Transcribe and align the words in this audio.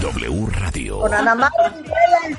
W 0.00 0.46
Radio. 0.46 1.00
Con 1.00 1.14
Ana 1.14 1.34
María 1.34 1.72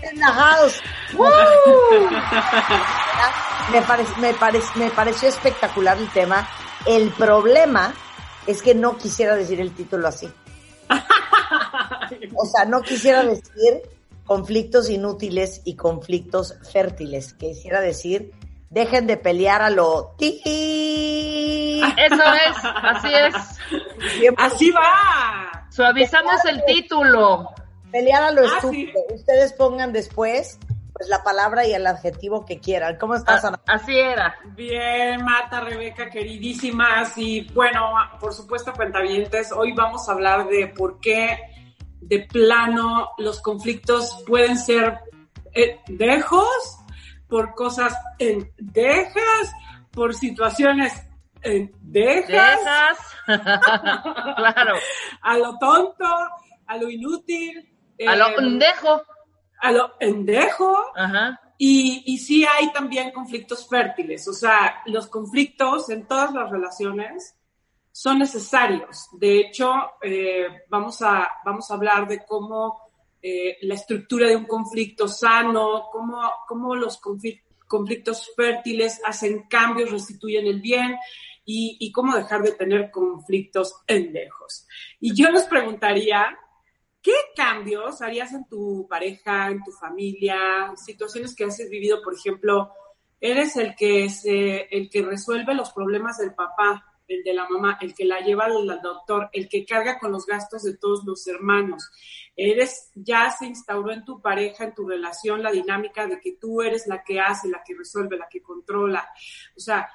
en 0.02 0.20
la 0.20 0.28
house. 0.28 0.82
me, 3.72 3.82
parece, 3.82 4.14
me, 4.20 4.34
parece, 4.34 4.68
me 4.76 4.90
pareció 4.90 5.30
espectacular 5.30 5.98
el 5.98 6.10
tema. 6.10 6.48
El 6.86 7.10
problema 7.12 7.94
es 8.48 8.62
que 8.62 8.76
no 8.76 8.98
quisiera 8.98 9.36
decir 9.36 9.62
el 9.62 9.74
título 9.74 10.08
así. 10.08 10.30
O 12.36 12.46
sea, 12.46 12.66
no 12.66 12.82
quisiera 12.82 13.24
decir 13.24 13.82
conflictos 14.26 14.90
inútiles 14.90 15.62
y 15.66 15.76
conflictos 15.76 16.56
fértiles. 16.72 17.34
Quisiera 17.34 17.82
decir, 17.82 18.32
dejen 18.70 19.08
de 19.08 19.18
pelear 19.18 19.62
a 19.62 19.70
lo 19.70 20.16
ti. 20.18 20.42
Eso 21.98 22.24
es, 22.24 22.58
así 22.64 23.14
es. 23.14 23.36
Así 24.38 24.72
va. 24.72 25.63
Suavizamos 25.74 26.46
el 26.46 26.64
título. 26.66 27.50
Pelear 27.92 28.24
a 28.24 28.32
lo 28.32 28.44
estúpido. 28.44 29.02
Ustedes 29.12 29.54
pongan 29.54 29.92
después 29.92 30.60
pues 30.94 31.10
la 31.10 31.24
palabra 31.24 31.66
y 31.66 31.74
el 31.74 31.88
adjetivo 31.88 32.46
que 32.46 32.60
quieran. 32.60 32.98
¿Cómo 33.00 33.16
estás, 33.16 33.44
Ana? 33.44 33.60
Así 33.66 33.98
era. 33.98 34.36
Bien, 34.56 35.24
Marta, 35.26 35.62
Rebeca, 35.62 36.12
queridísimas. 36.12 37.18
Y 37.18 37.50
bueno, 37.56 37.92
por 38.20 38.34
supuesto, 38.34 38.72
cuentavientes, 38.74 39.52
hoy 39.52 39.74
vamos 39.74 40.08
a 40.08 40.12
hablar 40.12 40.48
de 40.48 40.68
por 40.68 41.00
qué 41.00 41.40
de 42.02 42.20
plano 42.20 43.10
los 43.18 43.42
conflictos 43.42 44.24
pueden 44.28 44.60
ser 44.60 45.00
eh, 45.54 45.80
dejos, 45.88 46.78
por 47.28 47.56
cosas 47.56 47.98
en 48.20 48.52
dejas, 48.58 49.52
por 49.92 50.14
situaciones 50.14 50.94
en 51.42 51.72
dejas. 51.82 53.00
claro. 54.36 54.76
A 55.22 55.38
lo 55.38 55.58
tonto, 55.58 56.06
a 56.68 56.78
lo 56.78 56.90
inútil. 56.90 57.70
a 58.08 58.16
lo 58.16 58.40
endejo. 58.40 59.04
A 59.62 59.72
lo 59.72 59.94
endejo. 60.00 60.76
Ajá. 60.96 61.40
Y, 61.58 62.04
y 62.06 62.18
sí 62.18 62.46
hay 62.46 62.72
también 62.74 63.12
conflictos 63.12 63.68
fértiles. 63.68 64.28
O 64.28 64.34
sea, 64.34 64.82
los 64.86 65.08
conflictos 65.08 65.90
en 65.90 66.08
todas 66.08 66.34
las 66.34 66.50
relaciones 66.50 67.36
son 67.94 68.20
necesarios. 68.20 69.08
De 69.14 69.40
hecho, 69.40 69.72
eh, 70.02 70.48
vamos, 70.68 71.02
a, 71.02 71.30
vamos 71.46 71.70
a 71.70 71.76
hablar 71.76 72.08
de 72.08 72.26
cómo 72.26 72.92
eh, 73.22 73.58
la 73.62 73.76
estructura 73.76 74.28
de 74.28 74.36
un 74.36 74.46
conflicto 74.46 75.08
sano, 75.08 75.90
cómo, 75.92 76.20
cómo 76.48 76.76
los 76.76 77.00
conflictos 77.68 78.32
fértiles 78.36 79.00
hacen 79.06 79.44
cambios, 79.48 79.92
restituyen 79.92 80.48
el 80.48 80.60
bien 80.60 80.98
y, 81.46 81.92
cómo 81.92 82.16
dejar 82.16 82.42
de 82.42 82.54
tener 82.54 82.92
conflictos 82.92 83.76
endejos. 83.88 84.68
Y 85.00 85.14
yo 85.14 85.30
les 85.30 85.44
preguntaría, 85.44 86.38
¿qué 87.02 87.14
cambios 87.36 88.02
harías 88.02 88.34
en 88.34 88.48
tu 88.48 88.88
pareja, 88.90 89.50
en 89.50 89.64
tu 89.64 89.72
familia, 89.72 90.74
situaciones 90.76 91.36
que 91.36 91.46
has 91.46 91.58
vivido, 91.70 92.02
por 92.02 92.14
ejemplo, 92.14 92.72
eres 93.20 93.56
el 93.58 93.76
que, 93.76 94.08
el 94.72 94.90
que 94.90 95.02
resuelve 95.02 95.54
los 95.54 95.72
problemas 95.72 96.18
del 96.18 96.34
papá, 96.34 96.94
el 97.08 97.24
de 97.24 97.34
la 97.34 97.48
mamá, 97.48 97.78
el 97.82 97.94
que 97.94 98.06
la 98.06 98.20
lleva 98.22 98.46
al 98.46 98.82
doctor, 98.82 99.30
el 99.34 99.50
que 99.50 99.66
carga 99.66 100.00
con 100.00 100.12
los 100.12 100.26
gastos 100.26 100.64
de 100.64 100.78
todos 100.78 101.04
los 101.06 101.28
hermanos. 101.28 101.92
Eres, 102.36 102.92
ya 102.96 103.30
se 103.32 103.46
instauró 103.46 103.92
en 103.92 104.06
tu 104.06 104.22
pareja, 104.22 104.64
en 104.64 104.74
tu 104.74 104.88
relación, 104.88 105.44
la 105.44 105.52
dinámica 105.52 106.08
de 106.08 106.20
que 106.20 106.38
tú 106.40 106.62
eres 106.62 106.88
la 106.88 107.04
que 107.04 107.20
hace, 107.20 107.50
la 107.50 107.64
que 107.66 107.76
resuelve, 107.76 108.18
la 108.18 108.28
que 108.30 108.42
controla. 108.42 109.08
O 109.56 109.60
sea, 109.60 109.90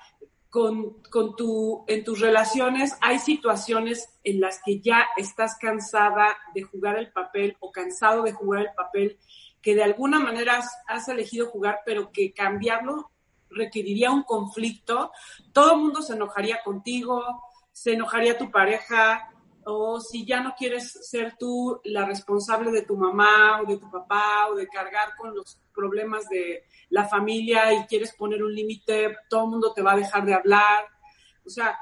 con, 0.50 1.02
con 1.10 1.36
tu, 1.36 1.84
en 1.86 2.04
tus 2.04 2.20
relaciones 2.20 2.96
hay 3.00 3.18
situaciones 3.18 4.18
en 4.24 4.40
las 4.40 4.60
que 4.64 4.80
ya 4.80 5.06
estás 5.16 5.56
cansada 5.60 6.36
de 6.54 6.62
jugar 6.62 6.98
el 6.98 7.12
papel 7.12 7.56
o 7.60 7.70
cansado 7.70 8.22
de 8.22 8.32
jugar 8.32 8.62
el 8.62 8.74
papel 8.74 9.18
que 9.60 9.74
de 9.74 9.82
alguna 9.82 10.18
manera 10.18 10.58
has, 10.58 10.70
has 10.86 11.08
elegido 11.08 11.48
jugar, 11.48 11.80
pero 11.84 12.10
que 12.12 12.32
cambiarlo 12.32 13.10
requeriría 13.50 14.10
un 14.10 14.22
conflicto, 14.22 15.10
todo 15.52 15.72
el 15.72 15.78
mundo 15.80 16.02
se 16.02 16.14
enojaría 16.14 16.60
contigo, 16.62 17.22
se 17.72 17.92
enojaría 17.92 18.38
tu 18.38 18.50
pareja, 18.50 19.30
o 19.70 20.00
si 20.00 20.24
ya 20.24 20.40
no 20.40 20.54
quieres 20.56 20.90
ser 20.90 21.36
tú 21.38 21.78
la 21.84 22.06
responsable 22.06 22.70
de 22.70 22.82
tu 22.82 22.96
mamá 22.96 23.60
o 23.60 23.66
de 23.66 23.76
tu 23.76 23.90
papá 23.90 24.48
o 24.50 24.54
de 24.54 24.66
cargar 24.66 25.14
con 25.16 25.34
los 25.34 25.60
problemas 25.74 26.26
de 26.28 26.64
la 26.88 27.06
familia 27.06 27.74
y 27.74 27.84
quieres 27.84 28.14
poner 28.14 28.42
un 28.42 28.54
límite, 28.54 29.16
todo 29.28 29.44
el 29.44 29.50
mundo 29.50 29.72
te 29.74 29.82
va 29.82 29.92
a 29.92 29.96
dejar 29.96 30.24
de 30.24 30.32
hablar. 30.32 30.84
O 31.44 31.50
sea, 31.50 31.78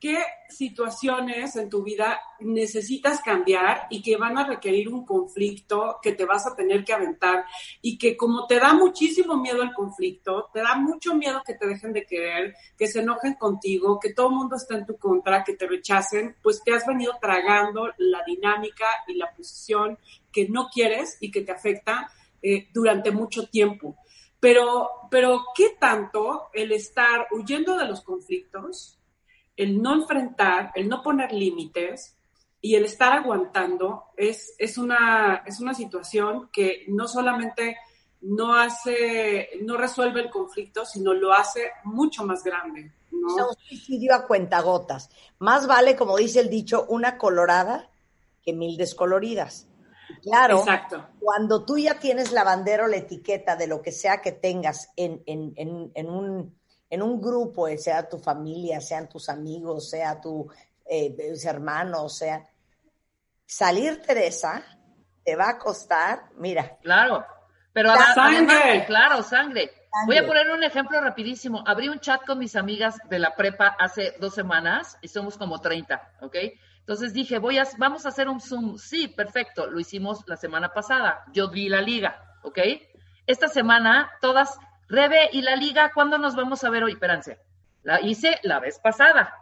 qué 0.00 0.18
situaciones 0.48 1.56
en 1.56 1.68
tu 1.68 1.82
vida 1.82 2.20
necesitas 2.40 3.20
cambiar 3.20 3.86
y 3.90 4.02
que 4.02 4.16
van 4.16 4.38
a 4.38 4.46
requerir 4.46 4.88
un 4.88 5.04
conflicto 5.04 5.98
que 6.02 6.12
te 6.12 6.24
vas 6.24 6.46
a 6.46 6.54
tener 6.54 6.84
que 6.84 6.92
aventar 6.92 7.44
y 7.82 7.98
que 7.98 8.16
como 8.16 8.46
te 8.46 8.58
da 8.58 8.74
muchísimo 8.74 9.36
miedo 9.36 9.62
el 9.62 9.72
conflicto, 9.72 10.48
te 10.52 10.60
da 10.60 10.76
mucho 10.76 11.14
miedo 11.14 11.42
que 11.44 11.54
te 11.54 11.66
dejen 11.66 11.92
de 11.92 12.06
querer, 12.06 12.54
que 12.76 12.86
se 12.86 13.00
enojen 13.00 13.34
contigo, 13.34 13.98
que 14.00 14.12
todo 14.12 14.28
el 14.28 14.36
mundo 14.36 14.56
está 14.56 14.76
en 14.76 14.86
tu 14.86 14.96
contra, 14.96 15.44
que 15.44 15.54
te 15.54 15.66
rechacen, 15.66 16.36
pues 16.42 16.62
te 16.62 16.74
has 16.74 16.86
venido 16.86 17.14
tragando 17.20 17.88
la 17.98 18.22
dinámica 18.26 18.86
y 19.08 19.14
la 19.14 19.32
posición 19.32 19.98
que 20.32 20.48
no 20.48 20.68
quieres 20.72 21.16
y 21.20 21.30
que 21.30 21.42
te 21.42 21.52
afecta 21.52 22.10
eh, 22.42 22.68
durante 22.72 23.10
mucho 23.10 23.48
tiempo. 23.48 23.96
Pero, 24.38 24.90
pero, 25.10 25.46
¿qué 25.54 25.76
tanto 25.80 26.50
el 26.52 26.72
estar 26.72 27.26
huyendo 27.32 27.76
de 27.76 27.86
los 27.86 28.02
conflictos 28.02 28.98
el 29.56 29.80
no 29.80 29.94
enfrentar, 29.94 30.72
el 30.74 30.88
no 30.88 31.02
poner 31.02 31.32
límites 31.32 32.16
y 32.60 32.74
el 32.74 32.84
estar 32.84 33.12
aguantando 33.12 34.04
es, 34.16 34.54
es, 34.58 34.78
una, 34.78 35.42
es 35.46 35.60
una 35.60 35.74
situación 35.74 36.50
que 36.52 36.84
no 36.88 37.08
solamente 37.08 37.76
no 38.20 38.54
hace, 38.54 39.50
no 39.62 39.76
resuelve 39.76 40.20
el 40.20 40.30
conflicto, 40.30 40.84
sino 40.84 41.14
lo 41.14 41.32
hace 41.32 41.70
mucho 41.84 42.24
más 42.24 42.42
grande. 42.42 42.92
¿no? 43.10 43.28
Es 43.28 43.44
un 43.44 43.64
suicidio 43.68 44.14
a 44.14 44.26
cuentagotas. 44.26 45.10
Más 45.38 45.66
vale, 45.66 45.96
como 45.96 46.16
dice 46.16 46.40
el 46.40 46.50
dicho, 46.50 46.86
una 46.88 47.18
colorada 47.18 47.90
que 48.42 48.52
mil 48.52 48.76
descoloridas. 48.76 49.68
Claro, 50.22 50.60
Exacto. 50.60 51.04
cuando 51.18 51.64
tú 51.64 51.78
ya 51.78 51.98
tienes 51.98 52.32
la 52.32 52.44
bandera 52.44 52.84
o 52.84 52.88
la 52.88 52.96
etiqueta 52.96 53.56
de 53.56 53.66
lo 53.66 53.82
que 53.82 53.92
sea 53.92 54.22
que 54.22 54.32
tengas 54.32 54.92
en, 54.96 55.22
en, 55.26 55.52
en, 55.56 55.90
en 55.94 56.10
un 56.10 56.55
en 56.88 57.02
un 57.02 57.20
grupo, 57.20 57.68
eh, 57.68 57.78
sea 57.78 58.08
tu 58.08 58.18
familia, 58.18 58.80
sean 58.80 59.08
tus 59.08 59.28
amigos, 59.28 59.90
sea 59.90 60.20
tu 60.20 60.48
eh, 60.84 61.16
hermano, 61.44 62.08
sea 62.08 62.46
salir 63.44 64.02
Teresa 64.02 64.64
te 65.24 65.34
va 65.34 65.50
a 65.50 65.58
costar, 65.58 66.30
mira. 66.36 66.78
Claro, 66.82 67.26
pero 67.72 67.90
además, 67.90 68.14
sangre. 68.14 68.84
claro, 68.86 69.22
sangre. 69.22 69.70
Voy 70.06 70.18
a 70.18 70.26
poner 70.26 70.50
un 70.50 70.62
ejemplo 70.62 71.00
rapidísimo. 71.00 71.64
Abrí 71.66 71.88
un 71.88 72.00
chat 72.00 72.24
con 72.24 72.38
mis 72.38 72.54
amigas 72.54 72.96
de 73.08 73.18
la 73.18 73.34
prepa 73.34 73.76
hace 73.78 74.14
dos 74.20 74.34
semanas 74.34 74.98
y 75.00 75.08
somos 75.08 75.36
como 75.36 75.60
30, 75.60 76.18
¿ok? 76.20 76.36
Entonces 76.80 77.12
dije, 77.12 77.38
voy 77.38 77.58
a, 77.58 77.66
vamos 77.78 78.06
a 78.06 78.10
hacer 78.10 78.28
un 78.28 78.40
Zoom. 78.40 78.78
Sí, 78.78 79.08
perfecto. 79.08 79.66
Lo 79.66 79.80
hicimos 79.80 80.22
la 80.26 80.36
semana 80.36 80.72
pasada. 80.72 81.24
Yo 81.32 81.50
vi 81.50 81.68
la 81.68 81.80
liga, 81.80 82.22
¿ok? 82.42 82.58
Esta 83.26 83.48
semana 83.48 84.12
todas 84.20 84.58
Rebe, 84.88 85.30
¿y 85.32 85.42
la 85.42 85.56
liga 85.56 85.90
cuándo 85.92 86.18
nos 86.18 86.36
vamos 86.36 86.62
a 86.64 86.70
ver 86.70 86.84
hoy? 86.84 86.92
Espérense, 86.92 87.40
la 87.82 88.00
hice 88.00 88.38
la 88.42 88.60
vez 88.60 88.78
pasada. 88.78 89.34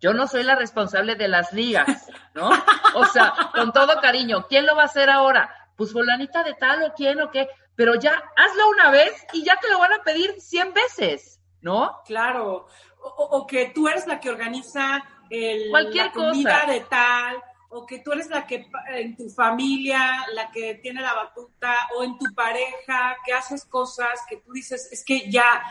Yo 0.00 0.14
no 0.14 0.26
soy 0.26 0.44
la 0.44 0.54
responsable 0.54 1.14
de 1.14 1.28
las 1.28 1.52
ligas, 1.52 2.08
¿no? 2.34 2.50
O 2.94 3.04
sea, 3.06 3.34
con 3.54 3.72
todo 3.72 4.00
cariño, 4.00 4.46
¿quién 4.48 4.66
lo 4.66 4.74
va 4.74 4.82
a 4.82 4.86
hacer 4.86 5.10
ahora? 5.10 5.54
Pues 5.76 5.92
fulanita 5.92 6.42
de 6.42 6.54
tal 6.54 6.82
o 6.84 6.94
quién 6.94 7.20
o 7.20 7.30
qué, 7.30 7.48
pero 7.74 7.94
ya 7.94 8.22
hazlo 8.36 8.68
una 8.70 8.90
vez 8.90 9.12
y 9.32 9.44
ya 9.44 9.56
te 9.60 9.70
lo 9.70 9.78
van 9.78 9.92
a 9.92 10.02
pedir 10.02 10.40
100 10.40 10.72
veces, 10.72 11.40
¿no? 11.60 12.00
Claro, 12.06 12.66
o, 13.02 13.46
que 13.46 13.72
tú 13.74 13.88
eres 13.88 14.06
la 14.06 14.20
que 14.20 14.30
organiza 14.30 15.02
el, 15.30 15.70
Cualquier 15.70 16.06
la 16.06 16.12
comida 16.12 16.60
cosa. 16.60 16.72
de 16.72 16.80
tal, 16.80 17.42
o 17.70 17.86
que 17.86 18.00
tú 18.00 18.12
eres 18.12 18.28
la 18.28 18.46
que 18.46 18.66
en 18.92 19.16
tu 19.16 19.28
familia, 19.30 20.26
la 20.34 20.50
que 20.50 20.74
tiene 20.76 21.00
la 21.00 21.14
batuta, 21.14 21.74
o 21.96 22.02
en 22.02 22.18
tu 22.18 22.34
pareja, 22.34 23.16
que 23.24 23.32
haces 23.32 23.64
cosas 23.64 24.20
que 24.28 24.38
tú 24.38 24.52
dices, 24.52 24.88
es 24.90 25.04
que 25.04 25.30
ya 25.30 25.62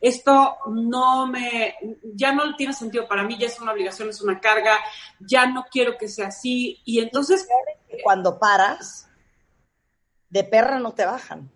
esto 0.00 0.56
no 0.68 1.26
me, 1.26 1.74
ya 2.14 2.32
no 2.32 2.54
tiene 2.54 2.72
sentido 2.72 3.08
para 3.08 3.24
mí, 3.24 3.36
ya 3.36 3.48
es 3.48 3.60
una 3.60 3.72
obligación, 3.72 4.08
es 4.08 4.22
una 4.22 4.40
carga, 4.40 4.78
ya 5.18 5.46
no 5.46 5.64
quiero 5.70 5.98
que 5.98 6.08
sea 6.08 6.28
así, 6.28 6.80
y 6.84 7.00
entonces... 7.00 7.46
Cuando 8.04 8.38
paras, 8.38 9.08
de 10.30 10.44
perra 10.44 10.78
no 10.78 10.92
te 10.92 11.04
bajan. 11.04 11.50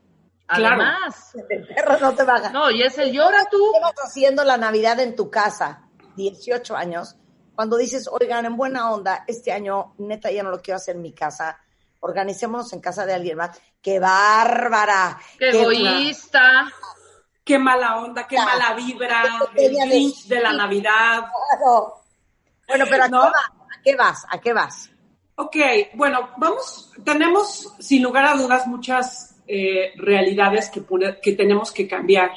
Además. 0.48 1.32
De 1.48 1.58
perra 1.58 1.98
no 1.98 2.14
te 2.14 2.24
bajan. 2.24 2.52
No, 2.52 2.70
y 2.70 2.82
es 2.82 2.98
el 2.98 3.12
llora 3.12 3.46
tú. 3.50 3.58
¿Qué 3.72 3.80
vas 3.80 3.94
haciendo 4.04 4.44
la 4.44 4.56
Navidad 4.56 4.98
en 5.00 5.14
tu 5.14 5.30
casa? 5.30 5.88
18 6.16 6.76
años. 6.76 7.16
Cuando 7.54 7.76
dices, 7.76 8.08
oigan, 8.10 8.46
en 8.46 8.56
buena 8.56 8.90
onda, 8.90 9.24
este 9.26 9.52
año 9.52 9.94
neta 9.98 10.30
ya 10.30 10.42
no 10.42 10.50
lo 10.50 10.60
quiero 10.60 10.76
hacer 10.76 10.96
en 10.96 11.02
mi 11.02 11.12
casa, 11.12 11.58
organicémonos 12.00 12.72
en 12.72 12.80
casa 12.80 13.04
de 13.04 13.14
alguien 13.14 13.36
más. 13.36 13.60
¡Qué 13.80 13.98
bárbara! 13.98 15.18
¡Qué, 15.38 15.50
egoísta! 15.50 16.72
¡Qué 17.44 17.58
mala 17.58 17.98
onda! 17.98 18.26
¡Qué 18.26 18.36
mala 18.36 18.74
vibra! 18.74 19.24
El 19.54 19.76
Grinch 19.76 20.26
de 20.26 20.40
la 20.40 20.52
Navidad. 20.52 21.24
Bueno, 22.68 22.84
pero 22.88 23.04
¿a, 23.04 23.32
qué 23.84 23.96
vas? 23.96 24.24
¿A 24.30 24.40
qué 24.40 24.52
vas? 24.52 24.90
Ok, 25.34 25.56
bueno, 25.94 26.30
vamos, 26.36 26.92
tenemos 27.04 27.74
sin 27.78 28.02
lugar 28.02 28.26
a 28.26 28.34
dudas 28.34 28.66
muchas 28.66 29.36
eh, 29.46 29.92
realidades 29.96 30.70
que, 30.70 30.84
que 31.20 31.32
tenemos 31.32 31.72
que 31.72 31.88
cambiar. 31.88 32.30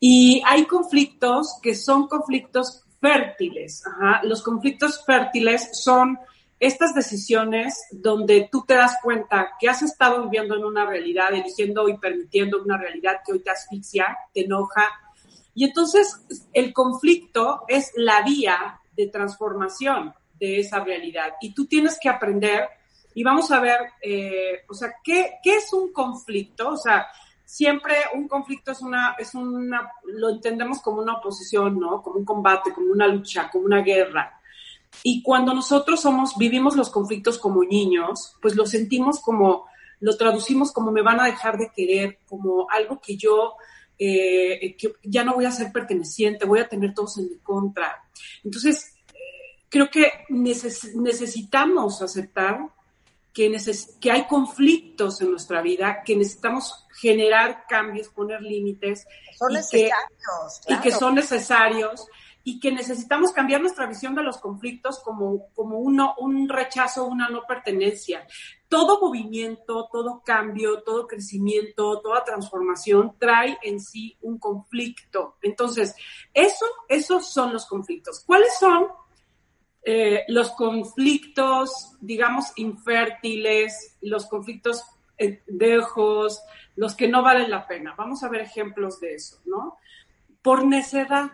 Y 0.00 0.42
hay 0.46 0.64
conflictos 0.66 1.58
que 1.62 1.74
son 1.74 2.08
conflictos 2.08 2.83
fértiles. 3.04 3.84
Los 4.22 4.42
conflictos 4.42 5.04
fértiles 5.04 5.68
son 5.72 6.18
estas 6.58 6.94
decisiones 6.94 7.78
donde 7.92 8.48
tú 8.50 8.64
te 8.66 8.72
das 8.72 8.96
cuenta 9.02 9.50
que 9.60 9.68
has 9.68 9.82
estado 9.82 10.22
viviendo 10.22 10.56
en 10.56 10.64
una 10.64 10.86
realidad, 10.86 11.34
eligiendo 11.34 11.86
y 11.86 11.98
permitiendo 11.98 12.62
una 12.62 12.78
realidad 12.78 13.20
que 13.24 13.32
hoy 13.32 13.40
te 13.40 13.50
asfixia, 13.50 14.16
te 14.32 14.46
enoja. 14.46 14.88
Y 15.54 15.64
entonces 15.64 16.18
el 16.54 16.72
conflicto 16.72 17.64
es 17.68 17.92
la 17.94 18.22
vía 18.22 18.80
de 18.96 19.08
transformación 19.08 20.14
de 20.40 20.60
esa 20.60 20.82
realidad. 20.82 21.34
Y 21.42 21.52
tú 21.52 21.66
tienes 21.66 21.98
que 22.00 22.08
aprender 22.08 22.68
y 23.14 23.22
vamos 23.22 23.50
a 23.50 23.60
ver, 23.60 23.80
eh, 24.00 24.62
o 24.66 24.72
sea, 24.72 24.94
¿qué, 25.04 25.34
¿qué 25.42 25.56
es 25.56 25.70
un 25.74 25.92
conflicto? 25.92 26.70
O 26.70 26.78
sea, 26.78 27.06
siempre 27.44 27.94
un 28.14 28.28
conflicto 28.28 28.72
es 28.72 28.80
una, 28.80 29.14
es 29.18 29.34
una, 29.34 29.90
lo 30.04 30.30
entendemos 30.30 30.80
como 30.80 31.02
una 31.02 31.14
oposición, 31.14 31.78
¿no? 31.78 32.02
Como 32.02 32.18
un 32.18 32.24
combate, 32.24 32.72
como 32.72 32.92
una 32.92 33.06
lucha, 33.06 33.50
como 33.50 33.66
una 33.66 33.82
guerra. 33.82 34.40
Y 35.02 35.22
cuando 35.22 35.52
nosotros 35.54 36.00
somos, 36.00 36.36
vivimos 36.36 36.76
los 36.76 36.90
conflictos 36.90 37.38
como 37.38 37.64
niños, 37.64 38.36
pues 38.40 38.54
lo 38.54 38.66
sentimos 38.66 39.20
como, 39.20 39.66
lo 40.00 40.16
traducimos 40.16 40.72
como 40.72 40.90
me 40.92 41.02
van 41.02 41.20
a 41.20 41.26
dejar 41.26 41.58
de 41.58 41.70
querer, 41.74 42.18
como 42.28 42.66
algo 42.70 43.00
que 43.00 43.16
yo, 43.16 43.54
eh, 43.98 44.76
que 44.76 44.94
ya 45.02 45.24
no 45.24 45.34
voy 45.34 45.44
a 45.44 45.50
ser 45.50 45.72
perteneciente, 45.72 46.46
voy 46.46 46.60
a 46.60 46.68
tener 46.68 46.94
todos 46.94 47.18
en 47.18 47.28
mi 47.30 47.38
contra. 47.38 48.04
Entonces, 48.42 48.94
creo 49.68 49.90
que 49.90 50.10
necesitamos 50.28 52.00
aceptar 52.00 52.60
que, 53.34 53.60
que 54.00 54.10
hay 54.12 54.26
conflictos 54.26 55.20
en 55.20 55.32
nuestra 55.32 55.60
vida, 55.60 56.02
que 56.04 56.16
necesitamos 56.16 56.86
generar 56.94 57.66
cambios, 57.68 58.08
poner 58.08 58.40
límites. 58.40 59.06
Son 59.36 59.50
y 59.50 59.54
necesarios. 59.56 60.60
Que, 60.66 60.74
Y 60.74 60.78
que 60.78 60.90
son 60.92 61.14
necesarios 61.16 62.06
y 62.46 62.60
que 62.60 62.70
necesitamos 62.70 63.32
cambiar 63.32 63.62
nuestra 63.62 63.86
visión 63.86 64.14
de 64.14 64.22
los 64.22 64.36
conflictos 64.36 65.00
como, 65.00 65.48
como 65.54 65.78
uno, 65.78 66.14
un 66.18 66.46
rechazo, 66.48 67.06
una 67.06 67.28
no 67.28 67.44
pertenencia. 67.46 68.26
Todo 68.68 69.00
movimiento, 69.00 69.88
todo 69.90 70.22
cambio, 70.24 70.82
todo 70.82 71.06
crecimiento, 71.06 72.00
toda 72.02 72.22
transformación 72.22 73.16
trae 73.18 73.58
en 73.62 73.80
sí 73.80 74.18
un 74.20 74.38
conflicto. 74.38 75.36
Entonces, 75.40 75.96
eso, 76.34 76.66
esos 76.86 77.26
son 77.26 77.52
los 77.52 77.64
conflictos. 77.66 78.22
¿Cuáles 78.26 78.56
son 78.58 78.88
eh, 79.84 80.24
los 80.28 80.52
conflictos, 80.52 81.96
digamos, 82.00 82.52
infértiles, 82.56 83.96
los 84.00 84.26
conflictos 84.26 84.82
eh, 85.18 85.42
dejos, 85.46 86.42
los 86.74 86.94
que 86.94 87.06
no 87.06 87.22
valen 87.22 87.50
la 87.50 87.66
pena. 87.66 87.94
Vamos 87.96 88.22
a 88.22 88.28
ver 88.28 88.40
ejemplos 88.40 88.98
de 89.00 89.14
eso, 89.14 89.40
¿no? 89.44 89.76
Por 90.40 90.64
necedad. 90.66 91.30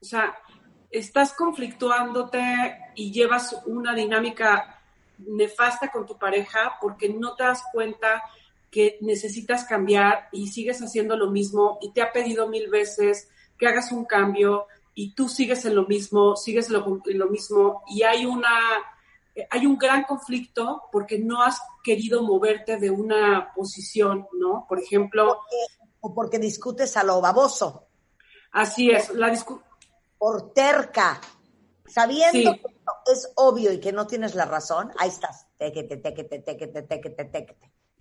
O 0.00 0.04
sea, 0.04 0.36
estás 0.90 1.32
conflictuándote 1.32 2.78
y 2.94 3.12
llevas 3.12 3.62
una 3.64 3.94
dinámica 3.94 4.80
nefasta 5.18 5.90
con 5.90 6.06
tu 6.06 6.18
pareja 6.18 6.76
porque 6.80 7.08
no 7.08 7.34
te 7.34 7.44
das 7.44 7.62
cuenta 7.72 8.22
que 8.70 8.98
necesitas 9.00 9.64
cambiar 9.64 10.28
y 10.32 10.48
sigues 10.48 10.80
haciendo 10.80 11.16
lo 11.16 11.30
mismo 11.30 11.78
y 11.80 11.92
te 11.92 12.02
ha 12.02 12.12
pedido 12.12 12.48
mil 12.48 12.68
veces 12.68 13.30
que 13.58 13.66
hagas 13.66 13.90
un 13.90 14.04
cambio 14.04 14.66
y 14.94 15.14
tú 15.14 15.28
sigues 15.28 15.64
en 15.64 15.74
lo 15.74 15.86
mismo, 15.86 16.36
sigues 16.36 16.68
en 16.70 17.18
lo 17.18 17.28
mismo 17.28 17.82
y 17.88 18.02
hay 18.02 18.26
una 18.26 18.58
hay 19.48 19.66
un 19.66 19.78
gran 19.78 20.04
conflicto 20.04 20.82
porque 20.90 21.18
no 21.18 21.42
has 21.42 21.60
querido 21.82 22.22
moverte 22.22 22.76
de 22.78 22.90
una 22.90 23.52
posición, 23.54 24.26
¿no? 24.32 24.66
Por 24.68 24.80
ejemplo, 24.80 25.40
o 26.00 26.14
porque 26.14 26.38
discutes 26.38 26.96
a 26.96 27.04
lo 27.04 27.20
baboso. 27.20 27.86
Así 28.52 28.90
es, 28.90 29.10
la 29.10 29.32
por 30.18 30.52
terca, 30.52 31.20
sabiendo 31.86 32.52
que 32.52 33.12
es 33.12 33.32
obvio 33.36 33.72
y 33.72 33.80
que 33.80 33.92
no 33.92 34.06
tienes 34.06 34.34
la 34.34 34.44
razón, 34.44 34.92
ahí 34.98 35.08
estás. 35.08 35.46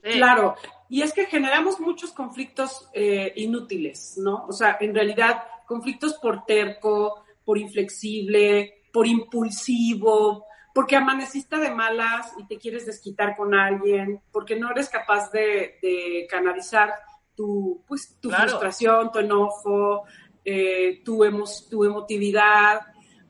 Claro, 0.01 0.55
y 0.87 1.01
es 1.01 1.13
que 1.13 1.25
generamos 1.25 1.79
muchos 1.79 2.11
conflictos 2.11 2.89
eh, 2.93 3.33
inútiles, 3.35 4.17
¿no? 4.17 4.45
O 4.47 4.53
sea, 4.53 4.77
en 4.79 4.95
realidad 4.95 5.43
conflictos 5.69 6.15
por 6.15 6.45
terco, 6.45 7.23
por 7.45 7.59
inflexible, 7.59 8.87
por 8.91 9.05
impulsivo, 9.05 10.45
porque 10.73 10.95
amaneciste 10.95 11.57
de 11.57 11.69
malas 11.69 12.33
y 12.39 12.47
te 12.47 12.57
quieres 12.57 12.87
desquitar 12.87 13.37
con 13.37 13.53
alguien, 13.53 14.19
porque 14.31 14.55
no 14.55 14.71
eres 14.71 14.89
capaz 14.89 15.31
de, 15.31 16.25
canalizar 16.27 16.91
tu, 17.35 17.83
pues, 17.87 18.17
tu 18.19 18.31
frustración, 18.31 19.11
tu 19.11 19.19
enojo, 19.19 20.05
eh, 20.43 21.03
tu, 21.05 21.23
tu 21.69 21.83
emotividad, 21.85 22.81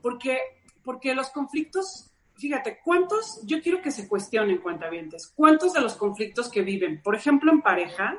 porque, 0.01 0.39
porque 0.81 1.13
los 1.13 1.31
conflictos, 1.31 2.13
fíjate, 2.35 2.79
¿cuántos, 2.85 3.41
yo 3.43 3.61
quiero 3.61 3.81
que 3.81 3.91
se 3.91 4.07
cuestionen 4.07 4.59
cuentavientes, 4.59 5.27
cuántos 5.35 5.73
de 5.73 5.81
los 5.81 5.95
conflictos 5.95 6.49
que 6.49 6.61
viven, 6.61 7.01
por 7.01 7.15
ejemplo, 7.15 7.51
en 7.51 7.61
pareja, 7.61 8.17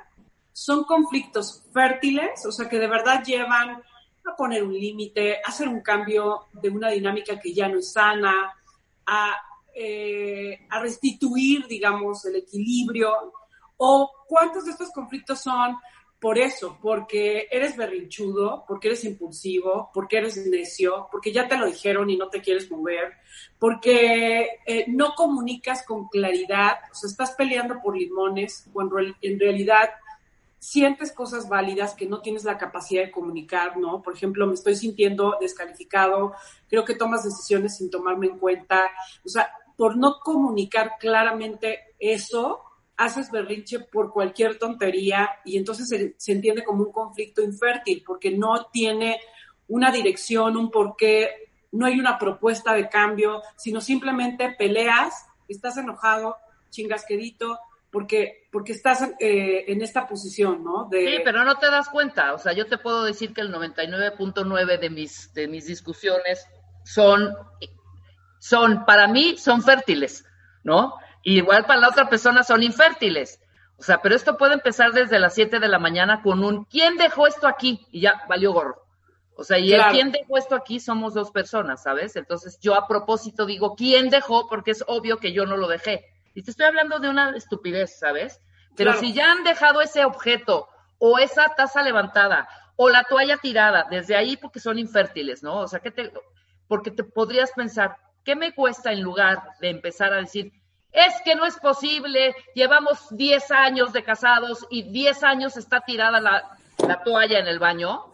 son 0.52 0.84
conflictos 0.84 1.64
fértiles, 1.72 2.44
o 2.44 2.52
sea, 2.52 2.68
que 2.68 2.78
de 2.78 2.86
verdad 2.86 3.24
llevan 3.24 3.82
a 4.30 4.36
poner 4.36 4.62
un 4.62 4.72
límite, 4.72 5.36
a 5.36 5.48
hacer 5.48 5.68
un 5.68 5.80
cambio 5.80 6.46
de 6.52 6.68
una 6.68 6.90
dinámica 6.90 7.38
que 7.38 7.52
ya 7.52 7.68
no 7.68 7.78
es 7.78 7.92
sana, 7.92 8.52
a, 9.06 9.36
eh, 9.74 10.66
a 10.68 10.80
restituir, 10.80 11.66
digamos, 11.66 12.24
el 12.24 12.36
equilibrio, 12.36 13.12
o 13.76 14.10
cuántos 14.26 14.64
de 14.64 14.72
estos 14.72 14.90
conflictos 14.90 15.40
son 15.40 15.76
por 16.20 16.38
eso, 16.38 16.78
porque 16.82 17.48
eres 17.50 17.76
berrinchudo, 17.78 18.64
porque 18.68 18.88
eres 18.88 19.04
impulsivo, 19.04 19.90
porque 19.94 20.18
eres 20.18 20.36
necio, 20.46 21.08
porque 21.10 21.32
ya 21.32 21.48
te 21.48 21.56
lo 21.56 21.64
dijeron 21.66 22.10
y 22.10 22.16
no 22.16 22.28
te 22.28 22.42
quieres 22.42 22.70
mover, 22.70 23.14
porque 23.58 24.60
eh, 24.66 24.84
no 24.88 25.14
comunicas 25.14 25.82
con 25.86 26.08
claridad, 26.08 26.78
o 26.92 26.94
sea, 26.94 27.08
estás 27.08 27.32
peleando 27.32 27.80
por 27.82 27.96
limones, 27.96 28.68
cuando 28.70 28.98
en 28.98 29.40
realidad 29.40 29.88
sientes 30.60 31.12
cosas 31.12 31.48
válidas 31.48 31.94
que 31.94 32.06
no 32.06 32.20
tienes 32.20 32.44
la 32.44 32.58
capacidad 32.58 33.02
de 33.02 33.10
comunicar, 33.10 33.78
¿no? 33.78 34.02
Por 34.02 34.14
ejemplo, 34.14 34.46
me 34.46 34.54
estoy 34.54 34.76
sintiendo 34.76 35.36
descalificado, 35.40 36.34
creo 36.68 36.84
que 36.84 36.94
tomas 36.94 37.24
decisiones 37.24 37.78
sin 37.78 37.90
tomarme 37.90 38.26
en 38.26 38.38
cuenta, 38.38 38.82
o 39.24 39.28
sea, 39.28 39.50
por 39.76 39.96
no 39.96 40.20
comunicar 40.22 40.92
claramente 41.00 41.94
eso, 41.98 42.60
haces 42.98 43.30
berrinche 43.30 43.80
por 43.80 44.12
cualquier 44.12 44.58
tontería 44.58 45.30
y 45.46 45.56
entonces 45.56 46.14
se, 46.18 46.32
entiende 46.32 46.62
como 46.62 46.84
un 46.84 46.92
conflicto 46.92 47.40
infértil 47.42 48.04
porque 48.06 48.30
no 48.30 48.66
tiene 48.66 49.18
una 49.68 49.90
dirección, 49.90 50.58
un 50.58 50.70
porqué, 50.70 51.50
no 51.72 51.86
hay 51.86 51.98
una 51.98 52.18
propuesta 52.18 52.74
de 52.74 52.90
cambio, 52.90 53.40
sino 53.56 53.80
simplemente 53.80 54.54
peleas, 54.58 55.26
estás 55.48 55.78
enojado, 55.78 56.36
chingasquedito, 56.68 57.58
porque, 57.90 58.39
porque 58.50 58.72
estás 58.72 59.02
eh, 59.20 59.64
en 59.68 59.80
esta 59.82 60.06
posición, 60.06 60.64
¿no? 60.64 60.88
Sí, 60.90 61.20
pero 61.24 61.44
no 61.44 61.56
te 61.56 61.70
das 61.70 61.88
cuenta. 61.88 62.34
O 62.34 62.38
sea, 62.38 62.52
yo 62.52 62.66
te 62.66 62.78
puedo 62.78 63.04
decir 63.04 63.32
que 63.32 63.40
el 63.40 63.52
99.9 63.52 64.78
de 64.78 64.90
mis, 64.90 65.32
de 65.34 65.46
mis 65.46 65.66
discusiones 65.66 66.46
son, 66.84 67.34
son, 68.40 68.84
para 68.84 69.06
mí, 69.06 69.36
son 69.36 69.62
fértiles, 69.62 70.24
¿no? 70.64 70.94
igual 71.22 71.66
para 71.66 71.80
la 71.80 71.88
otra 71.88 72.08
persona 72.08 72.42
son 72.42 72.62
infértiles. 72.62 73.40
O 73.76 73.82
sea, 73.82 74.02
pero 74.02 74.14
esto 74.14 74.36
puede 74.36 74.54
empezar 74.54 74.92
desde 74.92 75.18
las 75.18 75.34
7 75.34 75.58
de 75.58 75.68
la 75.68 75.78
mañana 75.78 76.22
con 76.22 76.44
un 76.44 76.64
¿quién 76.64 76.96
dejó 76.96 77.26
esto 77.26 77.46
aquí? 77.46 77.86
Y 77.90 78.02
ya 78.02 78.22
valió 78.28 78.52
gorro. 78.52 78.86
O 79.36 79.44
sea, 79.44 79.58
y 79.58 79.72
el 79.72 79.82
quién 79.90 80.12
dejó 80.12 80.36
esto 80.36 80.54
aquí 80.54 80.80
somos 80.80 81.14
dos 81.14 81.30
personas, 81.30 81.82
¿sabes? 81.82 82.14
Entonces 82.16 82.58
yo 82.60 82.74
a 82.74 82.86
propósito 82.86 83.46
digo 83.46 83.74
quién 83.74 84.10
dejó 84.10 84.48
porque 84.48 84.72
es 84.72 84.84
obvio 84.86 85.16
que 85.18 85.32
yo 85.32 85.46
no 85.46 85.56
lo 85.56 85.66
dejé. 85.66 86.04
Y 86.34 86.42
te 86.42 86.50
estoy 86.50 86.66
hablando 86.66 86.98
de 86.98 87.08
una 87.08 87.30
estupidez, 87.36 87.98
¿sabes? 87.98 88.40
Pero 88.76 88.94
si 88.94 89.12
ya 89.12 89.32
han 89.32 89.44
dejado 89.44 89.80
ese 89.80 90.04
objeto 90.04 90.68
o 90.98 91.18
esa 91.18 91.54
taza 91.54 91.82
levantada 91.82 92.48
o 92.76 92.88
la 92.88 93.04
toalla 93.04 93.36
tirada, 93.36 93.86
desde 93.90 94.16
ahí 94.16 94.36
porque 94.36 94.60
son 94.60 94.78
infértiles, 94.78 95.42
¿no? 95.42 95.58
O 95.58 95.68
sea, 95.68 95.80
que 95.80 95.90
te, 95.90 96.12
porque 96.66 96.90
te 96.90 97.04
podrías 97.04 97.52
pensar, 97.52 97.96
¿qué 98.24 98.36
me 98.36 98.54
cuesta 98.54 98.92
en 98.92 99.02
lugar 99.02 99.42
de 99.60 99.70
empezar 99.70 100.12
a 100.12 100.18
decir, 100.18 100.52
es 100.92 101.14
que 101.24 101.34
no 101.34 101.44
es 101.44 101.58
posible, 101.58 102.34
llevamos 102.54 103.06
10 103.10 103.50
años 103.50 103.92
de 103.92 104.02
casados 104.02 104.66
y 104.70 104.82
10 104.90 105.22
años 105.22 105.56
está 105.56 105.80
tirada 105.80 106.20
la, 106.20 106.58
toalla 107.04 107.38
en 107.38 107.46
el 107.46 107.58
baño, 107.58 108.06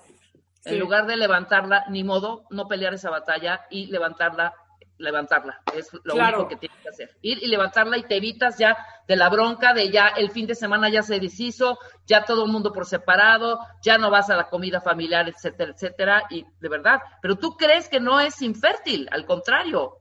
en 0.64 0.78
lugar 0.80 1.06
de 1.06 1.16
levantarla, 1.16 1.84
ni 1.88 2.02
modo, 2.02 2.44
no 2.50 2.66
pelear 2.66 2.94
esa 2.94 3.10
batalla 3.10 3.66
y 3.70 3.86
levantarla, 3.86 4.54
levantarla, 4.98 5.60
es 5.74 5.90
lo 6.04 6.14
único 6.14 6.48
que 6.48 6.56
tienes 6.56 6.78
que 6.80 6.88
hacer. 6.88 7.16
Ir 7.22 7.42
y 7.42 7.46
levantarla 7.46 7.98
y 7.98 8.04
te 8.04 8.16
evitas 8.16 8.58
ya 8.58 8.76
de 9.06 9.16
la 9.16 9.28
bronca 9.28 9.74
de 9.74 9.90
ya 9.90 10.08
el 10.08 10.30
fin 10.30 10.46
de 10.46 10.54
semana 10.54 10.88
ya 10.88 11.02
se 11.02 11.20
deshizo, 11.20 11.78
ya 12.06 12.24
todo 12.24 12.44
el 12.44 12.52
mundo 12.52 12.72
por 12.72 12.86
separado, 12.86 13.60
ya 13.82 13.98
no 13.98 14.10
vas 14.10 14.30
a 14.30 14.36
la 14.36 14.48
comida 14.48 14.80
familiar, 14.80 15.28
etcétera, 15.28 15.72
etcétera, 15.72 16.22
y 16.30 16.44
de 16.60 16.68
verdad, 16.68 17.00
pero 17.20 17.36
tú 17.36 17.56
crees 17.56 17.88
que 17.88 18.00
no 18.00 18.20
es 18.20 18.40
infértil, 18.42 19.08
al 19.10 19.26
contrario, 19.26 19.98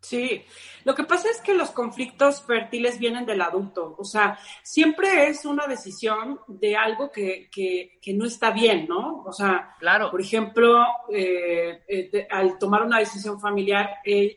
Sí, 0.00 0.44
lo 0.84 0.94
que 0.94 1.02
pasa 1.02 1.28
es 1.28 1.40
que 1.40 1.54
los 1.54 1.70
conflictos 1.70 2.42
fértiles 2.42 3.00
vienen 3.00 3.26
del 3.26 3.42
adulto, 3.42 3.96
o 3.98 4.04
sea, 4.04 4.38
siempre 4.62 5.28
es 5.28 5.44
una 5.44 5.66
decisión 5.66 6.38
de 6.46 6.76
algo 6.76 7.10
que, 7.10 7.50
que, 7.50 7.98
que 8.00 8.14
no 8.14 8.24
está 8.24 8.52
bien, 8.52 8.86
¿no? 8.88 9.24
O 9.26 9.32
sea, 9.32 9.74
claro. 9.80 10.08
por 10.10 10.20
ejemplo, 10.20 10.78
eh, 11.12 11.82
eh, 11.88 12.28
al 12.30 12.58
tomar 12.58 12.84
una 12.84 13.00
decisión 13.00 13.40
familiar, 13.40 13.96
él, 14.04 14.36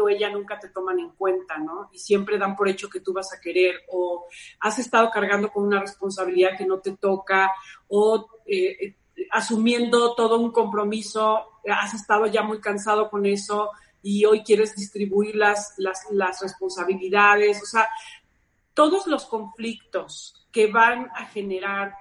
o 0.00 0.08
ella 0.08 0.30
nunca 0.30 0.60
te 0.60 0.68
toman 0.68 1.00
en 1.00 1.10
cuenta, 1.10 1.58
¿no? 1.58 1.90
Y 1.92 1.98
siempre 1.98 2.38
dan 2.38 2.54
por 2.54 2.68
hecho 2.68 2.88
que 2.88 3.00
tú 3.00 3.12
vas 3.12 3.32
a 3.34 3.40
querer, 3.40 3.82
o 3.90 4.26
has 4.60 4.78
estado 4.78 5.10
cargando 5.10 5.50
con 5.50 5.64
una 5.64 5.80
responsabilidad 5.80 6.56
que 6.56 6.66
no 6.66 6.78
te 6.78 6.96
toca, 6.96 7.50
o 7.88 8.28
eh, 8.46 8.94
asumiendo 9.32 10.14
todo 10.14 10.38
un 10.38 10.52
compromiso, 10.52 11.60
has 11.68 11.94
estado 11.94 12.26
ya 12.26 12.42
muy 12.42 12.60
cansado 12.60 13.10
con 13.10 13.26
eso 13.26 13.70
y 14.02 14.24
hoy 14.24 14.42
quieres 14.42 14.74
distribuir 14.74 15.36
las, 15.36 15.74
las, 15.78 16.40
responsabilidades, 16.40 17.62
o 17.62 17.66
sea, 17.66 17.88
todos 18.74 19.06
los 19.06 19.26
conflictos 19.26 20.46
que 20.50 20.68
van 20.68 21.10
a 21.14 21.26
generar 21.26 21.94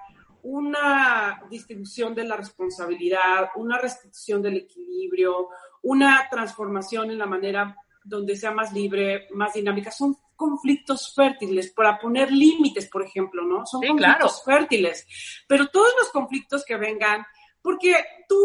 una 0.43 1.43
distribución 1.49 2.15
de 2.15 2.23
la 2.23 2.37
responsabilidad, 2.37 3.49
una 3.55 3.77
restricción 3.77 4.41
del 4.41 4.57
equilibrio, 4.57 5.49
una 5.83 6.27
transformación 6.29 7.11
en 7.11 7.17
la 7.17 7.25
manera 7.25 7.75
donde 8.03 8.35
sea 8.35 8.51
más 8.51 8.71
libre, 8.71 9.27
más 9.31 9.53
dinámica, 9.53 9.91
son 9.91 10.17
conflictos 10.35 11.13
fértiles 11.13 11.71
para 11.71 11.99
poner 11.99 12.31
límites, 12.31 12.87
por 12.87 13.03
ejemplo, 13.03 13.43
¿no? 13.43 13.65
Son 13.65 13.81
conflictos 13.85 14.41
fértiles. 14.45 15.05
Pero 15.47 15.67
todos 15.67 15.93
los 15.99 16.09
conflictos 16.09 16.63
que 16.63 16.77
vengan, 16.77 17.25
porque 17.61 17.93
tú 18.27 18.39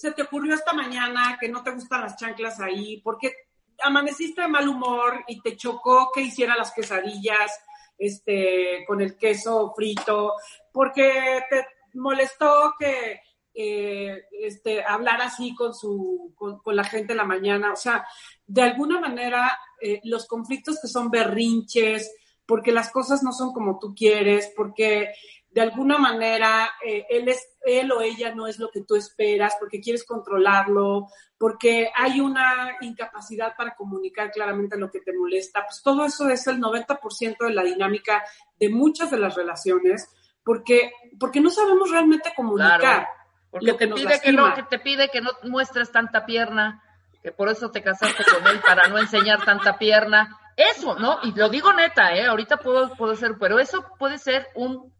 se 0.00 0.12
te 0.12 0.22
ocurrió 0.22 0.54
esta 0.54 0.72
mañana 0.72 1.36
que 1.38 1.50
no 1.50 1.62
te 1.62 1.72
gustan 1.72 2.00
las 2.00 2.16
chanclas 2.16 2.58
ahí? 2.58 3.02
porque 3.04 3.34
amaneciste 3.82 4.40
de 4.40 4.48
mal 4.48 4.66
humor 4.66 5.22
y 5.28 5.42
te 5.42 5.58
chocó 5.58 6.10
que 6.10 6.22
hiciera 6.22 6.56
las 6.56 6.72
quesadillas 6.72 7.52
este, 7.98 8.82
con 8.86 9.02
el 9.02 9.18
queso 9.18 9.74
frito? 9.76 10.32
¿Porque 10.72 11.42
te 11.50 11.66
molestó 11.98 12.72
que 12.78 13.20
eh, 13.52 14.22
este, 14.40 14.82
hablar 14.82 15.20
así 15.20 15.54
con, 15.54 15.74
su, 15.74 16.32
con, 16.34 16.74
la 16.74 16.84
gente 16.84 17.12
en 17.12 17.18
la 17.18 17.24
mañana? 17.24 17.70
O 17.74 17.76
sea, 17.76 18.06
de 18.46 18.62
alguna 18.62 19.00
manera, 19.00 19.52
eh, 19.82 20.00
los 20.04 20.26
conflictos 20.26 20.78
que 20.80 20.88
son 20.88 21.10
berrinches, 21.10 22.10
porque 22.46 22.72
las 22.72 22.90
cosas 22.90 23.22
no 23.22 23.32
son 23.32 23.52
como 23.52 23.78
tú 23.78 23.94
quieres, 23.94 24.50
porque 24.56 25.12
de 25.50 25.60
alguna 25.60 25.98
manera 25.98 26.70
eh, 26.84 27.06
él, 27.10 27.28
es, 27.28 27.56
él 27.62 27.90
o 27.90 28.00
ella 28.00 28.32
no 28.34 28.46
es 28.46 28.58
lo 28.58 28.70
que 28.70 28.82
tú 28.82 28.94
esperas, 28.94 29.56
porque 29.58 29.80
quieres 29.80 30.04
controlarlo, 30.04 31.08
porque 31.36 31.90
hay 31.94 32.20
una 32.20 32.76
incapacidad 32.80 33.56
para 33.56 33.74
comunicar 33.74 34.30
claramente 34.30 34.78
lo 34.78 34.90
que 34.90 35.00
te 35.00 35.12
molesta, 35.12 35.64
pues 35.64 35.82
todo 35.82 36.04
eso 36.04 36.28
es 36.28 36.46
el 36.46 36.60
90% 36.60 37.36
de 37.40 37.54
la 37.54 37.64
dinámica 37.64 38.22
de 38.58 38.68
muchas 38.68 39.10
de 39.10 39.18
las 39.18 39.34
relaciones, 39.34 40.08
porque, 40.44 40.92
porque 41.18 41.40
no 41.40 41.50
sabemos 41.50 41.90
realmente 41.90 42.32
comunicar. 42.34 43.08
porque 43.50 43.72
te 43.72 43.88
pide 43.88 44.20
que 44.20 44.32
no, 44.32 44.54
que 44.54 44.62
te 44.62 44.78
pide 44.78 45.08
que 45.08 45.20
no 45.20 45.30
muestres 45.42 45.90
tanta 45.90 46.26
pierna, 46.26 46.82
que 47.22 47.32
por 47.32 47.48
eso 47.48 47.70
te 47.70 47.82
casaste 47.82 48.24
con 48.24 48.46
él, 48.46 48.60
para 48.60 48.86
no 48.88 48.98
enseñar 48.98 49.44
tanta 49.44 49.78
pierna. 49.78 50.38
Eso, 50.56 50.98
¿no? 50.98 51.18
Y 51.22 51.32
lo 51.32 51.48
digo 51.48 51.72
neta, 51.72 52.14
¿eh? 52.14 52.26
Ahorita 52.26 52.58
puedo, 52.58 52.94
puedo 52.96 53.16
ser, 53.16 53.36
pero 53.38 53.58
eso 53.58 53.84
puede 53.98 54.18
ser 54.18 54.48
un 54.54 54.92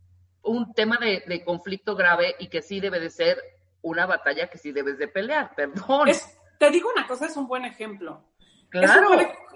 un 0.43 0.73
tema 0.75 0.99
de, 0.99 1.45
conflicto 1.45 1.95
grave 1.95 2.35
y 2.39 2.49
que 2.49 2.63
sí 2.63 2.81
debe 2.81 3.01
de 3.01 3.11
ser 3.11 3.39
una 3.83 4.07
batalla 4.07 4.49
que 4.49 4.59
sí 4.59 4.73
debes 4.73 4.99
de 4.99 5.09
pelear, 5.09 5.55
perdón. 5.57 6.09
te 6.59 6.71
digo 6.71 6.91
una 6.95 7.07
cosa, 7.07 7.27
es 7.27 7.37
un 7.37 7.47
buen 7.47 7.65
ejemplo. 7.65 8.25
Claro. 8.69 9.11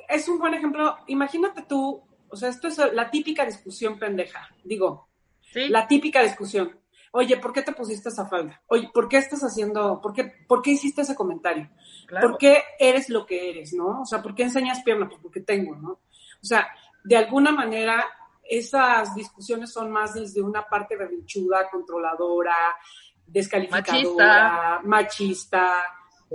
Es 0.08 0.28
un, 0.28 0.38
buen, 0.38 0.54
ejemplo. 0.54 0.96
Imagínate 1.06 1.62
tú, 1.62 2.02
o 2.28 2.36
sea, 2.36 2.48
esto 2.48 2.68
es 2.68 2.78
la 2.92 3.10
típica 3.10 3.46
discusión 3.46 3.98
pendeja, 3.98 4.48
digo, 4.64 5.08
¿Sí? 5.40 5.68
la 5.68 5.86
típica 5.86 6.22
discusión. 6.22 6.78
Oye, 7.16 7.36
¿por 7.36 7.52
qué 7.52 7.62
te 7.62 7.72
pusiste 7.72 8.08
esa 8.08 8.26
falda? 8.26 8.60
Oye, 8.66 8.90
¿por 8.92 9.08
qué 9.08 9.18
estás 9.18 9.40
haciendo, 9.44 10.00
por 10.00 10.12
qué, 10.12 10.24
por 10.48 10.62
qué 10.62 10.72
hiciste 10.72 11.02
ese 11.02 11.14
comentario? 11.14 11.70
¿Por 12.20 12.36
qué 12.38 12.64
eres 12.76 13.08
lo 13.08 13.24
que 13.24 13.50
eres, 13.50 13.72
no? 13.72 14.00
O 14.00 14.04
sea, 14.04 14.20
¿por 14.20 14.34
qué 14.34 14.42
enseñas 14.42 14.82
pierna? 14.82 15.08
Pues 15.08 15.20
porque 15.22 15.40
tengo, 15.40 15.76
¿no? 15.76 15.90
O 15.90 16.44
sea, 16.44 16.66
de 17.04 17.16
alguna 17.16 17.52
manera 17.52 18.04
esas 18.48 19.14
discusiones 19.14 19.72
son 19.72 19.90
más 19.90 20.14
desde 20.14 20.42
una 20.42 20.66
parte 20.66 20.96
berrinchuda, 20.96 21.68
controladora, 21.70 22.76
descalificadora, 23.26 24.80
machista, 24.84 25.82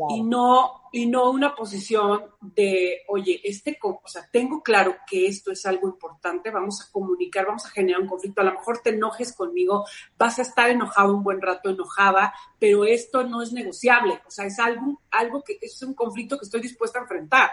y 0.10 0.24
no 0.24 0.80
y 0.92 1.06
no 1.06 1.30
una 1.30 1.56
posición 1.56 2.24
de, 2.42 3.02
oye, 3.10 3.40
este, 3.44 3.78
o 3.84 4.02
sea, 4.06 4.28
tengo 4.32 4.64
claro 4.64 4.96
que 5.08 5.28
esto 5.28 5.52
es 5.52 5.66
algo 5.68 5.88
importante, 5.88 6.50
vamos 6.50 6.82
a 6.82 6.92
comunicar, 6.92 7.46
vamos 7.46 7.66
a 7.66 7.70
generar 7.70 8.02
un 8.02 8.08
conflicto, 8.08 8.42
a 8.42 8.46
lo 8.46 8.54
mejor 8.54 8.80
te 8.80 8.90
enojes 8.90 9.36
conmigo, 9.36 9.86
vas 10.18 10.40
a 10.40 10.42
estar 10.42 10.70
enojado 10.70 11.16
un 11.16 11.24
buen 11.24 11.42
rato, 11.42 11.70
enojada, 11.70 12.34
pero 12.58 12.86
esto 12.86 13.24
no 13.24 13.44
es 13.44 13.54
negociable, 13.54 14.20
o 14.26 14.32
sea, 14.32 14.46
es 14.46 14.58
algo, 14.58 15.00
algo 15.12 15.44
que 15.44 15.60
es 15.62 15.82
un 15.84 15.94
conflicto 15.94 16.40
que 16.40 16.46
estoy 16.46 16.62
dispuesta 16.62 16.98
a 16.98 17.04
enfrentar, 17.04 17.52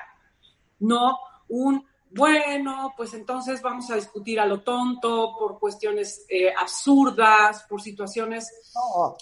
no 0.78 1.18
un 1.48 1.86
bueno, 2.10 2.94
pues 2.96 3.14
entonces 3.14 3.60
vamos 3.60 3.90
a 3.90 3.96
discutir 3.96 4.40
a 4.40 4.46
lo 4.46 4.62
tonto 4.62 5.34
por 5.38 5.58
cuestiones 5.58 6.24
eh, 6.28 6.52
absurdas, 6.56 7.64
por 7.68 7.82
situaciones... 7.82 8.72
No. 8.74 9.16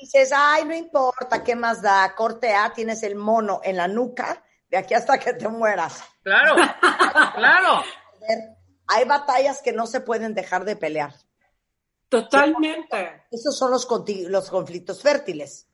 Dices, 0.00 0.32
ay, 0.34 0.64
no 0.64 0.74
importa, 0.74 1.44
¿qué 1.44 1.54
más 1.54 1.80
da? 1.80 2.14
Corte 2.14 2.52
A, 2.52 2.72
tienes 2.72 3.02
el 3.04 3.14
mono 3.14 3.60
en 3.62 3.76
la 3.76 3.88
nuca 3.88 4.42
de 4.68 4.76
aquí 4.76 4.94
hasta 4.94 5.18
que 5.18 5.34
te 5.34 5.48
mueras. 5.48 6.02
Claro, 6.22 6.56
claro. 7.34 7.82
Hay 8.88 9.04
batallas 9.04 9.62
que 9.62 9.72
no 9.72 9.86
se 9.86 10.00
pueden 10.00 10.34
dejar 10.34 10.64
de 10.64 10.76
pelear. 10.76 11.14
Totalmente. 12.08 13.24
Esos 13.30 13.56
son 13.56 13.70
los, 13.70 13.88
los 14.28 14.50
conflictos 14.50 15.00
fértiles. 15.00 15.68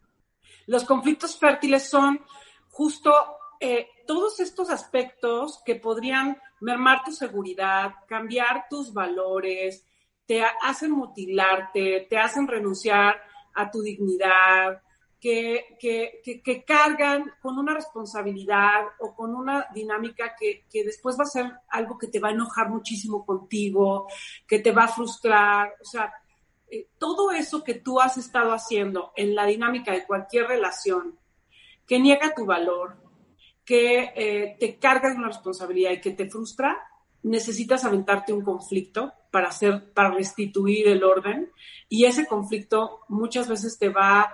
Los 0.66 0.84
conflictos 0.84 1.38
fértiles 1.38 1.88
son 1.88 2.24
justo 2.68 3.12
eh, 3.58 3.88
todos 4.06 4.40
estos 4.40 4.70
aspectos 4.70 5.60
que 5.64 5.76
podrían 5.76 6.40
mermar 6.60 7.02
tu 7.04 7.12
seguridad, 7.12 7.94
cambiar 8.06 8.66
tus 8.68 8.92
valores, 8.92 9.84
te 10.26 10.42
hacen 10.62 10.92
mutilarte, 10.92 12.06
te 12.08 12.18
hacen 12.18 12.46
renunciar 12.46 13.20
a 13.54 13.70
tu 13.70 13.82
dignidad, 13.82 14.80
que, 15.20 15.76
que, 15.78 16.64
cargan 16.64 17.30
con 17.42 17.58
una 17.58 17.74
responsabilidad 17.74 18.86
o 19.00 19.14
con 19.14 19.34
una 19.34 19.66
dinámica 19.74 20.34
que, 20.38 20.64
después 20.84 21.18
va 21.18 21.24
a 21.24 21.26
ser 21.26 21.52
algo 21.68 21.98
que 21.98 22.08
te 22.08 22.20
va 22.20 22.28
a 22.28 22.32
enojar 22.32 22.70
muchísimo 22.70 23.26
contigo, 23.26 24.06
que 24.46 24.60
te 24.60 24.72
va 24.72 24.84
a 24.84 24.88
frustrar. 24.88 25.74
O 25.80 25.84
sea, 25.84 26.12
eh, 26.70 26.88
todo 26.98 27.32
eso 27.32 27.62
que 27.62 27.74
tú 27.74 28.00
has 28.00 28.16
estado 28.16 28.52
haciendo 28.52 29.12
en 29.14 29.34
la 29.34 29.44
dinámica 29.44 29.92
de 29.92 30.06
cualquier 30.06 30.46
relación, 30.46 31.18
que 31.86 32.00
niega 32.00 32.34
tu 32.34 32.46
valor, 32.46 32.96
que 33.70 34.12
eh, 34.16 34.56
te 34.58 34.80
cargas 34.80 35.16
una 35.16 35.28
responsabilidad 35.28 35.92
y 35.92 36.00
que 36.00 36.10
te 36.10 36.28
frustra, 36.28 36.76
necesitas 37.22 37.84
aventarte 37.84 38.32
un 38.32 38.42
conflicto 38.42 39.12
para 39.30 39.50
hacer, 39.50 39.92
para 39.92 40.10
restituir 40.10 40.88
el 40.88 41.04
orden 41.04 41.52
y 41.88 42.04
ese 42.04 42.26
conflicto 42.26 43.02
muchas 43.06 43.48
veces 43.48 43.78
te 43.78 43.88
va 43.88 44.28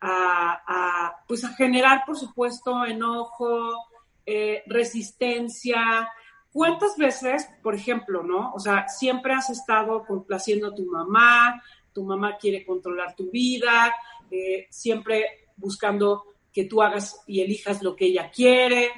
a, 0.00 1.16
pues 1.26 1.42
a 1.42 1.48
generar, 1.54 2.04
por 2.06 2.16
supuesto, 2.16 2.84
enojo, 2.84 3.88
eh, 4.24 4.62
resistencia. 4.68 6.08
¿Cuántas 6.52 6.96
veces, 6.96 7.48
por 7.64 7.74
ejemplo, 7.74 8.22
no? 8.22 8.52
O 8.54 8.60
sea, 8.60 8.86
siempre 8.86 9.34
has 9.34 9.50
estado 9.50 10.04
complaciendo 10.06 10.68
a 10.68 10.74
tu 10.76 10.86
mamá, 10.86 11.60
tu 11.92 12.04
mamá 12.04 12.36
quiere 12.38 12.64
controlar 12.64 13.16
tu 13.16 13.32
vida, 13.32 13.92
eh, 14.30 14.68
siempre 14.70 15.48
buscando 15.56 16.35
que 16.56 16.64
tú 16.64 16.80
hagas 16.80 17.22
y 17.26 17.42
elijas 17.42 17.82
lo 17.82 17.94
que 17.94 18.06
ella 18.06 18.30
quiere. 18.30 18.90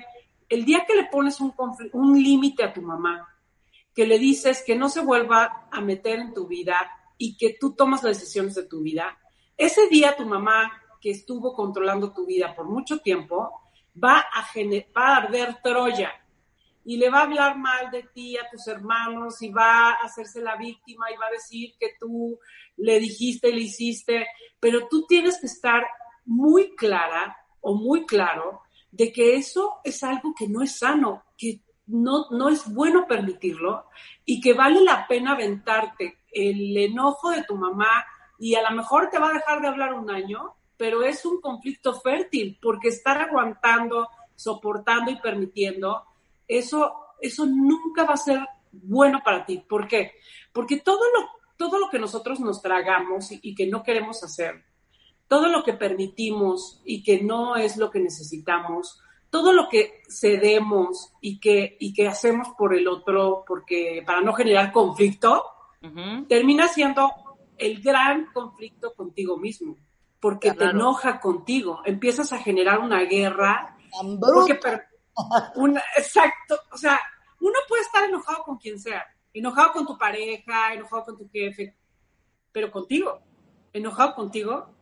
El 0.48 0.64
día 0.64 0.84
que 0.86 0.94
le 0.94 1.06
pones 1.06 1.40
un, 1.40 2.22
límite 2.22 2.62
a 2.62 2.72
tu 2.72 2.80
mamá, 2.80 3.28
que 3.92 4.06
le 4.06 4.16
dices 4.16 4.62
que 4.64 4.76
no 4.76 4.88
se 4.88 5.00
vuelva 5.00 5.66
a 5.68 5.80
meter 5.80 6.20
en 6.20 6.32
tu 6.32 6.46
vida 6.46 6.78
y 7.16 7.36
que 7.36 7.56
tú 7.58 7.74
tomas 7.74 8.04
las 8.04 8.20
decisiones 8.20 8.54
de 8.54 8.62
tu 8.62 8.80
vida, 8.80 9.18
ese 9.56 9.88
día 9.88 10.14
tu 10.16 10.24
mamá 10.24 10.70
que 11.00 11.10
estuvo 11.10 11.52
controlando 11.52 12.12
tu 12.12 12.26
vida 12.26 12.54
por 12.54 12.66
mucho 12.66 13.00
tiempo 13.00 13.50
va 13.92 14.20
a, 14.20 14.46
va 14.96 15.08
a 15.08 15.16
arder 15.16 15.56
Troya 15.60 16.12
y 16.84 16.96
le 16.96 17.10
va 17.10 17.18
a 17.18 17.24
hablar 17.24 17.58
mal 17.58 17.90
de 17.90 18.04
ti 18.04 18.36
a 18.36 18.48
tus 18.48 18.68
hermanos 18.68 19.42
y 19.42 19.48
va 19.48 19.90
a 19.90 20.04
hacerse 20.04 20.40
la 20.40 20.54
víctima 20.54 21.10
y 21.10 21.16
va 21.16 21.26
a 21.26 21.32
decir 21.32 21.74
que 21.76 21.94
tú 21.98 22.38
le 22.76 23.00
dijiste, 23.00 23.52
le 23.52 23.62
hiciste, 23.62 24.28
pero 24.60 24.86
tú 24.86 25.06
tienes 25.08 25.40
que 25.40 25.46
estar 25.46 25.84
muy 26.24 26.76
clara 26.76 27.36
o 27.68 27.74
muy 27.74 28.06
claro 28.06 28.62
de 28.90 29.12
que 29.12 29.36
eso 29.36 29.80
es 29.84 30.02
algo 30.02 30.34
que 30.34 30.48
no 30.48 30.62
es 30.62 30.78
sano, 30.78 31.22
que 31.36 31.60
no, 31.86 32.30
no 32.30 32.48
es 32.48 32.72
bueno 32.72 33.06
permitirlo 33.06 33.84
y 34.24 34.40
que 34.40 34.54
vale 34.54 34.80
la 34.80 35.06
pena 35.06 35.32
aventarte 35.32 36.20
el 36.32 36.74
enojo 36.78 37.30
de 37.30 37.44
tu 37.44 37.56
mamá 37.56 38.06
y 38.38 38.54
a 38.54 38.62
lo 38.62 38.74
mejor 38.74 39.10
te 39.10 39.18
va 39.18 39.28
a 39.28 39.34
dejar 39.34 39.60
de 39.60 39.68
hablar 39.68 39.92
un 39.92 40.10
año, 40.10 40.54
pero 40.78 41.02
es 41.02 41.26
un 41.26 41.42
conflicto 41.42 41.92
fértil 42.00 42.58
porque 42.62 42.88
estar 42.88 43.20
aguantando, 43.20 44.08
soportando 44.34 45.10
y 45.10 45.20
permitiendo, 45.20 46.04
eso, 46.46 46.94
eso 47.20 47.44
nunca 47.44 48.04
va 48.04 48.14
a 48.14 48.16
ser 48.16 48.40
bueno 48.72 49.20
para 49.22 49.44
ti. 49.44 49.58
¿Por 49.58 49.86
qué? 49.86 50.12
Porque 50.54 50.78
todo 50.78 51.04
lo, 51.14 51.28
todo 51.58 51.78
lo 51.78 51.90
que 51.90 51.98
nosotros 51.98 52.40
nos 52.40 52.62
tragamos 52.62 53.30
y, 53.30 53.40
y 53.42 53.54
que 53.54 53.66
no 53.66 53.82
queremos 53.82 54.24
hacer, 54.24 54.64
todo 55.28 55.48
lo 55.48 55.62
que 55.62 55.74
permitimos 55.74 56.80
y 56.84 57.02
que 57.02 57.22
no 57.22 57.56
es 57.56 57.76
lo 57.76 57.90
que 57.90 58.00
necesitamos, 58.00 59.00
todo 59.30 59.52
lo 59.52 59.68
que 59.68 60.02
cedemos 60.08 61.12
y 61.20 61.38
que, 61.38 61.76
y 61.78 61.92
que 61.92 62.08
hacemos 62.08 62.48
por 62.56 62.74
el 62.74 62.88
otro, 62.88 63.44
porque 63.46 64.02
para 64.06 64.22
no 64.22 64.32
generar 64.32 64.72
conflicto, 64.72 65.44
termina 66.28 66.66
siendo 66.68 67.12
el 67.58 67.80
gran 67.82 68.32
conflicto 68.32 68.94
contigo 68.94 69.36
mismo, 69.36 69.76
porque 70.18 70.52
te 70.52 70.64
enoja 70.64 71.20
contigo, 71.20 71.82
empiezas 71.84 72.32
a 72.32 72.38
generar 72.38 72.80
una 72.80 73.02
guerra. 73.04 73.76
Porque, 74.20 74.58
una, 75.56 75.82
exacto, 75.96 76.56
o 76.72 76.78
sea, 76.78 76.98
uno 77.40 77.58
puede 77.68 77.82
estar 77.82 78.04
enojado 78.04 78.44
con 78.44 78.56
quien 78.56 78.80
sea, 78.80 79.04
enojado 79.34 79.72
con 79.72 79.86
tu 79.86 79.98
pareja, 79.98 80.72
enojado 80.72 81.04
con 81.04 81.18
tu 81.18 81.28
jefe, 81.28 81.76
pero 82.50 82.70
contigo, 82.70 83.20
enojado 83.72 84.14
contigo, 84.14 84.74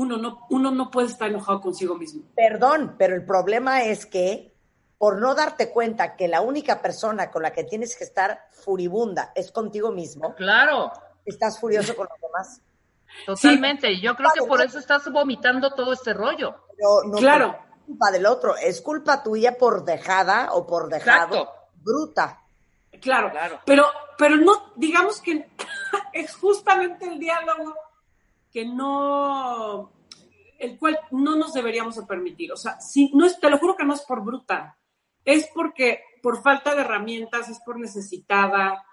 uno 0.00 0.16
no, 0.16 0.46
uno 0.48 0.70
no 0.70 0.90
puede 0.90 1.08
estar 1.08 1.28
enojado 1.28 1.60
consigo 1.60 1.94
mismo. 1.94 2.22
Perdón, 2.34 2.94
pero 2.96 3.14
el 3.14 3.22
problema 3.22 3.82
es 3.82 4.06
que 4.06 4.54
por 4.96 5.20
no 5.20 5.34
darte 5.34 5.70
cuenta 5.70 6.16
que 6.16 6.26
la 6.26 6.40
única 6.40 6.80
persona 6.80 7.30
con 7.30 7.42
la 7.42 7.52
que 7.52 7.64
tienes 7.64 7.96
que 7.96 8.04
estar 8.04 8.46
furibunda 8.50 9.30
es 9.34 9.52
contigo 9.52 9.92
mismo. 9.92 10.34
Claro. 10.36 10.90
Estás 11.26 11.60
furioso 11.60 11.94
con 11.94 12.08
los 12.10 12.18
demás. 12.18 12.62
Totalmente. 13.26 14.00
Yo 14.00 14.16
creo 14.16 14.30
que 14.34 14.46
por 14.46 14.62
eso 14.62 14.78
estás 14.78 15.10
vomitando 15.12 15.74
todo 15.74 15.92
este 15.92 16.14
rollo. 16.14 16.54
no 17.04 17.18
claro. 17.18 17.58
Es 17.58 17.84
culpa 17.86 18.10
del 18.10 18.24
otro, 18.24 18.56
es 18.56 18.80
culpa 18.80 19.22
tuya 19.22 19.58
por 19.58 19.84
dejada 19.84 20.52
o 20.52 20.66
por 20.66 20.88
dejado. 20.88 21.52
Bruta. 21.74 22.40
Claro, 23.02 23.30
claro. 23.30 23.60
Pero, 23.66 23.84
pero 24.16 24.36
no, 24.36 24.72
digamos 24.76 25.20
que 25.20 25.50
es 26.14 26.34
justamente 26.36 27.06
el 27.06 27.18
diálogo 27.18 27.74
que 28.52 28.64
no, 28.64 29.92
el 30.58 30.78
cual 30.78 30.98
no 31.10 31.36
nos 31.36 31.52
deberíamos 31.52 31.98
permitir. 32.06 32.52
O 32.52 32.56
sea, 32.56 32.80
si, 32.80 33.10
no 33.14 33.24
es, 33.24 33.38
te 33.38 33.50
lo 33.50 33.58
juro 33.58 33.76
que 33.76 33.84
no 33.84 33.94
es 33.94 34.02
por 34.02 34.24
bruta, 34.24 34.78
es 35.24 35.48
porque 35.54 36.02
por 36.22 36.42
falta 36.42 36.74
de 36.74 36.82
herramientas, 36.82 37.48
es 37.48 37.60
por 37.60 37.78
necesitada, 37.78 38.84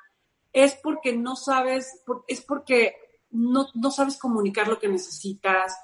es 0.53 0.75
porque 0.75 1.15
no 1.15 1.35
sabes, 1.35 2.03
es 2.27 2.41
porque 2.41 2.95
no, 3.31 3.67
no 3.75 3.91
sabes 3.91 4.17
comunicar 4.17 4.67
lo 4.67 4.79
que 4.79 4.87
necesitas, 4.87 5.77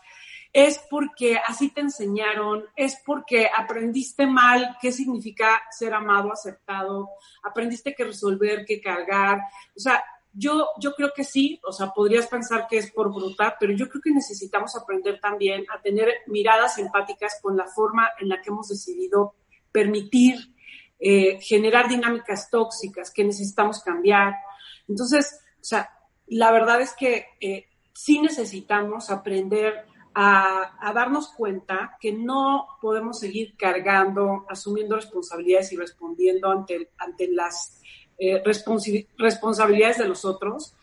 es 0.53 0.80
porque 0.89 1.38
así 1.38 1.70
te 1.70 1.82
enseñaron, 1.82 2.65
es 2.75 3.01
porque 3.03 3.50
aprendiste 3.56 4.27
mal 4.27 4.77
qué 4.80 4.92
significa 4.92 5.63
ser 5.72 5.96
amado, 5.96 6.32
aceptado, 6.32 7.10
aprendiste 7.42 7.96
que 7.96 8.06
resolver, 8.06 8.63
que 8.65 8.80
cargar, 8.80 9.42
o 9.75 9.80
sea, 9.80 10.03
yo, 10.34 10.70
yo 10.80 10.94
creo 10.94 11.12
que 11.16 11.24
sí, 11.24 11.60
o 11.63 11.72
sea, 11.72 11.92
podrías 11.92 12.28
pensar 12.28 12.68
que 12.68 12.78
es 12.78 12.92
por 12.92 13.13
bruta, 13.13 13.56
pero 13.60 13.74
yo 13.74 13.88
creo 13.88 14.02
que 14.02 14.12
necesitamos 14.12 14.75
aprender 14.75 15.20
también 15.20 15.64
a 15.72 15.81
tener 15.81 16.10
miradas 16.27 16.77
empáticas 16.79 17.40
con 17.42 17.55
la 17.55 17.68
forma 17.68 18.10
en 18.20 18.29
la 18.29 18.42
que 18.42 18.50
hemos 18.50 18.68
decidido 18.68 19.36
permitir 19.72 20.36
eh, 21.00 21.40
generar 21.42 21.88
dinámicas 21.88 22.50
tóxicas 22.50 23.12
que 23.12 23.24
necesitamos 23.24 23.84
cambiar. 23.84 24.34
Entonces, 24.88 25.40
o 25.55 25.64
sea, 25.64 25.90
la 26.27 26.51
verdad 26.51 26.81
es 26.81 26.94
que 26.94 27.27
eh, 27.40 27.68
sí 27.94 28.20
necesitamos 28.20 29.10
aprender 29.10 29.86
a, 30.16 30.77
a, 30.79 30.94
darnos 30.94 31.29
cuenta 31.29 31.98
que 32.00 32.14
no 32.14 32.68
podemos 32.81 33.20
seguir 33.20 33.55
cargando, 33.57 34.46
asumiendo 34.48 34.96
responsabilidades 34.96 35.74
y 35.74 35.75
respondiendo 35.75 36.51
ante, 36.51 36.92
ante 36.98 37.27
las 37.31 37.81
eh, 38.24 38.42
responsabilidades 39.18 39.98
de 39.98 40.07
los 40.07 40.24
otros, 40.24 40.74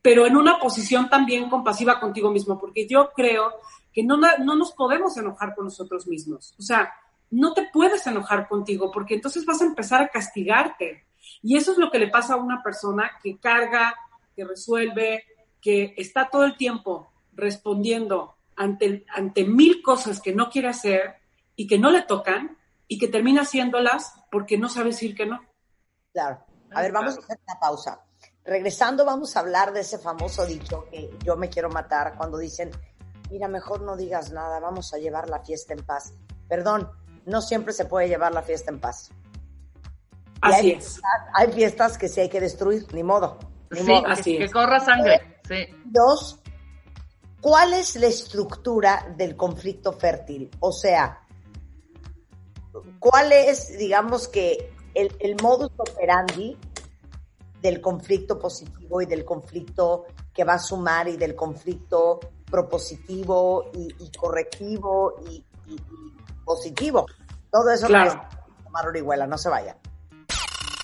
pero 0.00 0.26
en 0.26 0.36
una 0.36 0.58
posición 0.58 1.10
también 1.10 1.50
compasiva 1.50 2.00
contigo 2.00 2.30
mismo, 2.30 2.58
porque 2.58 2.86
yo 2.86 3.10
creo 3.14 3.52
que 3.92 4.02
no, 4.02 4.16
no 4.16 4.56
nos 4.56 4.72
podemos 4.72 5.16
enojar 5.18 5.54
con 5.54 5.66
nosotros 5.66 6.06
mismos. 6.06 6.54
O 6.58 6.62
sea, 6.62 6.92
no 7.30 7.52
te 7.52 7.68
puedes 7.72 8.06
enojar 8.06 8.48
contigo 8.48 8.90
porque 8.90 9.14
entonces 9.14 9.44
vas 9.44 9.60
a 9.60 9.66
empezar 9.66 10.00
a 10.00 10.08
castigarte. 10.08 11.04
Y 11.42 11.56
eso 11.56 11.72
es 11.72 11.78
lo 11.78 11.90
que 11.90 11.98
le 11.98 12.08
pasa 12.08 12.34
a 12.34 12.38
una 12.38 12.62
persona 12.62 13.10
que 13.22 13.38
carga, 13.38 13.94
que 14.34 14.44
resuelve, 14.44 15.24
que 15.60 15.94
está 15.96 16.30
todo 16.30 16.44
el 16.44 16.56
tiempo 16.56 17.12
respondiendo 17.34 18.36
ante, 18.56 19.04
ante 19.14 19.44
mil 19.44 19.82
cosas 19.82 20.20
que 20.20 20.34
no 20.34 20.48
quiere 20.48 20.68
hacer 20.68 21.16
y 21.54 21.66
que 21.66 21.78
no 21.78 21.90
le 21.90 22.02
tocan 22.02 22.56
y 22.88 22.98
que 22.98 23.08
termina 23.08 23.42
haciéndolas 23.42 24.14
porque 24.30 24.58
no 24.58 24.68
sabe 24.68 24.90
decir 24.90 25.14
que 25.14 25.26
no. 25.26 25.40
Claro. 26.12 26.51
A 26.74 26.82
ver, 26.82 26.92
vamos 26.92 27.16
a 27.16 27.20
hacer 27.20 27.38
una 27.46 27.60
pausa. 27.60 28.00
Regresando, 28.44 29.04
vamos 29.04 29.36
a 29.36 29.40
hablar 29.40 29.72
de 29.72 29.80
ese 29.80 29.98
famoso 29.98 30.44
dicho 30.46 30.86
que 30.90 31.10
yo 31.24 31.36
me 31.36 31.48
quiero 31.48 31.68
matar 31.68 32.14
cuando 32.16 32.38
dicen, 32.38 32.70
mira, 33.30 33.48
mejor 33.48 33.82
no 33.82 33.96
digas 33.96 34.32
nada, 34.32 34.58
vamos 34.58 34.92
a 34.92 34.98
llevar 34.98 35.28
la 35.28 35.40
fiesta 35.40 35.74
en 35.74 35.84
paz. 35.84 36.12
Perdón, 36.48 36.90
no 37.24 37.40
siempre 37.40 37.72
se 37.72 37.84
puede 37.84 38.08
llevar 38.08 38.34
la 38.34 38.42
fiesta 38.42 38.70
en 38.70 38.80
paz. 38.80 39.10
Así 40.40 40.72
es. 40.72 41.00
hay 41.34 41.52
fiestas 41.52 41.96
que 41.96 42.08
sí 42.08 42.20
hay 42.20 42.28
que 42.28 42.40
destruir, 42.40 42.92
ni 42.92 43.04
modo. 43.04 43.38
sí, 43.70 43.92
así 44.06 44.38
que, 44.38 44.46
que 44.46 44.50
corra 44.50 44.80
sangre. 44.80 45.40
Sí. 45.46 45.66
Dos, 45.84 46.40
¿cuál 47.40 47.74
es 47.74 47.94
la 47.96 48.08
estructura 48.08 49.14
del 49.16 49.36
conflicto 49.36 49.92
fértil? 49.92 50.50
O 50.58 50.72
sea, 50.72 51.20
¿cuál 52.98 53.32
es, 53.32 53.78
digamos 53.78 54.26
que, 54.26 54.72
el, 54.94 55.14
el 55.20 55.36
modus 55.42 55.70
operandi 55.76 56.56
del 57.62 57.80
conflicto 57.80 58.38
positivo 58.38 59.00
y 59.00 59.06
del 59.06 59.24
conflicto 59.24 60.06
que 60.34 60.44
va 60.44 60.54
a 60.54 60.58
sumar 60.58 61.08
y 61.08 61.16
del 61.16 61.36
conflicto 61.36 62.20
propositivo 62.50 63.70
y, 63.72 64.10
correctivo 64.18 65.14
y, 65.30 65.44
positivo. 66.44 67.06
Todo 67.50 67.70
eso 67.70 67.86
claro. 67.86 68.20
tomar 68.64 68.88
Orihuela, 68.88 69.26
no 69.26 69.38
se 69.38 69.48
vaya. 69.48 69.76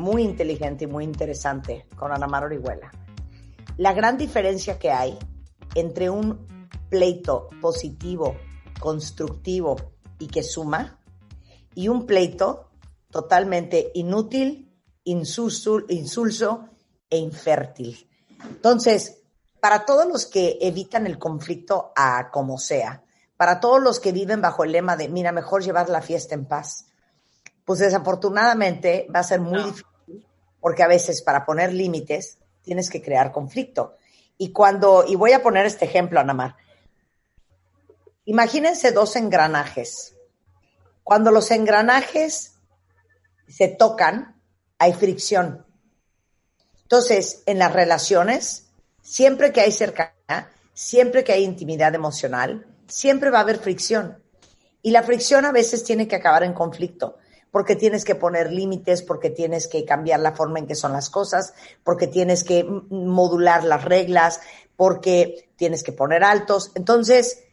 muy 0.00 0.22
inteligente 0.22 0.84
y 0.84 0.86
muy 0.88 1.04
interesante 1.04 1.86
con 1.94 2.10
Ana 2.10 2.26
Mar 2.26 2.44
Orihuela. 2.44 2.90
La 3.76 3.92
gran 3.92 4.16
diferencia 4.16 4.78
que 4.78 4.90
hay 4.90 5.16
entre 5.74 6.10
un 6.10 6.46
pleito 6.88 7.48
positivo, 7.60 8.36
constructivo 8.80 9.76
y 10.18 10.26
que 10.26 10.42
suma, 10.42 10.98
y 11.74 11.88
un 11.88 12.06
pleito 12.06 12.70
totalmente 13.10 13.92
inútil, 13.94 14.74
insulso, 15.04 15.82
insulso 15.88 16.68
e 17.08 17.18
infértil. 17.18 18.08
Entonces, 18.42 19.18
para 19.60 19.84
todos 19.84 20.06
los 20.06 20.26
que 20.26 20.58
evitan 20.60 21.06
el 21.06 21.18
conflicto 21.18 21.92
a 21.94 22.30
como 22.30 22.58
sea, 22.58 23.04
para 23.36 23.60
todos 23.60 23.80
los 23.80 24.00
que 24.00 24.12
viven 24.12 24.40
bajo 24.40 24.64
el 24.64 24.72
lema 24.72 24.96
de, 24.96 25.08
mira, 25.08 25.32
mejor 25.32 25.62
llevar 25.62 25.88
la 25.88 26.02
fiesta 26.02 26.34
en 26.34 26.46
paz, 26.46 26.86
pues 27.64 27.78
desafortunadamente 27.78 29.06
va 29.14 29.20
a 29.20 29.24
ser 29.24 29.40
muy 29.40 29.62
difícil 29.62 29.89
porque 30.60 30.82
a 30.82 30.88
veces 30.88 31.22
para 31.22 31.44
poner 31.44 31.72
límites 31.72 32.38
tienes 32.62 32.90
que 32.90 33.02
crear 33.02 33.32
conflicto. 33.32 33.96
Y 34.38 34.52
cuando, 34.52 35.04
y 35.06 35.16
voy 35.16 35.32
a 35.32 35.42
poner 35.42 35.66
este 35.66 35.84
ejemplo, 35.84 36.20
Anamar, 36.20 36.56
imagínense 38.24 38.92
dos 38.92 39.16
engranajes. 39.16 40.16
Cuando 41.02 41.30
los 41.30 41.50
engranajes 41.50 42.54
se 43.48 43.68
tocan, 43.68 44.40
hay 44.78 44.92
fricción. 44.92 45.66
Entonces, 46.82 47.42
en 47.46 47.58
las 47.58 47.72
relaciones, 47.72 48.66
siempre 49.02 49.52
que 49.52 49.60
hay 49.60 49.72
cercanía, 49.72 50.50
siempre 50.72 51.24
que 51.24 51.32
hay 51.32 51.44
intimidad 51.44 51.94
emocional, 51.94 52.66
siempre 52.88 53.30
va 53.30 53.38
a 53.38 53.42
haber 53.42 53.58
fricción. 53.58 54.22
Y 54.82 54.90
la 54.90 55.02
fricción 55.02 55.44
a 55.44 55.52
veces 55.52 55.84
tiene 55.84 56.08
que 56.08 56.16
acabar 56.16 56.42
en 56.42 56.54
conflicto 56.54 57.18
porque 57.50 57.76
tienes 57.76 58.04
que 58.04 58.14
poner 58.14 58.52
límites, 58.52 59.02
porque 59.02 59.30
tienes 59.30 59.66
que 59.66 59.84
cambiar 59.84 60.20
la 60.20 60.32
forma 60.32 60.58
en 60.58 60.66
que 60.66 60.74
son 60.74 60.92
las 60.92 61.10
cosas, 61.10 61.54
porque 61.84 62.06
tienes 62.06 62.44
que 62.44 62.64
modular 62.64 63.64
las 63.64 63.84
reglas, 63.84 64.40
porque 64.76 65.50
tienes 65.56 65.82
que 65.82 65.92
poner 65.92 66.24
altos. 66.24 66.70
Entonces, 66.74 67.44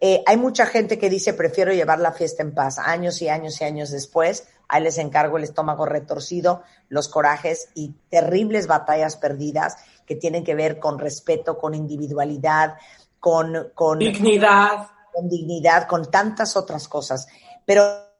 eh, 0.00 0.22
hay 0.26 0.36
mucha 0.36 0.66
gente 0.66 0.98
que 0.98 1.10
dice, 1.10 1.34
prefiero 1.34 1.72
llevar 1.72 2.00
la 2.00 2.12
fiesta 2.12 2.42
en 2.42 2.54
paz, 2.54 2.78
años 2.78 3.22
y 3.22 3.28
años 3.28 3.60
y 3.60 3.64
años 3.64 3.90
después. 3.90 4.46
Ahí 4.68 4.82
les 4.82 4.98
encargo 4.98 5.36
el 5.36 5.44
estómago 5.44 5.86
retorcido, 5.86 6.62
los 6.88 7.08
corajes 7.08 7.68
y 7.74 7.94
terribles 8.08 8.66
batallas 8.66 9.16
perdidas 9.16 9.76
que 10.06 10.16
tienen 10.16 10.42
que 10.42 10.54
ver 10.54 10.78
con 10.78 10.98
respeto, 10.98 11.58
con 11.58 11.74
individualidad, 11.74 12.76
con, 13.20 13.70
con 13.74 13.98
dignidad. 13.98 14.88
Con 15.12 15.28
dignidad, 15.28 15.86
con 15.86 16.10
tantas 16.10 16.56
otras 16.56 16.88
cosas. 16.88 17.28
Pero 17.64 18.13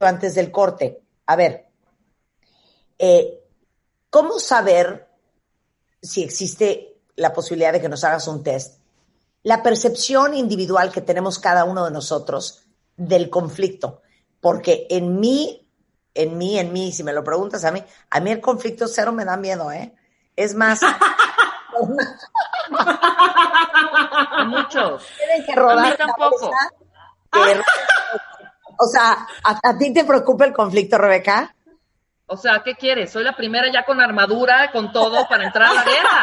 antes 0.00 0.34
del 0.34 0.50
corte. 0.50 1.02
A 1.26 1.36
ver, 1.36 1.68
eh, 2.98 3.44
¿cómo 4.10 4.38
saber 4.38 5.08
si 6.00 6.22
existe 6.22 7.00
la 7.16 7.32
posibilidad 7.32 7.72
de 7.72 7.80
que 7.80 7.88
nos 7.88 8.04
hagas 8.04 8.28
un 8.28 8.42
test? 8.42 8.80
La 9.42 9.62
percepción 9.62 10.34
individual 10.34 10.92
que 10.92 11.00
tenemos 11.00 11.38
cada 11.38 11.64
uno 11.64 11.84
de 11.84 11.90
nosotros 11.90 12.64
del 12.96 13.30
conflicto. 13.30 14.02
Porque 14.40 14.86
en 14.90 15.18
mí, 15.18 15.68
en 16.14 16.38
mí, 16.38 16.58
en 16.58 16.72
mí, 16.72 16.92
si 16.92 17.02
me 17.02 17.12
lo 17.12 17.24
preguntas 17.24 17.64
a 17.64 17.72
mí, 17.72 17.82
a 18.10 18.20
mí 18.20 18.30
el 18.30 18.40
conflicto 18.40 18.86
cero 18.86 19.12
me 19.12 19.24
da 19.24 19.36
miedo, 19.36 19.70
¿eh? 19.72 19.94
Es 20.36 20.54
más... 20.54 20.80
a 22.78 24.44
muchos. 24.44 25.02
Tienen 25.16 25.46
que 25.46 25.54
rodar 25.54 25.78
a 25.78 25.90
mí 25.90 25.96
tampoco. 25.96 26.50
O 28.78 28.86
sea, 28.86 29.26
¿a, 29.42 29.76
ti 29.76 29.92
te 29.92 30.04
preocupa 30.04 30.44
el 30.44 30.52
conflicto, 30.52 30.98
Rebeca? 30.98 31.54
O 32.26 32.36
sea, 32.36 32.62
¿qué 32.62 32.74
quieres? 32.74 33.10
Soy 33.10 33.24
la 33.24 33.34
primera 33.34 33.72
ya 33.72 33.84
con 33.84 34.00
armadura, 34.00 34.70
con 34.70 34.92
todo 34.92 35.26
para 35.28 35.46
entrar 35.46 35.70
a 35.70 35.74
la 35.74 35.84
guerra. 35.84 36.22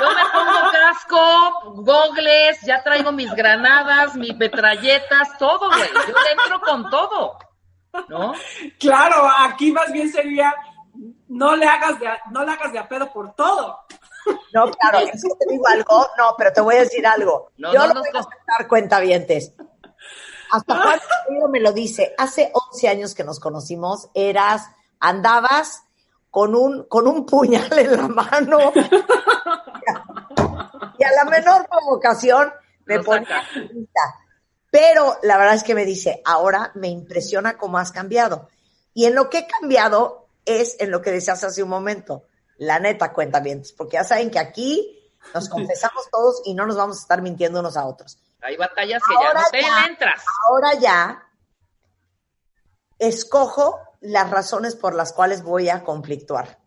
Yo 0.00 0.08
me 0.10 0.24
pongo 0.32 0.72
casco, 0.72 1.82
gogles, 1.82 2.60
ya 2.62 2.82
traigo 2.82 3.12
mis 3.12 3.32
granadas, 3.32 4.16
mis 4.16 4.36
metralletas, 4.36 5.38
todo, 5.38 5.68
güey. 5.68 5.88
Yo 5.94 6.14
entro 6.32 6.60
con 6.60 6.90
todo. 6.90 7.38
¿No? 8.08 8.34
Claro, 8.78 9.28
aquí 9.38 9.72
más 9.72 9.90
bien 9.92 10.10
sería 10.12 10.54
no 11.28 11.56
le 11.56 11.66
hagas 11.66 11.98
de 12.00 12.08
no 12.30 12.44
le 12.44 12.52
hagas 12.52 12.72
de 12.72 12.78
a 12.78 12.88
pedo 12.88 13.10
por 13.12 13.34
todo. 13.34 13.78
No, 14.52 14.70
claro, 14.70 14.98
es 14.98 15.22
que 15.22 15.28
te 15.38 15.52
digo 15.52 15.66
algo, 15.68 16.06
no, 16.18 16.34
pero 16.36 16.52
te 16.52 16.60
voy 16.60 16.74
a 16.74 16.80
decir 16.80 17.06
algo. 17.06 17.50
Yo 17.56 17.72
no, 17.72 17.86
lo 17.94 18.00
voy 18.00 18.10
a 18.12 18.18
aceptar 18.18 18.68
cuentavientes. 18.68 19.54
Hasta 20.50 21.00
cuando 21.26 21.48
me 21.48 21.60
lo 21.60 21.72
dice, 21.72 22.14
hace 22.18 22.50
11 22.52 22.88
años 22.88 23.14
que 23.14 23.24
nos 23.24 23.40
conocimos, 23.40 24.08
eras, 24.14 24.70
andabas 25.00 25.82
con 26.30 26.54
un, 26.54 26.84
con 26.84 27.06
un 27.06 27.26
puñal 27.26 27.78
en 27.78 27.96
la 27.96 28.08
mano 28.08 28.58
y 30.98 31.04
a 31.04 31.12
la 31.12 31.24
menor 31.24 31.66
provocación 31.68 32.52
me 32.84 33.00
ponía 33.02 33.44
Pero 34.70 35.18
la 35.22 35.36
verdad 35.38 35.54
es 35.54 35.62
que 35.62 35.74
me 35.74 35.84
dice, 35.84 36.22
ahora 36.24 36.72
me 36.74 36.88
impresiona 36.88 37.56
cómo 37.56 37.78
has 37.78 37.92
cambiado. 37.92 38.48
Y 38.94 39.04
en 39.06 39.14
lo 39.14 39.30
que 39.30 39.38
he 39.38 39.46
cambiado 39.46 40.28
es 40.44 40.76
en 40.80 40.90
lo 40.90 41.02
que 41.02 41.12
decías 41.12 41.44
hace 41.44 41.62
un 41.62 41.68
momento. 41.68 42.24
La 42.56 42.80
neta, 42.80 43.12
cuenta 43.12 43.40
bien, 43.40 43.62
porque 43.76 43.94
ya 43.94 44.04
saben 44.04 44.30
que 44.30 44.38
aquí 44.38 44.98
nos 45.34 45.48
confesamos 45.50 46.08
todos 46.10 46.42
y 46.44 46.54
no 46.54 46.66
nos 46.66 46.76
vamos 46.76 46.98
a 46.98 47.02
estar 47.02 47.22
mintiendo 47.22 47.60
unos 47.60 47.76
a 47.76 47.86
otros. 47.86 48.18
Hay 48.40 48.56
batallas 48.56 49.02
que 49.06 49.14
ya 49.14 49.32
no 49.34 49.40
te 49.50 49.88
entras. 49.88 50.24
Ahora 50.48 50.74
ya 50.74 51.28
escojo 52.98 53.80
las 54.00 54.30
razones 54.30 54.76
por 54.76 54.94
las 54.94 55.12
cuales 55.12 55.42
voy 55.42 55.68
a 55.68 55.84
conflictuar 55.84 56.58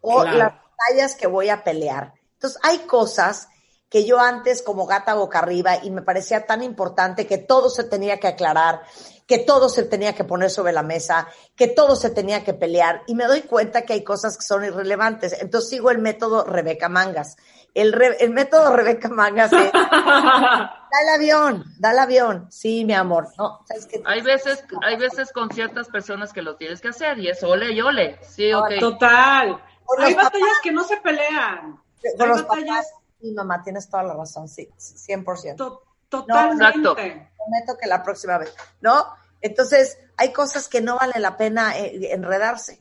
o 0.00 0.24
las 0.24 0.52
batallas 0.52 1.16
que 1.16 1.26
voy 1.26 1.48
a 1.48 1.64
pelear. 1.64 2.14
Entonces, 2.34 2.60
hay 2.62 2.78
cosas 2.80 3.48
que 3.88 4.04
yo 4.04 4.18
antes 4.20 4.62
como 4.62 4.86
gata 4.86 5.14
boca 5.14 5.38
arriba 5.38 5.78
y 5.82 5.90
me 5.90 6.02
parecía 6.02 6.44
tan 6.44 6.62
importante 6.62 7.26
que 7.26 7.38
todo 7.38 7.70
se 7.70 7.84
tenía 7.84 8.18
que 8.18 8.26
aclarar, 8.26 8.82
que 9.26 9.38
todo 9.38 9.68
se 9.68 9.84
tenía 9.84 10.14
que 10.14 10.24
poner 10.24 10.50
sobre 10.50 10.72
la 10.72 10.82
mesa, 10.82 11.28
que 11.54 11.68
todo 11.68 11.96
se 11.96 12.10
tenía 12.10 12.44
que 12.44 12.52
pelear 12.52 13.02
y 13.06 13.14
me 13.14 13.24
doy 13.24 13.42
cuenta 13.42 13.82
que 13.82 13.92
hay 13.92 14.04
cosas 14.04 14.36
que 14.36 14.44
son 14.44 14.64
irrelevantes. 14.64 15.40
Entonces 15.40 15.70
sigo 15.70 15.90
el 15.90 15.98
método 15.98 16.44
Rebeca 16.44 16.88
Mangas. 16.88 17.36
El, 17.76 17.94
el 18.20 18.30
método 18.30 18.74
Rebeca 18.74 19.10
Mangas 19.10 19.52
es, 19.52 19.70
da 19.72 20.80
el 21.02 21.08
avión, 21.14 21.62
da 21.78 21.90
el 21.90 21.98
avión. 21.98 22.50
Sí, 22.50 22.86
mi 22.86 22.94
amor. 22.94 23.28
No, 23.36 23.60
¿sabes 23.66 23.84
qué? 23.84 24.02
Hay 24.06 24.22
veces, 24.22 24.64
hay 24.82 24.96
veces 24.96 25.30
con 25.30 25.50
ciertas 25.50 25.88
personas 25.88 26.32
que 26.32 26.40
lo 26.40 26.56
tienes 26.56 26.80
que 26.80 26.88
hacer 26.88 27.18
y 27.18 27.28
es 27.28 27.42
ole 27.42 27.72
y 27.72 27.82
ole. 27.82 28.18
Sí, 28.22 28.50
ok. 28.50 28.78
Total. 28.80 29.62
Hay 29.98 30.14
batallas 30.14 30.58
que 30.62 30.72
no 30.72 30.84
se 30.84 30.96
pelean. 30.96 31.78
Con 32.16 32.32
hay 32.32 32.42
batallas... 32.42 32.94
Mi 33.20 33.32
mamá, 33.32 33.62
tienes 33.62 33.90
toda 33.90 34.04
la 34.04 34.14
razón, 34.14 34.48
sí, 34.48 34.70
100%. 34.78 35.80
totalmente. 36.08 36.78
No, 36.78 36.94
prometo 36.94 37.78
que 37.78 37.86
la 37.86 38.02
próxima 38.02 38.38
vez, 38.38 38.54
¿no? 38.80 39.04
Entonces, 39.42 39.98
hay 40.16 40.32
cosas 40.32 40.68
que 40.68 40.80
no 40.80 40.96
vale 40.96 41.20
la 41.20 41.36
pena 41.36 41.76
eh, 41.76 42.12
enredarse. 42.14 42.80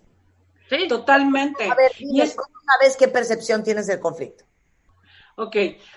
Sí, 0.70 0.88
totalmente. 0.88 1.70
A 1.70 1.76
ver, 1.76 1.92
y 2.00 2.22
es... 2.22 2.34
¿cómo 2.34 2.56
sabes 2.66 2.96
qué 2.96 3.10
percepción 3.10 3.62
tienes 3.62 3.88
del 3.88 4.00
conflicto? 4.00 4.46
Ok, 5.38 5.56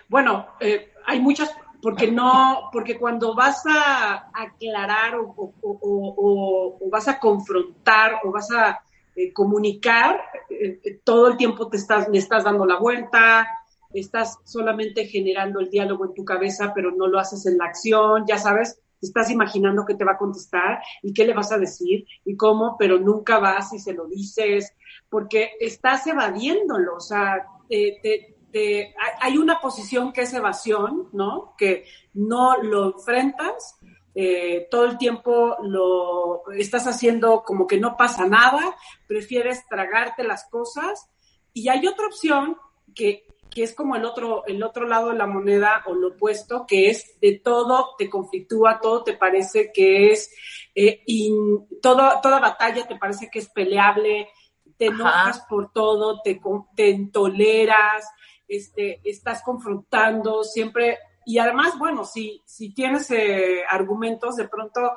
bueno, 0.09 0.49
eh, 0.61 0.93
hay 1.07 1.21
muchas, 1.21 1.55
porque 1.81 2.11
no, 2.11 2.71
porque 2.73 2.99
cuando 2.99 3.35
vas 3.35 3.63
a 3.67 4.31
aclarar 4.35 5.15
o, 5.17 6.79
vas 6.91 7.09
a 7.09 7.21
confrontar 7.21 8.21
o 8.25 8.33
vas 8.33 8.51
a 8.51 8.81
eh, 9.15 9.33
comunicar, 9.33 10.21
todo 11.05 11.29
el 11.29 11.37
tiempo 11.37 11.69
te 11.69 11.77
estás, 11.77 12.09
le 12.09 12.19
estás 12.19 12.45
dando 12.45 12.67
la 12.67 12.79
vuelta, 12.79 13.47
estás 13.93 14.39
solamente 14.45 15.07
generando 15.07 15.61
el 15.61 15.71
diálogo 15.71 16.05
en 16.05 16.15
tu 16.15 16.25
cabeza, 16.25 16.73
pero 16.75 16.91
no 16.91 17.07
lo 17.07 17.19
haces 17.19 17.47
en 17.47 17.59
la 17.59 17.67
acción, 17.67 18.25
ya 18.27 18.39
sabes, 18.39 18.81
estás 19.01 19.31
imaginando 19.31 19.85
qué 19.87 19.95
te 19.95 20.05
va 20.05 20.13
a 20.13 20.19
contestar 20.19 20.81
y 21.03 21.13
qué 21.13 21.25
le 21.25 21.35
vas 21.35 21.53
a 21.53 21.59
decir 21.59 22.07
y 22.25 22.37
cómo, 22.37 22.77
pero 22.79 22.99
nunca 22.99 23.39
vas 23.39 23.73
y 23.73 23.79
se 23.79 23.93
lo 23.93 24.07
dices, 24.07 24.75
porque 25.09 25.53
estás 25.61 26.07
evadiéndolo, 26.07 26.97
o 26.97 27.01
sea, 27.01 27.47
hay 29.21 29.39
una 29.39 29.61
posición 29.61 30.13
que 30.13 30.23
es 30.23 30.33
evasión, 30.33 31.09
¿no? 31.13 31.55
Que 31.57 31.85
no 32.15 32.57
lo 32.63 32.87
enfrentas, 32.97 33.79
eh, 34.21 34.67
todo 34.69 34.87
el 34.87 34.99
tiempo 34.99 35.57
lo 35.63 36.43
estás 36.53 36.89
haciendo 36.89 37.45
como 37.45 37.69
que 37.69 37.79
no 37.79 37.97
pasa 37.97 38.27
nada, 38.27 38.77
prefieres 39.07 39.65
tragarte 39.69 40.25
las 40.25 40.49
cosas 40.51 41.09
Y 41.53 41.69
hay 41.69 41.87
otra 41.87 42.07
opción 42.07 42.57
que, 42.97 43.27
que 43.49 43.63
es 43.63 43.75
como 43.77 43.95
el 43.95 44.05
otro, 44.05 44.45
el 44.47 44.63
otro 44.65 44.89
lado 44.89 45.11
de 45.11 45.19
la 45.19 45.27
moneda 45.27 45.85
o 45.87 45.95
lo 45.95 46.09
opuesto, 46.09 46.67
que 46.67 46.91
es 46.91 47.19
de 47.21 47.41
todo 47.45 47.95
te 47.97 48.11
conflictúa, 48.11 48.81
todo 48.81 49.05
te 49.05 49.13
parece 49.13 49.71
que 49.73 50.11
es, 50.11 50.35
eh, 50.75 51.05
todo, 51.81 52.11
toda 52.21 52.41
batalla 52.41 52.89
te 52.89 52.97
parece 52.97 53.29
que 53.31 53.39
es 53.39 53.49
peleable, 53.51 54.29
te 54.77 54.87
enojas 54.87 55.45
por 55.49 55.73
todo, 55.73 56.21
te, 56.23 56.41
te 56.75 56.91
intoleras, 56.91 58.05
este, 58.49 59.01
estás 59.05 59.43
confrontando 59.43 60.43
siempre. 60.43 60.99
Y 61.27 61.39
además, 61.39 61.79
bueno, 61.79 62.05
si, 62.05 62.43
si 62.47 62.73
tienes 62.73 63.11
eh, 63.11 63.63
argumentos, 63.69 64.37
de 64.37 64.49
pronto 64.49 64.93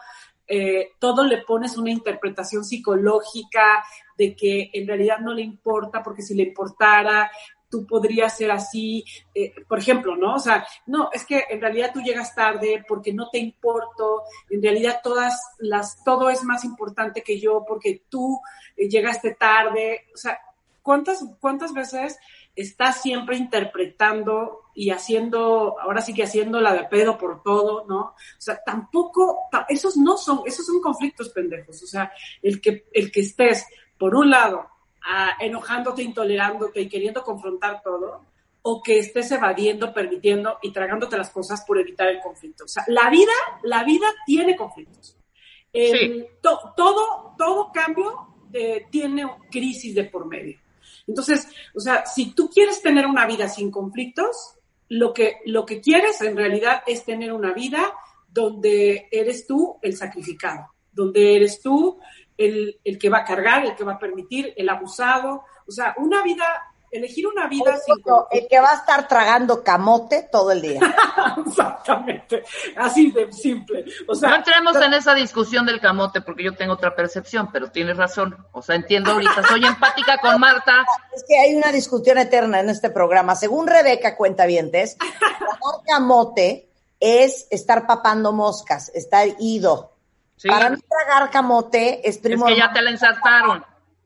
eh, 0.48 0.92
todo 1.00 1.24
le 1.24 1.40
pones 1.40 1.78
una 1.78 1.92
interpretación 1.92 2.64
psicológica 2.64 3.84
de 4.18 4.36
que 4.36 4.70
en 4.74 4.88
realidad 4.88 5.20
no 5.20 5.34
le 5.34 5.42
importa, 5.42 6.02
porque 6.02 6.22
si 6.22 6.34
le 6.34 6.44
importara, 6.44 7.30
tú 7.70 7.86
podrías 7.86 8.36
ser 8.36 8.52
así, 8.52 9.04
eh, 9.34 9.54
por 9.68 9.80
ejemplo, 9.80 10.18
¿no? 10.18 10.36
O 10.36 10.40
sea, 10.40 10.66
no, 10.88 11.10
es 11.14 11.26
que 11.26 11.46
en 11.50 11.62
realidad 11.62 11.92
tú 11.94 12.02
llegas 12.02 12.36
tarde 12.36 12.84
porque 12.88 13.14
no 13.14 13.30
te 13.30 13.40
importo, 13.40 14.24
en 14.50 14.62
realidad 14.62 15.00
todas 15.02 15.40
las, 15.60 16.04
todo 16.04 16.30
es 16.30 16.44
más 16.44 16.66
importante 16.66 17.24
que 17.24 17.40
yo 17.40 17.64
porque 17.66 18.04
tú 18.10 18.42
llegaste 18.78 19.36
tarde, 19.36 20.08
o 20.14 20.18
sea, 20.18 20.38
¿cuántas, 20.82 21.24
cuántas 21.40 21.74
veces 21.74 22.18
estás 22.56 23.02
siempre 23.02 23.38
interpretando 23.38 24.62
y 24.74 24.92
haciendo, 24.92 25.80
ahora 25.80 26.02
sí 26.02 26.14
que 26.14 26.24
haciendo 26.24 26.60
la 26.62 26.74
de 26.74 26.84
pedo 26.86 27.18
por 27.18 27.44
todo, 27.44 27.86
¿no? 27.88 28.00
O 28.00 28.16
sea, 28.38 28.62
tampoco, 28.64 29.50
esos 29.70 29.98
no 29.98 30.18
son, 30.18 30.42
esos 30.46 30.66
son 30.66 30.82
conflictos 30.82 31.30
pendejos, 31.30 31.82
o 31.84 31.88
sea, 31.88 32.12
el 32.42 32.62
que, 32.62 32.86
el 32.94 33.12
que 33.12 33.22
estés, 33.22 33.66
por 33.98 34.16
un 34.16 34.30
lado, 34.30 34.68
enojándote, 35.40 36.04
intolerándote 36.04 36.82
y 36.82 36.90
queriendo 36.90 37.24
confrontar 37.24 37.82
todo, 37.82 38.26
o 38.64 38.82
que 38.84 39.00
estés 39.00 39.32
evadiendo, 39.32 39.94
permitiendo 39.94 40.60
y 40.62 40.72
tragándote 40.72 41.18
las 41.18 41.32
cosas 41.32 41.64
por 41.66 41.80
evitar 41.80 42.08
el 42.10 42.20
conflicto. 42.20 42.66
O 42.66 42.68
sea, 42.68 42.84
la 42.88 43.10
vida, 43.10 43.32
la 43.64 43.84
vida 43.84 44.08
tiene 44.26 44.56
conflictos. 44.56 45.18
todo, 46.42 47.36
todo 47.38 47.72
cambio 47.74 48.28
eh, 48.54 48.86
tiene 48.92 49.28
crisis 49.50 49.96
de 49.96 50.04
por 50.04 50.28
medio. 50.28 50.60
Entonces, 51.08 51.48
o 51.76 51.80
sea, 51.80 52.06
si 52.06 52.34
tú 52.34 52.50
quieres 52.50 52.82
tener 52.82 53.06
una 53.06 53.26
vida 53.26 53.48
sin 53.48 53.72
conflictos, 53.72 54.56
lo 54.90 55.14
que, 55.14 55.38
lo 55.46 55.66
que 55.66 55.80
quieres 55.80 56.22
en 56.22 56.36
realidad 56.36 56.84
es 56.86 57.06
tener 57.06 57.32
una 57.32 57.54
vida 57.54 57.94
donde 58.28 59.08
eres 59.12 59.48
tú 59.48 59.78
el 59.82 59.96
sacrificado, 59.96 60.74
donde 60.92 61.36
eres 61.36 61.62
tú 61.62 62.00
el, 62.38 62.80
el, 62.84 62.98
que 62.98 63.10
va 63.10 63.20
a 63.20 63.26
cargar, 63.26 63.66
el 63.66 63.76
que 63.76 63.84
va 63.84 63.94
a 63.94 64.00
permitir, 64.00 64.54
el 64.56 64.68
abusado. 64.70 65.44
O 65.68 65.72
sea, 65.72 65.94
una 65.98 66.22
vida, 66.24 66.46
elegir 66.92 67.26
una 67.26 67.48
vida 67.48 67.78
sin... 67.78 67.96
El 68.32 68.48
que 68.48 68.60
va 68.60 68.72
a 68.72 68.76
estar 68.76 69.08
tragando 69.08 69.64
camote 69.64 70.28
todo 70.32 70.52
el 70.52 70.62
día. 70.62 70.82
Exactamente, 71.48 72.44
así 72.76 73.12
de 73.12 73.32
simple. 73.32 73.86
O 74.08 74.14
sea, 74.14 74.30
no 74.30 74.36
entremos 74.38 74.76
en 74.76 74.94
esa 74.94 75.14
discusión 75.14 75.66
del 75.66 75.80
camote 75.80 76.22
porque 76.22 76.44
yo 76.44 76.56
tengo 76.56 76.74
otra 76.74 76.94
percepción, 76.96 77.50
pero 77.52 77.72
tienes 77.72 77.98
razón. 77.98 78.36
O 78.52 78.62
sea, 78.62 78.76
entiendo 78.76 79.12
ahorita, 79.12 79.48
soy 79.48 79.66
empática 79.66 80.18
con 80.18 80.40
Marta. 80.40 80.86
Es 81.14 81.26
que 81.28 81.38
hay 81.38 81.56
una 81.56 81.74
discusión 81.74 82.18
eterna 82.18 82.62
en 82.62 82.70
este 82.70 82.90
programa. 82.90 83.36
Según 83.36 83.68
Rebeca 83.68 84.16
Cuentavientes, 84.16 84.98
tragar 84.98 85.58
camote 85.86 86.70
es 87.02 87.48
estar 87.50 87.86
papando 87.86 88.32
moscas, 88.32 88.90
estar 88.96 89.28
ido. 89.40 89.92
Para 90.48 90.70
mí 90.70 90.78
tragar 90.88 91.30
camote 91.30 92.08
es 92.08 92.18
primo. 92.18 92.48
Es 92.48 92.54
que 92.54 92.60
ya 92.60 92.72
te 92.72 92.82
la 92.82 92.92
ensartaron. 92.92 93.66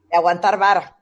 De 0.10 0.18
aguantar 0.18 0.58
vara. 0.58 0.95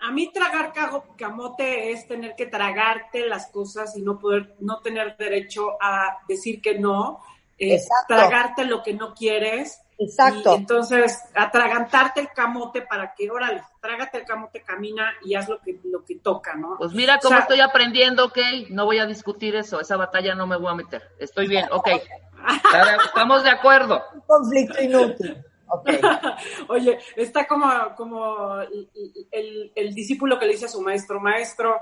A 0.00 0.10
mí 0.10 0.32
tragar 0.32 0.72
camote 1.16 1.92
es 1.92 2.08
tener 2.08 2.34
que 2.34 2.46
tragarte 2.46 3.26
las 3.26 3.50
cosas 3.50 3.96
y 3.96 4.02
no 4.02 4.18
poder, 4.18 4.54
no 4.60 4.80
tener 4.80 5.16
derecho 5.16 5.76
a 5.80 6.18
decir 6.26 6.62
que 6.62 6.78
no, 6.78 7.20
es 7.58 7.88
tragarte 8.08 8.64
lo 8.64 8.82
que 8.82 8.94
no 8.94 9.14
quieres. 9.14 9.80
Exacto. 10.02 10.54
entonces, 10.54 11.20
atragantarte 11.34 12.20
el 12.20 12.28
camote 12.28 12.80
para 12.80 13.12
que, 13.14 13.30
órale, 13.30 13.62
trágate 13.82 14.16
el 14.16 14.24
camote, 14.24 14.62
camina 14.62 15.12
y 15.22 15.34
haz 15.34 15.46
lo 15.46 15.60
que, 15.60 15.78
lo 15.84 16.02
que 16.02 16.14
toca, 16.16 16.54
¿no? 16.54 16.76
Pues 16.78 16.92
mira 16.92 17.18
cómo 17.18 17.36
estoy 17.36 17.60
aprendiendo, 17.60 18.24
ok, 18.24 18.38
no 18.70 18.86
voy 18.86 18.98
a 18.98 19.04
discutir 19.04 19.54
eso, 19.56 19.78
esa 19.78 19.98
batalla 19.98 20.34
no 20.34 20.46
me 20.46 20.56
voy 20.56 20.72
a 20.72 20.74
meter. 20.74 21.02
Estoy 21.18 21.48
bien, 21.48 21.66
ok. 21.70 21.88
Estamos 23.04 23.44
de 23.44 23.50
acuerdo. 23.50 24.02
Un 24.14 24.20
conflicto 24.22 24.82
inútil. 24.82 25.44
Oye, 26.68 26.98
está 27.16 27.46
como, 27.46 27.68
como 27.96 28.60
el, 28.60 29.94
discípulo 29.94 30.38
que 30.38 30.46
le 30.46 30.52
dice 30.52 30.66
a 30.66 30.68
su 30.68 30.80
maestro, 30.82 31.20
maestro, 31.20 31.80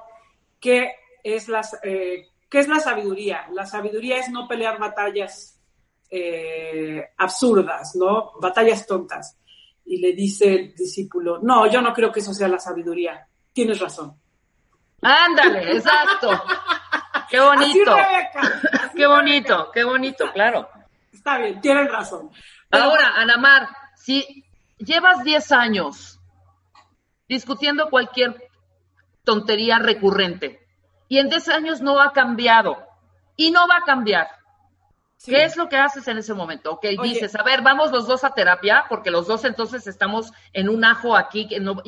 ¿qué 0.60 0.92
es, 1.22 1.48
las, 1.48 1.78
eh, 1.82 2.26
¿qué 2.48 2.58
es 2.58 2.68
la 2.68 2.80
sabiduría? 2.80 3.46
La 3.52 3.66
sabiduría 3.66 4.18
es 4.18 4.28
no 4.30 4.46
pelear 4.46 4.78
batallas 4.78 5.60
eh, 6.10 7.10
absurdas, 7.16 7.94
¿no? 7.96 8.32
Batallas 8.40 8.86
tontas. 8.86 9.38
Y 9.84 9.98
le 9.98 10.12
dice 10.12 10.54
el 10.54 10.74
discípulo, 10.74 11.38
no, 11.42 11.66
yo 11.66 11.80
no 11.80 11.92
creo 11.92 12.12
que 12.12 12.20
eso 12.20 12.34
sea 12.34 12.48
la 12.48 12.58
sabiduría. 12.58 13.26
Tienes 13.52 13.80
razón. 13.80 14.14
Ándale, 15.00 15.76
exacto. 15.76 16.30
Qué 17.30 17.40
bonito. 17.40 17.94
qué 18.96 19.06
bonito, 19.06 19.70
qué 19.72 19.84
bonito, 19.84 20.32
claro. 20.32 20.66
Está 21.12 21.36
bien, 21.36 21.60
tienen 21.60 21.86
razón. 21.88 22.30
Ahora, 22.70 23.14
Anamar, 23.16 23.68
si 23.96 24.44
llevas 24.78 25.24
10 25.24 25.52
años 25.52 26.20
discutiendo 27.28 27.90
cualquier 27.90 28.48
tontería 29.24 29.78
recurrente 29.78 30.66
y 31.08 31.18
en 31.18 31.28
10 31.28 31.48
años 31.48 31.80
no 31.80 32.00
ha 32.00 32.12
cambiado 32.12 32.78
y 33.36 33.50
no 33.50 33.66
va 33.68 33.78
a 33.78 33.84
cambiar, 33.84 34.28
¿Qué 35.24 35.44
es 35.44 35.56
lo 35.56 35.68
que 35.68 35.76
haces 35.76 36.06
en 36.06 36.18
ese 36.18 36.32
momento? 36.32 36.72
Ok, 36.72 36.86
dices, 37.02 37.34
a 37.34 37.42
ver, 37.42 37.60
vamos 37.62 37.90
los 37.90 38.06
dos 38.06 38.22
a 38.22 38.34
terapia, 38.34 38.84
porque 38.88 39.10
los 39.10 39.26
dos 39.26 39.44
entonces 39.44 39.86
estamos 39.86 40.32
en 40.52 40.68
un 40.68 40.84
ajo 40.84 41.16
aquí 41.16 41.48
que 41.48 41.58
no, 41.58 41.82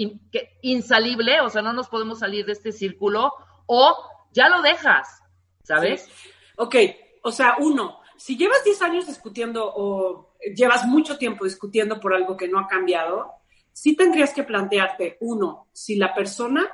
insalible, 0.62 1.40
o 1.40 1.48
sea, 1.48 1.62
no 1.62 1.72
nos 1.72 1.88
podemos 1.88 2.18
salir 2.18 2.44
de 2.44 2.52
este 2.52 2.72
círculo, 2.72 3.32
o 3.66 3.96
ya 4.32 4.48
lo 4.48 4.62
dejas, 4.62 5.22
¿sabes? 5.62 6.08
Ok, 6.56 6.74
o 7.22 7.30
sea, 7.30 7.54
uno, 7.60 7.99
si 8.20 8.37
llevas 8.37 8.62
10 8.64 8.83
años 8.83 9.06
discutiendo 9.06 9.72
o 9.74 10.35
llevas 10.54 10.85
mucho 10.87 11.16
tiempo 11.16 11.46
discutiendo 11.46 11.98
por 11.98 12.12
algo 12.12 12.37
que 12.37 12.48
no 12.48 12.59
ha 12.59 12.68
cambiado, 12.68 13.33
sí 13.72 13.96
tendrías 13.96 14.35
que 14.35 14.42
plantearte, 14.42 15.16
uno, 15.20 15.68
si 15.72 15.96
la 15.96 16.12
persona 16.12 16.70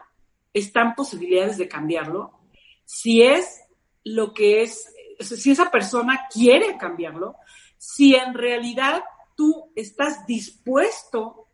está 0.52 0.82
en 0.82 0.94
posibilidades 0.96 1.56
de 1.56 1.68
cambiarlo, 1.68 2.40
si 2.84 3.22
es 3.22 3.60
lo 4.02 4.34
que 4.34 4.62
es, 4.62 4.92
si 5.20 5.52
esa 5.52 5.70
persona 5.70 6.26
quiere 6.32 6.76
cambiarlo, 6.76 7.36
si 7.78 8.16
en 8.16 8.34
realidad 8.34 9.04
tú 9.36 9.70
estás 9.76 10.26
dispuesto 10.26 11.46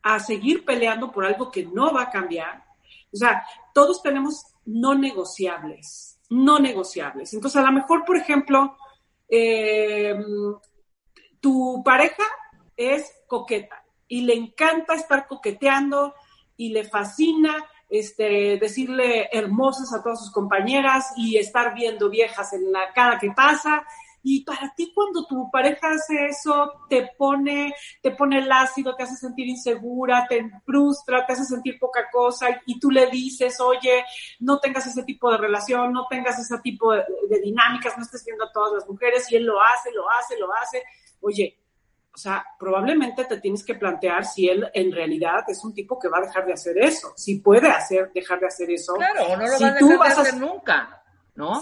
a 0.00 0.20
seguir 0.20 0.64
peleando 0.64 1.10
por 1.10 1.24
algo 1.24 1.50
que 1.50 1.66
no 1.66 1.92
va 1.92 2.02
a 2.02 2.10
cambiar. 2.10 2.62
O 3.12 3.16
sea, 3.16 3.44
todos 3.74 4.00
tenemos 4.00 4.44
no 4.64 4.94
negociables, 4.94 6.20
no 6.28 6.60
negociables. 6.60 7.34
Entonces, 7.34 7.60
a 7.60 7.66
lo 7.66 7.72
mejor, 7.72 8.04
por 8.04 8.16
ejemplo, 8.16 8.76
eh, 9.30 10.18
tu 11.40 11.82
pareja 11.84 12.24
es 12.76 13.10
coqueta 13.26 13.84
y 14.08 14.22
le 14.22 14.34
encanta 14.34 14.94
estar 14.94 15.26
coqueteando 15.26 16.14
y 16.56 16.70
le 16.70 16.84
fascina 16.84 17.56
este, 17.88 18.58
decirle 18.58 19.28
hermosas 19.32 19.92
a 19.92 20.02
todas 20.02 20.20
sus 20.20 20.32
compañeras 20.32 21.12
y 21.16 21.38
estar 21.38 21.74
viendo 21.74 22.10
viejas 22.10 22.52
en 22.52 22.72
la 22.72 22.92
cara 22.92 23.18
que 23.18 23.30
pasa 23.30 23.84
y 24.22 24.44
para 24.44 24.72
ti 24.74 24.92
cuando 24.94 25.24
tu 25.26 25.50
pareja 25.50 25.88
hace 25.90 26.26
eso, 26.26 26.84
te 26.88 27.10
pone, 27.16 27.74
te 28.02 28.10
pone 28.10 28.38
el 28.38 28.52
ácido, 28.52 28.94
te 28.94 29.04
hace 29.04 29.16
sentir 29.16 29.48
insegura, 29.48 30.26
te 30.28 30.50
frustra, 30.64 31.24
te 31.24 31.32
hace 31.32 31.44
sentir 31.44 31.78
poca 31.78 32.08
cosa 32.10 32.48
y 32.66 32.78
tú 32.78 32.90
le 32.90 33.06
dices, 33.06 33.60
oye, 33.60 34.04
no 34.40 34.58
tengas 34.60 34.86
ese 34.86 35.04
tipo 35.04 35.30
de 35.30 35.38
relación, 35.38 35.92
no 35.92 36.06
tengas 36.08 36.38
ese 36.38 36.58
tipo 36.58 36.92
de, 36.92 37.04
dinámicas, 37.42 37.96
no 37.96 38.04
estés 38.04 38.24
viendo 38.24 38.44
a 38.44 38.52
todas 38.52 38.74
las 38.74 38.88
mujeres 38.88 39.30
y 39.30 39.36
él 39.36 39.44
lo 39.44 39.60
hace, 39.60 39.90
lo 39.92 40.08
hace, 40.10 40.38
lo 40.38 40.52
hace. 40.54 40.82
Oye, 41.20 41.58
o 42.12 42.18
sea, 42.18 42.44
probablemente 42.58 43.24
te 43.24 43.40
tienes 43.40 43.64
que 43.64 43.74
plantear 43.74 44.26
si 44.26 44.48
él 44.48 44.68
en 44.74 44.92
realidad 44.92 45.44
es 45.48 45.64
un 45.64 45.72
tipo 45.72 45.98
que 45.98 46.08
va 46.08 46.18
a 46.18 46.22
dejar 46.22 46.44
de 46.44 46.52
hacer 46.52 46.76
eso, 46.76 47.12
si 47.16 47.36
puede 47.36 47.68
hacer, 47.70 48.10
dejar 48.12 48.40
de 48.40 48.46
hacer 48.48 48.70
eso. 48.70 48.94
Claro, 48.94 49.36
no 49.36 49.46
lo 49.46 49.58
va 49.58 49.68
a 49.68 49.70
dejar 49.70 50.16
de 50.16 50.22
hacer 50.22 50.36
nunca. 50.36 50.99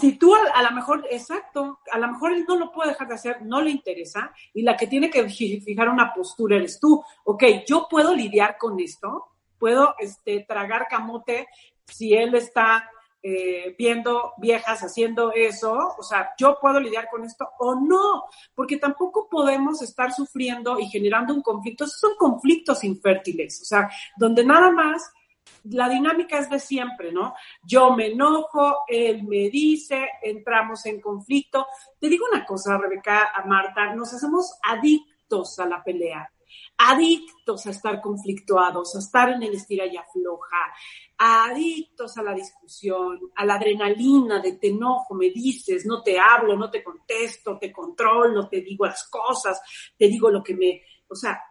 Si 0.01 0.13
tú 0.13 0.33
a, 0.35 0.63
lo 0.63 0.71
mejor, 0.71 1.05
exacto, 1.09 1.79
a 1.91 1.97
lo 1.97 2.07
mejor 2.09 2.33
él 2.33 2.45
no 2.47 2.57
lo 2.57 2.71
puede 2.71 2.89
dejar 2.89 3.07
de 3.07 3.15
hacer, 3.15 3.41
no 3.43 3.61
le 3.61 3.69
interesa, 3.71 4.33
y 4.53 4.61
la 4.61 4.75
que 4.75 4.87
tiene 4.87 5.09
que 5.09 5.27
fijar 5.29 5.89
una 5.89 6.13
postura 6.13 6.57
eres 6.57 6.79
tú. 6.79 7.03
Ok, 7.25 7.43
yo 7.67 7.87
puedo 7.89 8.13
lidiar 8.13 8.57
con 8.57 8.79
esto, 8.79 9.27
puedo 9.57 9.95
este, 9.99 10.45
tragar 10.47 10.87
camote 10.89 11.47
si 11.85 12.13
él 12.13 12.35
está 12.35 12.89
eh, 13.21 13.75
viendo 13.77 14.31
viejas 14.37 14.81
haciendo 14.81 15.33
eso, 15.33 15.95
o 15.97 16.03
sea, 16.03 16.31
yo 16.37 16.57
puedo 16.61 16.79
lidiar 16.79 17.09
con 17.09 17.25
esto 17.25 17.49
o 17.59 17.75
no, 17.75 18.23
porque 18.55 18.77
tampoco 18.77 19.27
podemos 19.29 19.81
estar 19.81 20.13
sufriendo 20.13 20.79
y 20.79 20.87
generando 20.87 21.33
un 21.33 21.41
conflicto, 21.41 21.83
esos 21.83 21.99
son 21.99 22.15
conflictos 22.17 22.81
infértiles, 22.85 23.61
o 23.61 23.65
sea, 23.65 23.89
donde 24.15 24.45
nada 24.45 24.71
más 24.71 25.11
la 25.63 25.89
dinámica 25.89 26.39
es 26.39 26.49
de 26.49 26.59
siempre, 26.59 27.11
¿no? 27.11 27.33
Yo 27.63 27.93
me 27.95 28.07
enojo, 28.07 28.79
él 28.87 29.23
me 29.23 29.49
dice, 29.49 30.07
entramos 30.21 30.85
en 30.85 31.01
conflicto. 31.01 31.67
Te 31.99 32.09
digo 32.09 32.25
una 32.31 32.45
cosa, 32.45 32.77
Rebeca, 32.77 33.31
a 33.33 33.45
Marta, 33.45 33.93
nos 33.93 34.13
hacemos 34.13 34.57
adictos 34.63 35.59
a 35.59 35.65
la 35.65 35.83
pelea 35.83 36.31
adictos 36.79 37.65
a 37.67 37.71
estar 37.71 38.01
conflictuados, 38.01 38.95
a 38.95 38.99
estar 38.99 39.29
en 39.29 39.43
el 39.43 39.53
estira 39.53 39.85
y 39.85 39.97
afloja, 39.97 40.73
adictos 41.17 42.17
a 42.17 42.23
la 42.23 42.33
discusión, 42.33 43.19
a 43.35 43.45
la 43.45 43.55
adrenalina 43.55 44.39
de 44.39 44.53
te 44.53 44.69
enojo, 44.69 45.13
me 45.13 45.29
dices, 45.29 45.85
no 45.85 46.01
te 46.01 46.17
hablo, 46.17 46.55
no 46.55 46.71
te 46.71 46.81
contesto, 46.81 47.57
te 47.59 47.71
controlo, 47.71 48.47
te 48.47 48.61
digo 48.61 48.85
las 48.85 49.09
cosas, 49.09 49.61
te 49.97 50.07
digo 50.07 50.31
lo 50.31 50.41
que 50.41 50.55
me, 50.55 50.81
o 51.09 51.15
sea, 51.15 51.43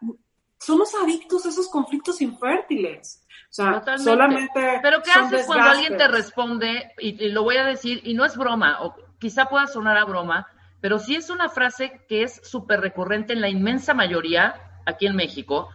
somos 0.58 0.94
adictos 0.94 1.46
a 1.46 1.50
esos 1.50 1.68
conflictos 1.68 2.20
infértiles. 2.20 3.24
O 3.50 3.52
sea, 3.52 3.82
solamente. 3.98 4.80
Pero 4.82 5.02
¿qué 5.02 5.10
haces 5.10 5.46
cuando 5.46 5.70
alguien 5.70 5.96
te 5.96 6.06
responde? 6.06 6.92
Y, 6.98 7.24
y, 7.24 7.28
lo 7.30 7.44
voy 7.44 7.56
a 7.56 7.64
decir, 7.64 8.00
y 8.04 8.14
no 8.14 8.24
es 8.24 8.36
broma, 8.36 8.82
o 8.82 8.94
quizá 9.18 9.46
pueda 9.46 9.66
sonar 9.66 9.96
a 9.96 10.04
broma, 10.04 10.46
pero 10.80 10.98
sí 10.98 11.16
es 11.16 11.30
una 11.30 11.48
frase 11.48 12.02
que 12.08 12.22
es 12.22 12.40
súper 12.44 12.80
recurrente 12.80 13.32
en 13.32 13.40
la 13.40 13.48
inmensa 13.48 13.94
mayoría 13.94 14.54
aquí 14.86 15.06
en 15.06 15.16
México, 15.16 15.70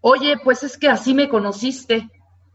oye, 0.00 0.36
pues 0.42 0.62
es 0.62 0.76
que 0.76 0.88
así 0.88 1.14
me 1.14 1.28
conociste, 1.28 2.08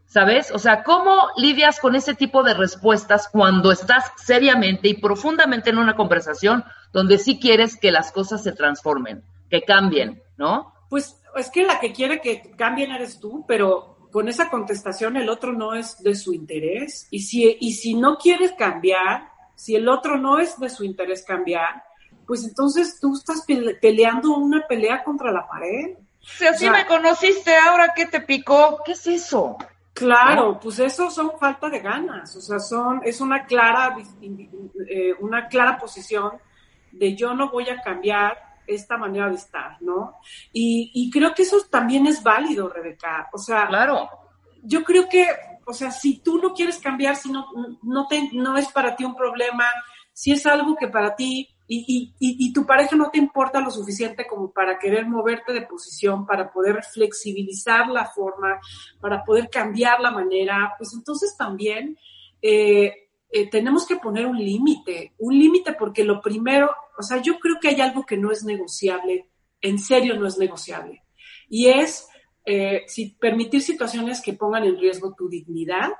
¿sabes? 0.06 0.50
O 0.52 0.58
sea, 0.58 0.82
¿cómo 0.82 1.28
lidias 1.36 1.80
con 1.80 1.96
ese 1.96 2.14
tipo 2.14 2.42
de 2.42 2.54
respuestas 2.54 3.28
cuando 3.28 3.72
estás 3.72 4.12
seriamente 4.16 4.88
y 4.88 4.94
profundamente 4.94 5.70
en 5.70 5.78
una 5.78 5.96
conversación 5.96 6.64
donde 6.92 7.18
sí 7.18 7.38
quieres 7.40 7.76
que 7.76 7.90
las 7.90 8.12
cosas 8.12 8.42
se 8.42 8.52
transformen, 8.52 9.22
que 9.50 9.62
cambien, 9.62 10.22
¿no? 10.36 10.72
Pues 10.88 11.20
es 11.36 11.50
que 11.50 11.64
la 11.64 11.80
que 11.80 11.92
quiere 11.92 12.20
que 12.20 12.52
cambien 12.56 12.92
eres 12.92 13.20
tú, 13.20 13.44
pero 13.46 14.08
con 14.10 14.28
esa 14.28 14.48
contestación 14.48 15.16
el 15.16 15.28
otro 15.28 15.52
no 15.52 15.74
es 15.74 16.02
de 16.02 16.14
su 16.14 16.32
interés. 16.32 17.06
Y 17.10 17.20
si, 17.20 17.56
y 17.60 17.74
si 17.74 17.94
no 17.94 18.16
quieres 18.16 18.52
cambiar, 18.52 19.28
si 19.54 19.74
el 19.74 19.88
otro 19.88 20.16
no 20.16 20.38
es 20.38 20.58
de 20.58 20.70
su 20.70 20.84
interés 20.84 21.24
cambiar, 21.24 21.84
pues 22.26 22.44
entonces 22.44 22.98
tú 23.00 23.14
estás 23.14 23.44
peleando 23.80 24.36
una 24.36 24.66
pelea 24.66 25.04
contra 25.04 25.30
la 25.30 25.46
pared. 25.46 25.96
Si 26.20 26.46
así 26.46 26.68
me 26.68 26.86
conociste, 26.86 27.54
ahora 27.56 27.92
qué 27.94 28.06
te 28.06 28.20
picó, 28.20 28.80
¿qué 28.84 28.92
es 28.92 29.06
eso? 29.06 29.56
Claro, 29.92 30.58
pues 30.60 30.78
eso 30.78 31.10
son 31.10 31.38
falta 31.38 31.70
de 31.70 31.78
ganas, 31.78 32.36
o 32.36 32.40
sea, 32.42 32.58
son 32.58 33.00
es 33.02 33.22
una 33.22 33.46
clara 33.46 33.96
eh, 34.20 35.14
una 35.20 35.48
clara 35.48 35.78
posición 35.78 36.32
de 36.92 37.14
yo 37.14 37.32
no 37.32 37.50
voy 37.50 37.70
a 37.70 37.80
cambiar 37.80 38.36
esta 38.66 38.96
manera 38.96 39.28
de 39.28 39.36
estar, 39.36 39.80
¿no? 39.80 40.16
Y, 40.52 40.90
y 40.94 41.10
creo 41.10 41.34
que 41.34 41.42
eso 41.42 41.58
también 41.70 42.06
es 42.06 42.22
válido, 42.22 42.68
Rebeca. 42.68 43.28
O 43.32 43.38
sea, 43.38 43.66
claro. 43.66 44.08
Yo 44.62 44.82
creo 44.82 45.08
que, 45.08 45.26
o 45.64 45.72
sea, 45.72 45.90
si 45.90 46.18
tú 46.18 46.38
no 46.38 46.52
quieres 46.52 46.78
cambiar, 46.78 47.16
si 47.16 47.30
no, 47.30 47.46
no, 47.82 48.06
te, 48.08 48.30
no 48.32 48.56
es 48.56 48.66
para 48.72 48.96
ti 48.96 49.04
un 49.04 49.14
problema, 49.14 49.66
si 50.12 50.32
es 50.32 50.44
algo 50.46 50.74
que 50.76 50.88
para 50.88 51.14
ti 51.14 51.48
y, 51.68 52.14
y, 52.18 52.46
y, 52.46 52.52
tu 52.52 52.64
pareja 52.64 52.94
no 52.94 53.10
te 53.10 53.18
importa 53.18 53.60
lo 53.60 53.70
suficiente 53.70 54.26
como 54.26 54.52
para 54.52 54.78
querer 54.78 55.06
moverte 55.06 55.52
de 55.52 55.62
posición, 55.62 56.24
para 56.24 56.52
poder 56.52 56.82
flexibilizar 56.84 57.88
la 57.88 58.06
forma, 58.06 58.60
para 59.00 59.24
poder 59.24 59.50
cambiar 59.50 60.00
la 60.00 60.12
manera, 60.12 60.74
pues 60.78 60.92
entonces 60.94 61.36
también 61.36 61.98
eh, 62.40 63.05
eh, 63.30 63.48
tenemos 63.50 63.86
que 63.86 63.96
poner 63.96 64.26
un 64.26 64.38
límite, 64.38 65.14
un 65.18 65.38
límite 65.38 65.72
porque 65.72 66.04
lo 66.04 66.20
primero, 66.20 66.70
o 66.98 67.02
sea, 67.02 67.20
yo 67.20 67.38
creo 67.38 67.56
que 67.60 67.68
hay 67.68 67.80
algo 67.80 68.04
que 68.04 68.16
no 68.16 68.30
es 68.30 68.44
negociable, 68.44 69.28
en 69.60 69.78
serio 69.78 70.18
no 70.18 70.26
es 70.26 70.38
negociable, 70.38 71.02
y 71.48 71.66
es 71.68 72.08
eh, 72.44 72.84
si, 72.86 73.10
permitir 73.10 73.60
situaciones 73.60 74.22
que 74.22 74.32
pongan 74.32 74.64
en 74.64 74.78
riesgo 74.78 75.14
tu 75.14 75.28
dignidad, 75.28 75.90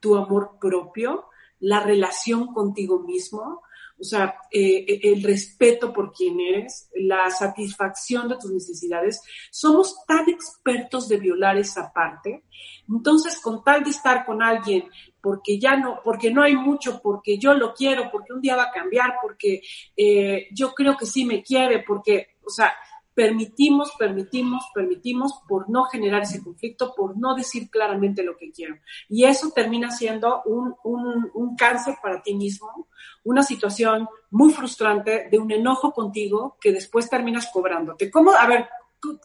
tu 0.00 0.16
amor 0.16 0.58
propio, 0.60 1.26
la 1.60 1.80
relación 1.80 2.52
contigo 2.52 3.00
mismo, 3.00 3.62
o 3.98 4.02
sea, 4.02 4.34
eh, 4.50 4.84
eh, 4.88 5.00
el 5.04 5.22
respeto 5.22 5.92
por 5.92 6.12
quien 6.12 6.40
eres, 6.40 6.90
la 6.96 7.30
satisfacción 7.30 8.28
de 8.28 8.36
tus 8.36 8.50
necesidades. 8.50 9.22
Somos 9.52 10.04
tan 10.06 10.28
expertos 10.28 11.08
de 11.08 11.18
violar 11.18 11.56
esa 11.56 11.92
parte. 11.92 12.44
Entonces, 12.88 13.40
con 13.40 13.62
tal 13.62 13.84
de 13.84 13.90
estar 13.90 14.26
con 14.26 14.42
alguien, 14.42 14.84
porque 15.24 15.58
ya 15.58 15.74
no, 15.74 16.00
porque 16.04 16.30
no 16.30 16.42
hay 16.42 16.54
mucho, 16.54 17.00
porque 17.02 17.38
yo 17.38 17.54
lo 17.54 17.72
quiero, 17.72 18.10
porque 18.12 18.34
un 18.34 18.42
día 18.42 18.56
va 18.56 18.64
a 18.64 18.70
cambiar, 18.70 19.14
porque 19.22 19.62
eh, 19.96 20.48
yo 20.52 20.74
creo 20.74 20.98
que 20.98 21.06
sí 21.06 21.24
me 21.24 21.42
quiere, 21.42 21.82
porque, 21.82 22.36
o 22.44 22.50
sea, 22.50 22.74
permitimos, 23.14 23.92
permitimos, 23.98 24.64
permitimos 24.74 25.32
por 25.48 25.70
no 25.70 25.84
generar 25.84 26.24
ese 26.24 26.44
conflicto, 26.44 26.92
por 26.94 27.16
no 27.16 27.34
decir 27.34 27.70
claramente 27.70 28.22
lo 28.22 28.36
que 28.36 28.52
quiero. 28.52 28.76
Y 29.08 29.24
eso 29.24 29.50
termina 29.50 29.90
siendo 29.90 30.42
un, 30.44 30.74
un, 30.84 31.30
un 31.32 31.56
cáncer 31.56 31.94
para 32.02 32.20
ti 32.20 32.34
mismo, 32.34 32.88
una 33.22 33.42
situación 33.42 34.06
muy 34.30 34.52
frustrante 34.52 35.28
de 35.30 35.38
un 35.38 35.50
enojo 35.50 35.92
contigo 35.92 36.58
que 36.60 36.70
después 36.70 37.08
terminas 37.08 37.48
cobrándote. 37.50 38.10
¿Cómo, 38.10 38.32
a 38.32 38.46
ver, 38.46 38.68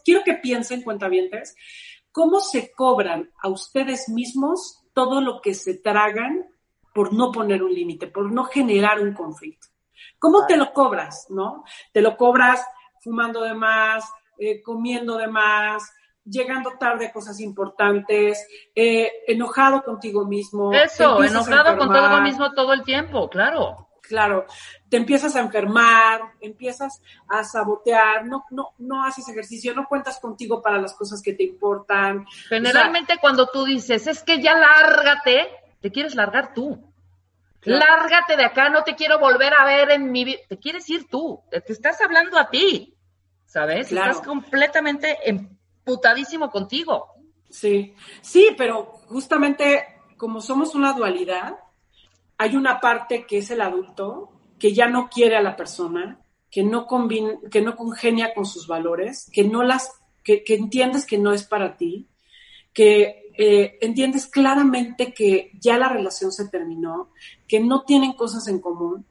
quiero 0.02 0.22
que 0.24 0.32
piensen, 0.32 0.80
cuentavientes, 0.80 1.54
cómo 2.10 2.40
se 2.40 2.72
cobran 2.72 3.30
a 3.42 3.50
ustedes 3.50 4.08
mismos 4.08 4.79
todo 4.92 5.20
lo 5.20 5.40
que 5.40 5.54
se 5.54 5.74
tragan 5.74 6.46
por 6.94 7.12
no 7.12 7.30
poner 7.32 7.62
un 7.62 7.72
límite, 7.72 8.06
por 8.06 8.32
no 8.32 8.44
generar 8.44 9.00
un 9.00 9.14
conflicto? 9.14 9.68
¿Cómo 10.18 10.46
te 10.46 10.56
lo 10.56 10.72
cobras, 10.72 11.26
no? 11.30 11.64
Te 11.92 12.02
lo 12.02 12.16
cobras 12.16 12.64
fumando 13.00 13.42
de 13.42 13.54
más, 13.54 14.04
eh, 14.38 14.62
comiendo 14.62 15.16
de 15.16 15.28
más, 15.28 15.90
llegando 16.24 16.72
tarde 16.78 17.06
a 17.06 17.12
cosas 17.12 17.40
importantes, 17.40 18.46
eh, 18.74 19.10
enojado 19.26 19.82
contigo 19.82 20.26
mismo. 20.26 20.72
Eso, 20.72 21.22
enojado 21.22 21.76
contigo 21.78 22.20
mismo 22.20 22.52
todo 22.52 22.72
el 22.72 22.82
tiempo, 22.82 23.28
claro. 23.28 23.89
Claro, 24.10 24.44
te 24.88 24.96
empiezas 24.96 25.36
a 25.36 25.40
enfermar, 25.40 26.32
empiezas 26.40 27.00
a 27.28 27.44
sabotear, 27.44 28.26
no, 28.26 28.44
no, 28.50 28.70
no 28.78 29.04
haces 29.04 29.28
ejercicio, 29.28 29.72
no 29.72 29.86
cuentas 29.86 30.18
contigo 30.18 30.60
para 30.60 30.78
las 30.78 30.94
cosas 30.94 31.22
que 31.22 31.32
te 31.32 31.44
importan. 31.44 32.26
Generalmente 32.48 33.18
cuando 33.20 33.46
tú 33.46 33.64
dices, 33.64 34.08
es 34.08 34.24
que 34.24 34.42
ya 34.42 34.56
lárgate, 34.56 35.46
te 35.80 35.92
quieres 35.92 36.16
largar 36.16 36.52
tú. 36.54 36.92
Lárgate 37.62 38.36
de 38.36 38.46
acá, 38.46 38.68
no 38.68 38.82
te 38.82 38.96
quiero 38.96 39.20
volver 39.20 39.52
a 39.54 39.64
ver 39.64 39.92
en 39.92 40.10
mi 40.10 40.24
vida. 40.24 40.40
Te 40.48 40.58
quieres 40.58 40.90
ir 40.90 41.06
tú, 41.08 41.44
te 41.48 41.72
estás 41.72 42.00
hablando 42.00 42.36
a 42.36 42.50
ti, 42.50 42.96
¿sabes? 43.46 43.92
Estás 43.92 44.22
completamente 44.22 45.18
emputadísimo 45.24 46.50
contigo. 46.50 47.14
Sí, 47.48 47.94
sí, 48.22 48.56
pero 48.58 48.86
justamente 49.06 50.00
como 50.16 50.40
somos 50.40 50.74
una 50.74 50.94
dualidad, 50.94 51.60
hay 52.40 52.56
una 52.56 52.80
parte 52.80 53.26
que 53.26 53.36
es 53.36 53.50
el 53.50 53.60
adulto 53.60 54.30
que 54.58 54.72
ya 54.72 54.88
no 54.88 55.10
quiere 55.10 55.36
a 55.36 55.42
la 55.42 55.56
persona, 55.56 56.22
que 56.50 56.62
no, 56.62 56.86
que 57.50 57.60
no 57.60 57.76
congenia 57.76 58.32
con 58.32 58.46
sus 58.46 58.66
valores, 58.66 59.30
que 59.30 59.44
no 59.44 59.62
las, 59.62 59.90
que 60.24 60.42
entiendes 60.46 61.04
que 61.04 61.18
no 61.18 61.34
es 61.34 61.44
para 61.44 61.76
ti, 61.76 62.08
que 62.72 63.30
eh, 63.36 63.76
entiendes 63.82 64.26
claramente 64.26 65.12
que 65.12 65.50
ya 65.60 65.76
la 65.76 65.90
relación 65.90 66.32
se 66.32 66.48
terminó, 66.48 67.10
que 67.46 67.60
no 67.60 67.82
tienen 67.82 68.14
cosas 68.14 68.48
en 68.48 68.58
común. 68.58 69.04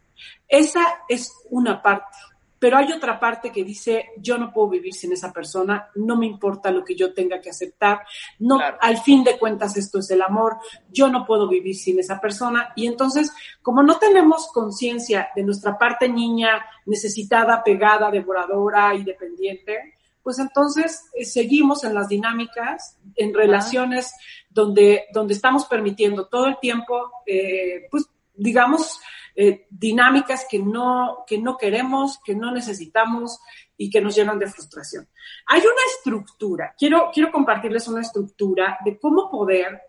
Esa 0.48 0.82
es 1.08 1.32
una 1.52 1.84
parte. 1.84 2.18
Pero 2.60 2.78
hay 2.78 2.92
otra 2.92 3.20
parte 3.20 3.52
que 3.52 3.64
dice, 3.64 4.10
yo 4.18 4.38
no 4.38 4.52
puedo 4.52 4.70
vivir 4.70 4.94
sin 4.94 5.14
esa 5.14 5.32
persona, 5.32 5.90
no 5.96 6.18
me 6.18 6.26
importa 6.26 6.72
lo 6.72 6.84
que 6.84 6.96
yo 6.96 7.14
tenga 7.14 7.40
que 7.40 7.50
aceptar, 7.50 8.02
no, 8.40 8.60
al 8.80 8.98
fin 8.98 9.24
de 9.24 9.40
cuentas 9.40 9.78
esto 9.78 10.00
es 10.00 10.12
el 10.12 10.22
amor, 10.22 10.58
yo 10.92 11.08
no 11.10 11.26
puedo 11.26 11.48
vivir 11.48 11.76
sin 11.76 12.00
esa 12.00 12.20
persona. 12.20 12.74
Y 12.76 12.88
entonces, 12.88 13.32
como 13.62 13.82
no 13.82 13.98
tenemos 13.98 14.48
conciencia 14.54 15.30
de 15.36 15.44
nuestra 15.44 15.78
parte 15.78 16.10
niña 16.10 16.66
necesitada, 16.86 17.64
pegada, 17.64 18.12
devoradora 18.12 18.94
y 18.94 19.04
dependiente, 19.04 19.96
pues 20.22 20.38
entonces 20.40 21.10
eh, 21.14 21.26
seguimos 21.26 21.84
en 21.84 21.94
las 21.94 22.10
dinámicas, 22.10 22.98
en 23.16 23.34
relaciones 23.34 24.14
donde, 24.50 25.06
donde 25.14 25.34
estamos 25.34 25.66
permitiendo 25.66 26.28
todo 26.28 26.48
el 26.48 26.60
tiempo, 26.60 27.12
eh, 27.26 27.88
pues 27.90 28.06
digamos, 28.36 29.00
eh, 29.36 29.68
dinámicas 29.70 30.46
que 30.50 30.60
no, 30.60 31.24
que 31.28 31.38
no 31.38 31.58
queremos, 31.58 32.20
que 32.24 32.36
no 32.36 32.52
necesitamos 32.52 33.40
y 33.78 33.90
que 33.90 34.02
nos 34.02 34.16
llenan 34.16 34.40
de 34.40 34.48
frustración. 34.48 35.08
Hay 35.48 35.62
una 35.62 35.82
estructura, 35.96 36.74
quiero, 36.78 37.10
quiero 37.14 37.32
compartirles 37.32 37.88
una 37.88 38.02
estructura 38.02 38.78
de 38.84 38.98
cómo 39.00 39.30
poder 39.30 39.82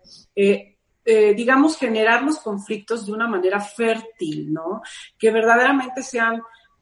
digamos, 1.35 1.77
generar 1.77 2.21
los 2.21 2.37
conflictos 2.37 3.07
de 3.07 3.11
una 3.11 3.27
manera 3.27 3.59
fértil, 3.59 4.53
¿no? 4.53 4.83
Que 5.17 5.31
verdaderamente 5.31 6.03
sean 6.03 6.41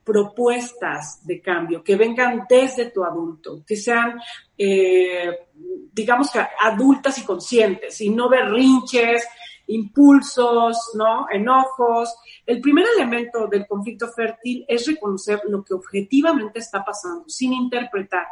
propuestas 0.10 1.24
de 1.24 1.40
cambio 1.40 1.84
que 1.84 1.96
vengan 1.96 2.48
desde 2.50 2.90
tu 2.90 3.04
adulto, 3.04 3.64
que 3.64 3.76
sean, 3.76 4.20
eh, 4.58 5.50
digamos 5.94 6.32
adultas 6.62 7.20
y 7.20 7.24
conscientes 7.24 8.02
y 8.02 8.10
no 8.10 8.28
berrinches, 8.28 9.28
impulsos, 9.70 10.92
¿no? 10.96 11.28
Enojos. 11.32 12.14
El 12.46 12.60
primer 12.60 12.86
elemento 12.98 13.48
del 13.48 13.68
conflicto 13.68 14.08
fértil 14.10 14.66
es 14.68 14.86
reconocer 14.86 15.42
lo 15.48 15.64
que 15.64 15.74
objetivamente 15.74 16.60
está 16.60 16.84
pasando 16.84 17.28
sin 17.28 17.54
interpretar. 17.54 18.28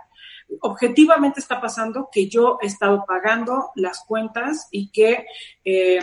objetivamente 0.61 1.41
está 1.41 1.59
pasando 1.59 2.07
que 2.09 2.29
yo 2.29 2.57
he 2.61 2.67
estado 2.67 3.03
pagando 3.05 3.71
las 3.75 4.05
cuentas 4.05 4.69
y 4.71 4.89
que 4.91 5.25
eh, 5.65 5.99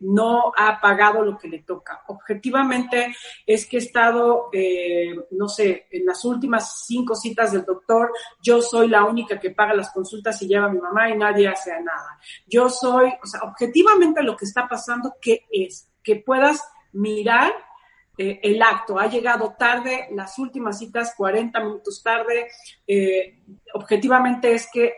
no 0.00 0.52
ha 0.56 0.80
pagado 0.80 1.24
lo 1.24 1.38
que 1.38 1.48
le 1.48 1.60
toca. 1.60 2.02
Objetivamente 2.08 3.14
es 3.46 3.66
que 3.66 3.76
he 3.76 3.80
estado, 3.80 4.48
eh, 4.52 5.14
no 5.32 5.48
sé, 5.48 5.86
en 5.90 6.06
las 6.06 6.24
últimas 6.24 6.84
cinco 6.84 7.14
citas 7.14 7.52
del 7.52 7.64
doctor, 7.64 8.12
yo 8.42 8.60
soy 8.60 8.88
la 8.88 9.04
única 9.04 9.38
que 9.38 9.50
paga 9.50 9.74
las 9.74 9.92
consultas 9.92 10.40
y 10.42 10.48
lleva 10.48 10.66
a 10.66 10.72
mi 10.72 10.78
mamá 10.78 11.10
y 11.10 11.16
nadie 11.16 11.48
hace 11.48 11.70
nada. 11.80 12.18
Yo 12.46 12.68
soy, 12.68 13.12
o 13.22 13.26
sea, 13.26 13.42
objetivamente 13.42 14.22
lo 14.22 14.36
que 14.36 14.44
está 14.44 14.68
pasando, 14.68 15.14
¿qué 15.20 15.46
es? 15.50 15.90
Que 16.02 16.16
puedas 16.16 16.62
mirar 16.92 17.52
eh, 18.16 18.40
el 18.42 18.62
acto. 18.62 18.98
Ha 18.98 19.08
llegado 19.08 19.54
tarde, 19.58 20.08
las 20.12 20.38
últimas 20.38 20.78
citas 20.78 21.14
40 21.16 21.58
minutos 21.60 22.02
tarde. 22.02 22.48
Eh, 22.86 23.40
objetivamente 23.74 24.52
es 24.52 24.68
que 24.72 24.94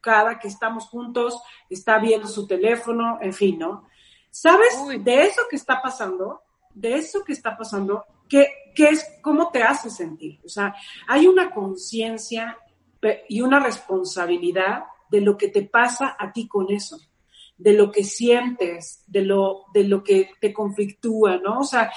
cada 0.00 0.38
que 0.38 0.48
estamos 0.48 0.88
juntos 0.88 1.40
está 1.70 1.98
viendo 1.98 2.26
su 2.26 2.46
teléfono, 2.46 3.18
en 3.20 3.32
fin, 3.32 3.58
¿no? 3.58 3.86
¿Sabes 4.32 4.74
de 5.04 5.24
eso 5.24 5.42
que 5.50 5.56
está 5.56 5.82
pasando? 5.82 6.40
De 6.74 6.94
eso 6.94 7.22
que 7.22 7.34
está 7.34 7.54
pasando, 7.54 8.02
¿qué, 8.30 8.48
qué 8.74 8.88
es, 8.88 9.06
cómo 9.20 9.50
te 9.50 9.62
hace 9.62 9.90
sentir? 9.90 10.40
O 10.42 10.48
sea, 10.48 10.74
hay 11.06 11.26
una 11.26 11.50
conciencia 11.50 12.56
y 13.28 13.42
una 13.42 13.60
responsabilidad 13.60 14.84
de 15.10 15.20
lo 15.20 15.36
que 15.36 15.48
te 15.48 15.64
pasa 15.64 16.16
a 16.18 16.32
ti 16.32 16.48
con 16.48 16.72
eso, 16.72 16.98
de 17.58 17.74
lo 17.74 17.92
que 17.92 18.04
sientes, 18.04 19.04
de 19.06 19.20
lo, 19.20 19.66
de 19.74 19.84
lo 19.84 20.02
que 20.02 20.30
te 20.40 20.50
conflictúa, 20.50 21.36
¿no? 21.36 21.58
O 21.58 21.64
sea, 21.64 21.92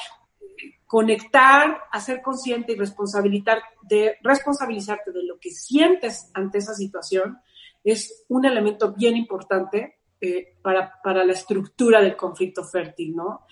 conectar, 0.86 1.84
hacer 1.90 2.22
consciente 2.22 2.74
y 2.74 2.76
responsabilizar, 2.76 3.60
de, 3.84 4.18
responsabilizarte 4.22 5.14
de 5.14 5.24
lo 5.24 5.40
que 5.40 5.52
sientes 5.52 6.30
ante 6.34 6.58
esa 6.58 6.74
situación 6.74 7.40
es 7.82 8.26
un 8.28 8.44
elemento 8.44 8.92
bien 8.94 9.16
importante 9.16 10.00
eh, 10.22 10.56
para, 10.62 11.02
para, 11.04 11.24
la 11.24 11.34
estructura 11.34 12.02
del 12.02 12.16
conflicto 12.16 12.64
fértil, 12.64 13.16
¿no? 13.16 13.46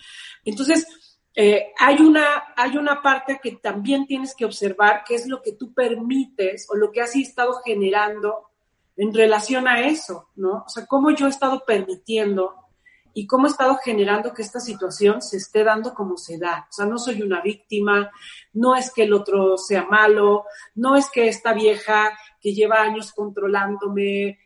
Entonces, 0.45 1.19
eh, 1.35 1.71
hay, 1.79 1.97
una, 1.99 2.53
hay 2.55 2.77
una 2.77 3.01
parte 3.01 3.39
que 3.41 3.53
también 3.53 4.05
tienes 4.05 4.35
que 4.35 4.45
observar, 4.45 5.03
que 5.03 5.15
es 5.15 5.27
lo 5.27 5.41
que 5.41 5.53
tú 5.53 5.73
permites 5.73 6.67
o 6.69 6.75
lo 6.75 6.91
que 6.91 7.01
has 7.01 7.15
estado 7.15 7.55
generando 7.65 8.49
en 8.95 9.13
relación 9.13 9.67
a 9.67 9.81
eso, 9.81 10.29
¿no? 10.35 10.63
O 10.65 10.69
sea, 10.69 10.85
cómo 10.85 11.11
yo 11.11 11.25
he 11.25 11.29
estado 11.29 11.63
permitiendo 11.65 12.55
y 13.15 13.27
cómo 13.27 13.47
he 13.47 13.49
estado 13.49 13.77
generando 13.77 14.33
que 14.33 14.41
esta 14.41 14.59
situación 14.59 15.21
se 15.21 15.37
esté 15.37 15.63
dando 15.63 15.93
como 15.93 16.17
se 16.17 16.37
da. 16.37 16.67
O 16.69 16.73
sea, 16.73 16.85
no 16.85 16.97
soy 16.97 17.21
una 17.21 17.41
víctima, 17.41 18.11
no 18.53 18.75
es 18.75 18.91
que 18.91 19.03
el 19.03 19.13
otro 19.13 19.57
sea 19.57 19.85
malo, 19.85 20.45
no 20.75 20.95
es 20.95 21.09
que 21.09 21.27
esta 21.27 21.53
vieja 21.53 22.17
que 22.39 22.53
lleva 22.53 22.81
años 22.81 23.11
controlándome, 23.13 24.39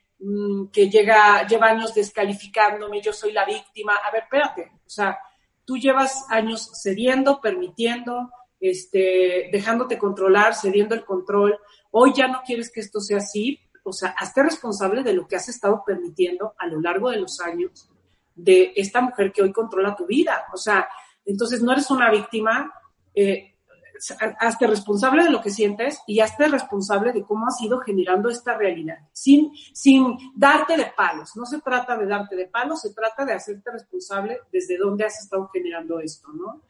que 0.71 0.89
llega, 0.89 1.45
lleva 1.45 1.67
años 1.67 1.93
descalificándome, 1.93 3.01
yo 3.01 3.13
soy 3.13 3.31
la 3.31 3.45
víctima. 3.45 3.95
A 3.95 4.11
ver, 4.11 4.23
espérate, 4.23 4.71
o 4.85 4.89
sea, 4.89 5.17
tú 5.65 5.77
llevas 5.77 6.25
años 6.29 6.71
cediendo, 6.81 7.39
permitiendo, 7.39 8.31
este, 8.59 9.49
dejándote 9.51 9.97
controlar, 9.97 10.55
cediendo 10.55 10.95
el 10.95 11.05
control. 11.05 11.57
Hoy 11.91 12.13
ya 12.15 12.27
no 12.27 12.41
quieres 12.45 12.71
que 12.71 12.79
esto 12.79 12.99
sea 12.99 13.17
así, 13.17 13.59
o 13.83 13.93
sea, 13.93 14.09
hazte 14.17 14.43
responsable 14.43 15.03
de 15.03 15.13
lo 15.13 15.27
que 15.27 15.35
has 15.35 15.49
estado 15.49 15.83
permitiendo 15.85 16.53
a 16.57 16.67
lo 16.67 16.81
largo 16.81 17.09
de 17.09 17.17
los 17.17 17.39
años 17.39 17.89
de 18.35 18.73
esta 18.75 19.01
mujer 19.01 19.31
que 19.31 19.41
hoy 19.41 19.51
controla 19.51 19.95
tu 19.95 20.05
vida. 20.05 20.45
O 20.53 20.57
sea, 20.57 20.87
entonces 21.25 21.61
no 21.61 21.71
eres 21.71 21.89
una 21.89 22.09
víctima, 22.11 22.71
eh, 23.13 23.55
hazte 24.39 24.67
responsable 24.67 25.23
de 25.23 25.29
lo 25.29 25.41
que 25.41 25.49
sientes 25.49 26.01
y 26.07 26.19
hazte 26.19 26.47
responsable 26.47 27.11
de 27.13 27.23
cómo 27.23 27.47
has 27.47 27.61
ido 27.61 27.79
generando 27.79 28.29
esta 28.29 28.57
realidad, 28.57 28.97
sin, 29.11 29.51
sin 29.73 30.17
darte 30.35 30.77
de 30.77 30.91
palos. 30.95 31.35
No 31.35 31.45
se 31.45 31.61
trata 31.61 31.97
de 31.97 32.05
darte 32.05 32.35
de 32.35 32.47
palos, 32.47 32.81
se 32.81 32.93
trata 32.93 33.25
de 33.25 33.33
hacerte 33.33 33.71
responsable 33.71 34.39
desde 34.51 34.77
dónde 34.77 35.05
has 35.05 35.19
estado 35.21 35.49
generando 35.53 35.99
esto, 35.99 36.29
¿no? 36.33 36.63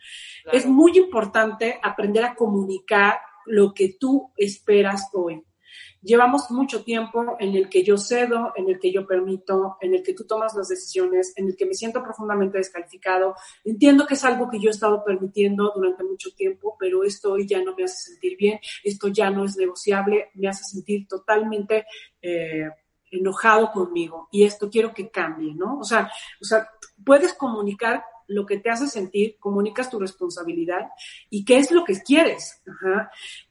Es 0.51 0.65
muy 0.65 0.97
importante 0.97 1.79
aprender 1.81 2.25
a 2.25 2.35
comunicar 2.35 3.19
lo 3.45 3.73
que 3.73 3.97
tú 3.99 4.31
esperas 4.35 5.09
hoy. 5.13 5.43
Llevamos 6.01 6.49
mucho 6.51 6.83
tiempo 6.83 7.35
en 7.39 7.55
el 7.55 7.69
que 7.69 7.83
yo 7.83 7.97
cedo, 7.97 8.53
en 8.55 8.69
el 8.69 8.79
que 8.79 8.91
yo 8.91 9.05
permito, 9.05 9.77
en 9.81 9.95
el 9.95 10.03
que 10.03 10.13
tú 10.13 10.25
tomas 10.25 10.55
las 10.55 10.67
decisiones, 10.67 11.33
en 11.35 11.47
el 11.47 11.55
que 11.55 11.65
me 11.65 11.73
siento 11.73 12.03
profundamente 12.03 12.57
descalificado. 12.57 13.35
Entiendo 13.63 14.05
que 14.05 14.13
es 14.13 14.23
algo 14.23 14.49
que 14.49 14.59
yo 14.59 14.69
he 14.69 14.71
estado 14.71 15.03
permitiendo 15.03 15.71
durante 15.75 16.03
mucho 16.03 16.29
tiempo, 16.31 16.75
pero 16.79 17.03
esto 17.03 17.33
hoy 17.33 17.47
ya 17.47 17.61
no 17.61 17.75
me 17.75 17.83
hace 17.83 18.11
sentir 18.11 18.37
bien, 18.37 18.59
esto 18.83 19.07
ya 19.07 19.29
no 19.29 19.45
es 19.45 19.57
negociable, 19.57 20.31
me 20.35 20.47
hace 20.47 20.63
sentir 20.63 21.07
totalmente 21.07 21.85
eh, 22.21 22.69
enojado 23.11 23.71
conmigo 23.71 24.27
y 24.31 24.43
esto 24.43 24.69
quiero 24.69 24.93
que 24.93 25.09
cambie, 25.09 25.53
¿no? 25.53 25.79
O 25.79 25.83
sea, 25.83 26.11
o 26.41 26.45
sea, 26.45 26.69
puedes 27.03 27.33
comunicar 27.33 28.03
lo 28.27 28.45
que 28.45 28.57
te 28.57 28.69
hace 28.69 28.87
sentir, 28.87 29.37
comunicas 29.39 29.89
tu 29.89 29.99
responsabilidad 29.99 30.89
y 31.29 31.45
qué 31.45 31.57
es 31.57 31.71
lo 31.71 31.83
que 31.83 32.01
quieres. 32.01 32.61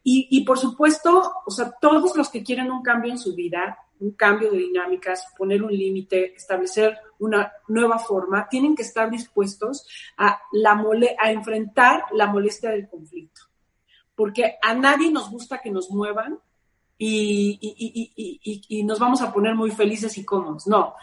Y, 0.03 0.29
y, 0.31 0.45
por 0.45 0.59
supuesto, 0.59 1.33
o 1.45 1.51
sea, 1.51 1.73
todos 1.81 2.17
los 2.17 2.29
que 2.29 2.43
quieren 2.43 2.71
un 2.71 2.83
cambio 2.83 3.11
en 3.11 3.19
su 3.19 3.35
vida, 3.35 3.79
un 4.01 4.13
cambio 4.13 4.51
de 4.51 4.59
dinámicas, 4.59 5.27
poner 5.37 5.63
un 5.63 5.73
límite, 5.73 6.35
establecer 6.35 6.99
una 7.19 7.53
nueva 7.69 7.99
forma, 7.99 8.49
tienen 8.49 8.75
que 8.75 8.83
estar 8.83 9.11
dispuestos 9.11 9.87
a, 10.17 10.41
la 10.53 10.75
mole 10.75 11.17
a 11.19 11.31
enfrentar 11.31 12.05
la 12.13 12.27
molestia 12.27 12.71
del 12.71 12.89
conflicto. 12.89 13.43
Porque 14.15 14.57
a 14.63 14.75
nadie 14.75 15.11
nos 15.11 15.31
gusta 15.31 15.61
que 15.61 15.71
nos 15.71 15.91
muevan 15.91 16.39
y, 16.99 17.59
y, 17.61 18.63
y, 18.69 18.83
nos 18.85 18.99
vamos 18.99 19.21
a 19.21 19.33
poner 19.33 19.55
muy 19.55 19.71
felices 19.71 20.17
y 20.17 20.25
cómodos. 20.25 20.67
No. 20.67 20.95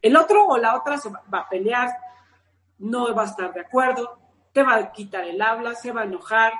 El 0.00 0.16
otro 0.16 0.46
o 0.46 0.56
la 0.56 0.76
otra 0.76 0.98
se 0.98 1.10
va 1.10 1.40
a 1.40 1.48
pelear, 1.48 1.90
no 2.78 3.14
va 3.14 3.22
a 3.22 3.26
estar 3.26 3.52
de 3.52 3.60
acuerdo, 3.60 4.18
te 4.52 4.62
va 4.62 4.76
a 4.76 4.92
quitar 4.92 5.24
el 5.24 5.40
habla, 5.40 5.74
se 5.74 5.92
va 5.92 6.02
a 6.02 6.04
enojar, 6.04 6.52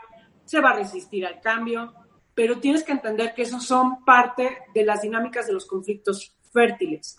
se 0.45 0.61
va 0.61 0.71
a 0.71 0.77
resistir 0.77 1.27
al 1.27 1.41
cambio, 1.41 1.95
pero 2.35 2.59
tienes 2.59 2.85
que 2.85 2.93
entender 2.93 3.35
que 3.35 3.43
esos 3.43 3.65
son 3.65 4.05
parte 4.05 4.65
de 4.75 4.85
las 4.85 5.03
dinámicas 5.03 5.47
de 5.47 5.55
los 5.55 5.67
conflictos 5.67 6.37
fértiles. 6.53 7.17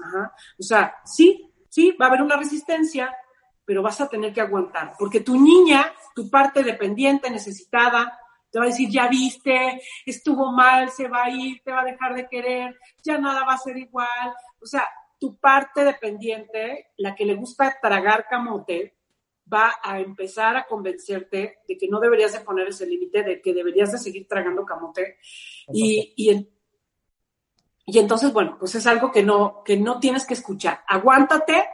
O 0.60 0.64
sea, 0.64 0.96
sí, 1.04 1.52
sí, 1.70 1.96
va 2.00 2.06
a 2.06 2.10
haber 2.10 2.22
una 2.22 2.38
resistencia, 2.38 3.16
pero 3.66 3.82
vas 3.82 4.00
a 4.00 4.08
tener 4.08 4.34
que 4.34 4.42
aguantar, 4.42 4.94
porque 4.98 5.20
tu 5.20 5.40
niña, 5.40 5.92
tu 6.16 6.30
parte 6.30 6.64
dependiente, 6.64 7.30
necesitada, 7.30 8.18
te 8.50 8.60
va 8.60 8.66
a 8.66 8.70
decir, 8.70 8.90
ya 8.90 9.08
viste, 9.08 9.82
estuvo 10.06 10.52
mal, 10.52 10.90
se 10.90 11.08
va 11.08 11.26
a 11.26 11.30
ir, 11.30 11.62
te 11.64 11.72
va 11.72 11.82
a 11.82 11.86
dejar 11.86 12.16
de 12.16 12.28
querer, 12.28 12.80
ya 13.04 13.18
nada 13.18 13.44
va 13.44 13.54
a 13.54 13.58
ser 13.58 13.78
igual. 13.78 14.34
O 14.62 14.66
sea, 14.66 14.88
tu 15.20 15.38
parte 15.38 15.84
dependiente, 15.84 16.92
la 16.98 17.16
que 17.16 17.26
le 17.26 17.36
gusta 17.36 17.78
tragar 17.82 18.28
camote, 18.30 18.98
va 19.52 19.76
a 19.82 20.00
empezar 20.00 20.58
a 20.58 20.66
convencerte 20.66 21.60
de 21.68 21.78
que 21.78 21.88
no 21.88 22.00
deberías 22.00 22.34
de 22.34 22.42
poner 22.42 22.68
ese 22.68 22.86
límite, 22.86 23.24
de 23.24 23.42
que 23.42 23.54
deberías 23.54 23.92
de 23.92 23.98
seguir 23.98 24.28
tragando 24.28 24.66
camote. 24.66 25.18
Y, 25.72 26.14
y, 26.16 26.50
y, 27.86 28.00
entonces, 28.00 28.34
bueno, 28.34 28.58
pues 28.60 28.76
es 28.76 28.86
algo 28.88 29.12
que 29.12 29.24
no, 29.24 29.64
que 29.64 29.78
no 29.78 30.00
tienes 30.00 30.26
que 30.26 30.34
escuchar. 30.34 30.84
Aguántate, 30.88 31.66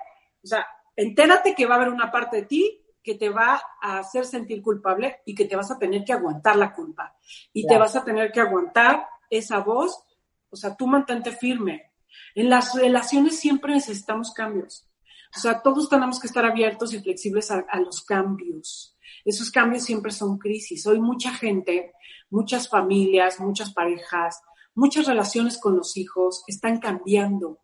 o 0.44 0.48
sea, 0.48 0.68
entérate 0.96 1.56
que 1.56 1.66
va 1.66 1.76
a 1.76 1.78
haber 1.78 1.90
una 1.90 2.12
parte 2.12 2.38
de 2.38 2.44
ti 2.44 2.80
que 3.02 3.16
te 3.16 3.30
va 3.30 3.62
a 3.82 4.00
hacer 4.00 4.26
sentir 4.26 4.62
culpable 4.62 5.22
y 5.26 5.36
que 5.36 5.46
te 5.46 5.58
vas 5.58 5.70
a 5.72 5.78
tener 5.78 6.06
que 6.06 6.14
aguantar 6.14 6.56
la 6.56 6.74
culpa. 6.74 7.18
Y 7.52 7.68
te 7.68 7.78
vas 7.78 7.96
a 7.96 8.04
tener 8.06 8.32
que 8.32 8.40
aguantar 8.40 9.08
esa 9.30 9.60
voz. 9.60 10.06
O 10.50 10.56
sea, 10.56 10.76
tú 10.76 10.88
mantente 10.88 11.32
firme, 11.32 11.93
en 12.36 12.50
las 12.50 12.74
relaciones 12.74 13.40
siempre 13.40 13.74
necesitamos 13.74 14.34
cambios. 14.34 14.88
O 15.36 15.40
sea, 15.40 15.62
todos 15.62 15.90
tenemos 15.90 16.20
que 16.20 16.28
estar 16.28 16.46
abiertos 16.46 16.94
y 16.94 17.00
flexibles 17.00 17.50
a, 17.50 17.66
los 17.80 18.04
cambios. 18.04 18.96
Esos 19.26 19.50
cambios 19.50 19.84
siempre 19.84 20.12
son 20.12 20.38
crisis. 20.38 20.86
Hoy 20.86 21.00
mucha 21.00 21.34
gente, 21.34 21.94
muchas 22.30 22.70
familias, 22.70 23.40
muchas 23.40 23.74
parejas, 23.74 24.42
muchas 24.76 25.08
relaciones 25.08 25.58
con 25.60 25.76
los 25.76 25.98
hijos 25.98 26.44
están 26.48 26.80
cambiando. 26.80 27.60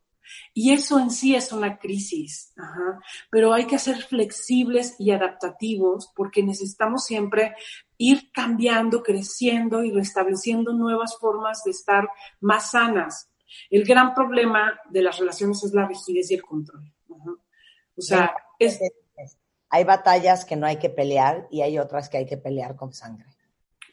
Y 0.54 0.72
eso 0.72 1.00
en 1.00 1.12
sí 1.12 1.36
es 1.36 1.52
una 1.52 1.78
crisis. 1.78 2.54
Pero 3.30 3.54
hay 3.54 3.66
que 3.66 3.80
ser 3.80 3.97
flexibles 4.04 4.95
y 5.00 5.12
adaptativos 5.12 6.12
porque 6.16 6.43
necesitamos 6.43 7.06
siempre 7.06 7.56
ir 7.97 8.32
cambiando, 8.32 9.04
creciendo 9.04 9.84
y 9.84 9.91
restableciendo 9.91 10.74
nuevas 10.74 11.18
formas 11.20 11.64
de 11.64 11.72
estar 11.72 12.10
más 12.39 12.72
sanas. 12.72 13.29
El 13.70 13.86
gran 13.86 14.14
problema 14.14 14.80
de 14.89 15.02
las 15.02 15.20
relaciones 15.20 15.64
es 15.64 15.74
la 15.74 15.88
rigidez 15.88 16.32
y 16.32 16.36
el 16.36 16.41
control. 16.41 16.91
O 17.08 18.02
sea, 18.02 18.34
es... 18.58 18.80
Hay 19.72 19.84
batallas 19.84 20.45
que 20.45 20.56
no 20.56 20.66
hay 20.66 20.78
que 20.78 20.89
pelear 20.89 21.47
y 21.52 21.62
hay 21.62 21.78
otras 21.78 22.10
que 22.10 22.18
hay 22.18 22.26
que 22.26 22.38
pelear 22.38 22.76
con 22.76 22.91
sangre. 22.91 23.28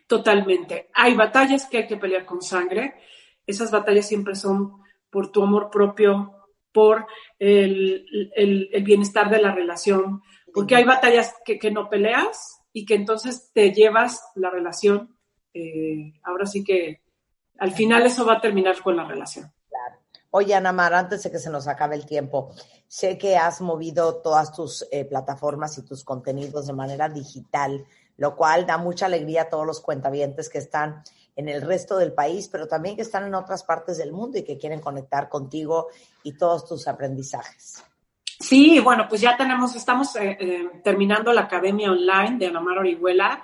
Totalmente. 0.06 0.88
Hay 0.94 1.14
batallas 1.14 1.66
que 1.66 1.78
hay 1.78 1.86
que 1.86 1.96
pelear 1.96 2.24
con 2.24 2.40
sangre. 2.40 2.94
Esas 3.46 3.70
batallas 3.70 4.06
siempre 4.06 4.34
son 4.34 4.82
por 5.10 5.30
tu 5.30 5.42
amor 5.42 5.70
propio, 5.70 6.36
por 6.72 7.06
el, 7.38 8.06
bienestar 8.84 9.30
de 9.30 9.40
la 9.40 9.54
relación, 9.54 10.22
porque 10.52 10.76
hay 10.76 10.84
batallas 10.84 11.34
que, 11.44 11.70
no 11.70 11.88
peleas 11.88 12.60
y 12.72 12.84
que 12.84 12.94
entonces 12.94 13.50
te 13.52 13.72
llevas 13.72 14.22
la 14.34 14.50
relación, 14.50 15.16
eh, 15.54 16.12
ahora 16.22 16.44
sí 16.46 16.62
que 16.62 17.00
al 17.58 17.72
final 17.72 18.06
eso 18.06 18.24
va 18.24 18.34
a 18.34 18.40
terminar 18.40 18.80
con 18.82 18.96
la 18.96 19.04
relación. 19.04 19.52
Claro. 19.68 20.00
Oye, 20.30 20.54
Ana 20.54 20.72
Mar, 20.72 20.92
antes 20.94 21.22
de 21.22 21.30
que 21.30 21.38
se 21.38 21.50
nos 21.50 21.68
acabe 21.68 21.96
el 21.96 22.06
tiempo, 22.06 22.54
sé 22.86 23.16
que 23.16 23.36
has 23.36 23.60
movido 23.60 24.16
todas 24.16 24.52
tus 24.52 24.86
eh, 24.90 25.04
plataformas 25.04 25.78
y 25.78 25.84
tus 25.84 26.04
contenidos 26.04 26.66
de 26.66 26.72
manera 26.72 27.08
digital, 27.08 27.84
lo 28.16 28.36
cual 28.36 28.66
da 28.66 28.78
mucha 28.78 29.06
alegría 29.06 29.42
a 29.42 29.48
todos 29.48 29.66
los 29.66 29.80
cuentavientes 29.80 30.48
que 30.48 30.58
están 30.58 31.02
en 31.36 31.48
el 31.48 31.62
resto 31.62 31.98
del 31.98 32.12
país, 32.12 32.48
pero 32.48 32.66
también 32.66 32.96
que 32.96 33.02
están 33.02 33.26
en 33.26 33.34
otras 33.34 33.62
partes 33.62 33.98
del 33.98 34.12
mundo 34.12 34.38
y 34.38 34.42
que 34.42 34.58
quieren 34.58 34.80
conectar 34.80 35.28
contigo 35.28 35.88
y 36.22 36.32
todos 36.36 36.66
tus 36.66 36.88
aprendizajes. 36.88 37.84
Sí, 38.38 38.80
bueno, 38.80 39.06
pues 39.08 39.20
ya 39.20 39.36
tenemos, 39.36 39.74
estamos 39.74 40.14
eh, 40.16 40.36
eh, 40.38 40.70
terminando 40.82 41.32
la 41.32 41.42
academia 41.42 41.90
online 41.90 42.36
de 42.38 42.46
Ana 42.46 42.60
Mar 42.60 42.78
Orihuela 42.78 43.42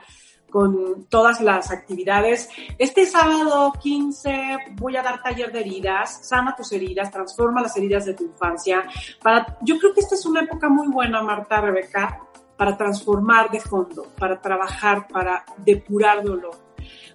con 0.52 1.06
todas 1.06 1.40
las 1.40 1.72
actividades. 1.72 2.48
Este 2.78 3.06
sábado 3.06 3.72
15 3.82 4.58
voy 4.72 4.96
a 4.96 5.02
dar 5.02 5.22
taller 5.22 5.50
de 5.50 5.60
heridas, 5.60 6.28
sana 6.28 6.54
tus 6.54 6.70
heridas, 6.72 7.10
transforma 7.10 7.62
las 7.62 7.76
heridas 7.76 8.04
de 8.04 8.14
tu 8.14 8.24
infancia. 8.24 8.84
Para, 9.22 9.58
yo 9.62 9.78
creo 9.78 9.94
que 9.94 10.00
esta 10.00 10.14
es 10.14 10.26
una 10.26 10.42
época 10.42 10.68
muy 10.68 10.88
buena, 10.88 11.22
Marta, 11.22 11.60
Rebeca, 11.60 12.20
para 12.56 12.76
transformar 12.76 13.50
de 13.50 13.60
fondo, 13.60 14.06
para 14.18 14.40
trabajar, 14.40 15.08
para 15.08 15.44
depurar 15.56 16.22
dolor. 16.22 16.72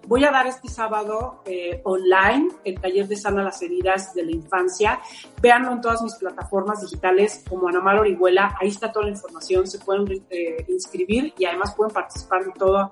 Voy 0.08 0.24
a 0.24 0.32
dar 0.32 0.48
este 0.48 0.70
sábado 0.70 1.42
eh, 1.46 1.82
online 1.84 2.48
el 2.64 2.80
taller 2.80 3.08
de 3.10 3.18
Sana 3.18 3.44
las 3.44 3.62
Heridas 3.62 4.14
de 4.14 4.24
la 4.24 4.32
Infancia. 4.32 5.00
Véanlo 5.42 5.74
en 5.74 5.82
todas 5.82 6.02
mis 6.02 6.16
plataformas 6.16 6.82
digitales 6.82 7.44
como 7.48 7.68
Anamar 7.68 8.00
Orihuela. 8.00 8.56
Ahí 8.60 8.70
está 8.70 8.90
toda 8.90 9.06
la 9.06 9.12
información. 9.12 9.68
Se 9.68 9.80
pueden 9.80 10.26
eh, 10.30 10.66
inscribir 10.70 11.34
y 11.38 11.44
además 11.44 11.76
pueden 11.76 11.94
participar 11.94 12.46
de 12.46 12.52
todo 12.54 12.90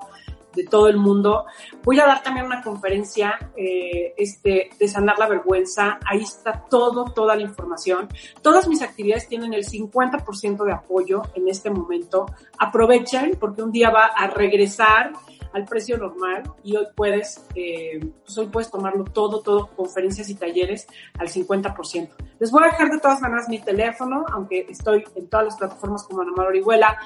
de 0.55 0.63
todo 0.63 0.87
el 0.87 0.97
mundo. 0.97 1.45
Voy 1.83 1.99
a 1.99 2.05
dar 2.05 2.23
también 2.23 2.45
una 2.45 2.61
conferencia 2.61 3.51
eh, 3.55 4.13
este, 4.17 4.69
de 4.79 4.87
sanar 4.87 5.19
la 5.19 5.27
vergüenza. 5.27 5.99
Ahí 6.05 6.21
está 6.21 6.65
todo, 6.69 7.05
toda 7.05 7.35
la 7.35 7.41
información. 7.41 8.07
Todas 8.41 8.67
mis 8.67 8.81
actividades 8.81 9.27
tienen 9.27 9.53
el 9.53 9.65
50% 9.65 10.63
de 10.63 10.73
apoyo 10.73 11.21
en 11.33 11.47
este 11.49 11.69
momento. 11.69 12.25
Aprovechen 12.57 13.37
porque 13.39 13.61
un 13.61 13.71
día 13.71 13.89
va 13.89 14.05
a 14.05 14.27
regresar 14.27 15.11
al 15.55 15.63
precio 15.63 15.97
normal 15.97 16.43
y 16.65 16.75
hoy 16.75 16.85
puedes, 16.93 17.45
eh, 17.55 17.97
pues 18.25 18.37
hoy 18.37 18.47
puedes 18.47 18.69
tomarlo 18.69 19.05
todo, 19.05 19.39
todo, 19.39 19.67
conferencias 19.67 20.29
y 20.29 20.35
talleres 20.35 20.85
al 21.17 21.29
50%. 21.29 22.09
Les 22.39 22.51
voy 22.51 22.63
a 22.63 22.65
dejar 22.67 22.89
de 22.89 22.99
todas 22.99 23.21
maneras 23.21 23.47
mi 23.47 23.59
teléfono, 23.59 24.25
aunque 24.33 24.67
estoy 24.69 25.05
en 25.15 25.29
todas 25.29 25.45
las 25.45 25.55
plataformas 25.55 26.03
como 26.03 26.23
Ana 26.23 26.33
Mar 26.35 26.47
Orihuela. 26.47 26.97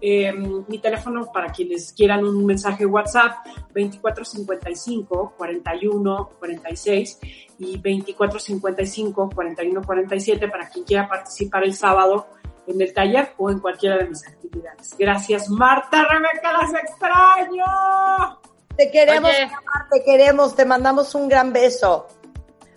Eh, 0.00 0.32
mi 0.32 0.78
teléfono 0.78 1.32
para 1.32 1.50
quienes 1.50 1.92
quieran 1.92 2.24
un 2.24 2.46
mensaje 2.46 2.86
WhatsApp, 2.86 3.44
2455 3.74 5.34
41 5.36 6.30
46 6.38 7.18
y 7.58 7.72
2455 7.72 9.30
41 9.34 9.82
47 9.82 10.48
para 10.48 10.68
quien 10.68 10.84
quiera 10.84 11.08
participar 11.08 11.64
el 11.64 11.74
sábado 11.74 12.28
en 12.66 12.80
el 12.80 12.92
taller 12.92 13.32
o 13.38 13.50
en 13.50 13.60
cualquiera 13.60 13.98
de 13.98 14.08
mis 14.08 14.26
actividades. 14.26 14.94
Gracias, 14.98 15.48
Marta, 15.48 16.04
Rebeca, 16.04 16.52
las 16.52 16.74
extraño. 16.74 17.64
Te 18.76 18.90
queremos, 18.90 19.32
te 19.90 20.04
queremos, 20.04 20.54
te 20.54 20.64
mandamos 20.64 21.14
un 21.14 21.28
gran 21.28 21.52
beso. 21.52 22.08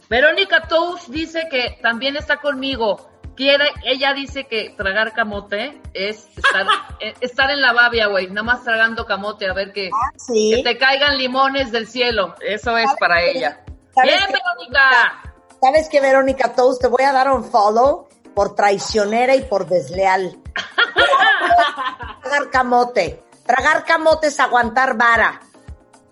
Verónica 0.10 0.68
Tous 0.68 1.10
dice 1.12 1.48
que 1.52 1.78
también 1.82 2.16
está 2.16 2.38
conmigo. 2.38 3.10
Quiere, 3.36 3.66
ella 3.86 4.14
dice 4.14 4.46
que 4.48 4.72
tragar 4.72 5.14
camote 5.14 5.82
es 5.94 6.28
estar, 6.36 6.66
eh, 7.00 7.14
estar 7.22 7.50
en 7.52 7.62
la 7.62 7.74
babia, 7.74 8.08
güey, 8.08 8.28
nada 8.28 8.44
más 8.44 8.64
tragando 8.64 9.06
camote, 9.06 9.48
a 9.48 9.54
ver 9.54 9.72
que, 9.72 9.90
ah, 9.94 10.12
que 10.28 10.62
te 10.64 10.78
caigan 10.78 11.18
limones 11.18 11.72
del 11.72 11.88
cielo. 11.88 12.36
Eso 12.42 12.78
es 12.78 12.90
para 13.00 13.22
ella. 13.22 13.64
Bien, 14.04 14.20
Verónica. 14.28 15.22
¿Sabes 15.62 15.90
qué, 15.90 16.00
Verónica 16.00 16.54
Tous? 16.54 16.80
Te 16.80 16.88
voy 16.88 17.04
a 17.04 17.12
dar 17.12 17.30
un 17.30 17.44
follow 17.44 18.08
por 18.40 18.56
traicionera 18.56 19.36
y 19.36 19.42
por 19.42 19.68
desleal. 19.68 20.40
tragar 22.24 22.50
camote. 22.50 23.22
Tragar 23.46 23.84
camote 23.84 24.28
es 24.28 24.40
aguantar 24.40 24.96
vara. 24.96 25.42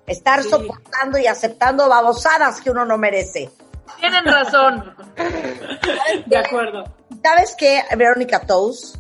Estar 0.06 0.44
soportando 0.44 1.18
y 1.20 1.26
aceptando 1.26 1.88
babosadas 1.88 2.60
que 2.60 2.70
uno 2.70 2.84
no 2.84 2.98
merece. 2.98 3.50
Tienen 4.02 4.26
razón. 4.26 4.94
De 6.26 6.38
acuerdo. 6.38 6.84
¿Sabes 7.24 7.56
qué, 7.58 7.82
Verónica 7.96 8.42
Toast? 8.42 8.98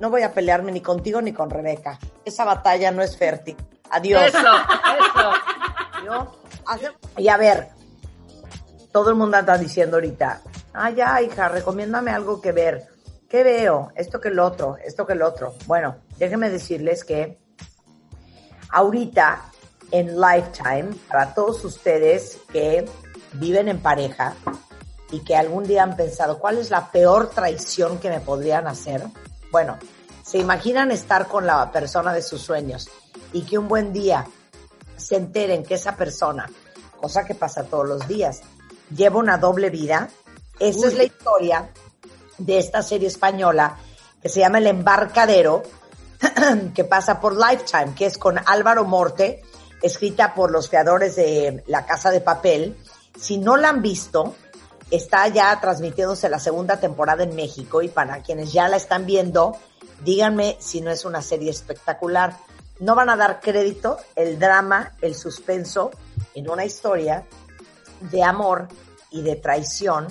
No 0.00 0.10
voy 0.10 0.22
a 0.22 0.32
pelearme 0.32 0.72
ni 0.72 0.80
contigo 0.80 1.22
ni 1.22 1.32
con 1.32 1.50
Rebeca. 1.50 1.96
Esa 2.24 2.44
batalla 2.44 2.90
no 2.90 3.02
es 3.02 3.16
fértil. 3.16 3.56
Adiós. 3.88 4.20
Eso, 4.20 4.40
eso. 6.08 6.92
Y 7.18 7.28
a 7.28 7.36
ver, 7.36 7.68
todo 8.90 9.10
el 9.10 9.14
mundo 9.14 9.36
anda 9.36 9.56
diciendo 9.58 9.98
ahorita, 9.98 10.40
Ah, 10.76 10.90
ya, 10.90 11.22
hija, 11.22 11.48
recomiéndame 11.48 12.10
algo 12.10 12.40
que 12.40 12.50
ver. 12.50 12.88
¿Qué 13.28 13.44
veo? 13.44 13.92
Esto 13.94 14.20
que 14.20 14.28
el 14.28 14.40
otro, 14.40 14.76
esto 14.84 15.06
que 15.06 15.12
el 15.12 15.22
otro. 15.22 15.54
Bueno, 15.66 15.98
déjenme 16.18 16.50
decirles 16.50 17.04
que 17.04 17.38
ahorita 18.70 19.52
en 19.92 20.20
Lifetime, 20.20 20.96
para 21.08 21.32
todos 21.32 21.64
ustedes 21.64 22.40
que 22.52 22.84
viven 23.34 23.68
en 23.68 23.78
pareja 23.78 24.34
y 25.12 25.20
que 25.20 25.36
algún 25.36 25.62
día 25.62 25.84
han 25.84 25.94
pensado, 25.94 26.40
¿cuál 26.40 26.58
es 26.58 26.70
la 26.70 26.90
peor 26.90 27.30
traición 27.30 27.98
que 27.98 28.10
me 28.10 28.18
podrían 28.18 28.66
hacer? 28.66 29.04
Bueno, 29.52 29.78
se 30.24 30.38
imaginan 30.38 30.90
estar 30.90 31.28
con 31.28 31.46
la 31.46 31.70
persona 31.70 32.12
de 32.12 32.22
sus 32.22 32.40
sueños 32.42 32.88
y 33.32 33.42
que 33.42 33.58
un 33.58 33.68
buen 33.68 33.92
día 33.92 34.26
se 34.96 35.14
enteren 35.14 35.62
que 35.62 35.74
esa 35.74 35.96
persona, 35.96 36.50
cosa 37.00 37.24
que 37.24 37.36
pasa 37.36 37.62
todos 37.62 37.88
los 37.88 38.08
días, 38.08 38.42
lleva 38.90 39.20
una 39.20 39.38
doble 39.38 39.70
vida 39.70 40.10
esa 40.58 40.88
es 40.88 40.94
la 40.94 41.04
historia 41.04 41.70
de 42.38 42.58
esta 42.58 42.82
serie 42.82 43.08
española 43.08 43.76
que 44.22 44.28
se 44.28 44.40
llama 44.40 44.58
El 44.58 44.68
Embarcadero, 44.68 45.62
que 46.74 46.84
pasa 46.84 47.20
por 47.20 47.36
Lifetime, 47.36 47.94
que 47.94 48.06
es 48.06 48.16
con 48.16 48.38
Álvaro 48.46 48.84
Morte, 48.84 49.42
escrita 49.82 50.34
por 50.34 50.50
los 50.50 50.68
creadores 50.68 51.16
de 51.16 51.62
La 51.66 51.84
Casa 51.84 52.10
de 52.10 52.20
Papel. 52.20 52.76
Si 53.20 53.36
no 53.36 53.56
la 53.56 53.68
han 53.68 53.82
visto, 53.82 54.34
está 54.90 55.28
ya 55.28 55.60
transmitiéndose 55.60 56.28
la 56.28 56.38
segunda 56.38 56.78
temporada 56.78 57.24
en 57.24 57.34
México 57.34 57.82
y 57.82 57.88
para 57.88 58.22
quienes 58.22 58.52
ya 58.52 58.68
la 58.68 58.76
están 58.76 59.04
viendo, 59.04 59.56
díganme 60.02 60.56
si 60.60 60.80
no 60.80 60.90
es 60.90 61.04
una 61.04 61.20
serie 61.20 61.50
espectacular. 61.50 62.38
No 62.80 62.94
van 62.94 63.10
a 63.10 63.16
dar 63.16 63.40
crédito 63.40 63.98
el 64.16 64.38
drama, 64.38 64.92
el 65.02 65.14
suspenso 65.14 65.90
en 66.34 66.48
una 66.48 66.64
historia 66.64 67.24
de 68.00 68.22
amor 68.22 68.68
y 69.10 69.22
de 69.22 69.36
traición 69.36 70.08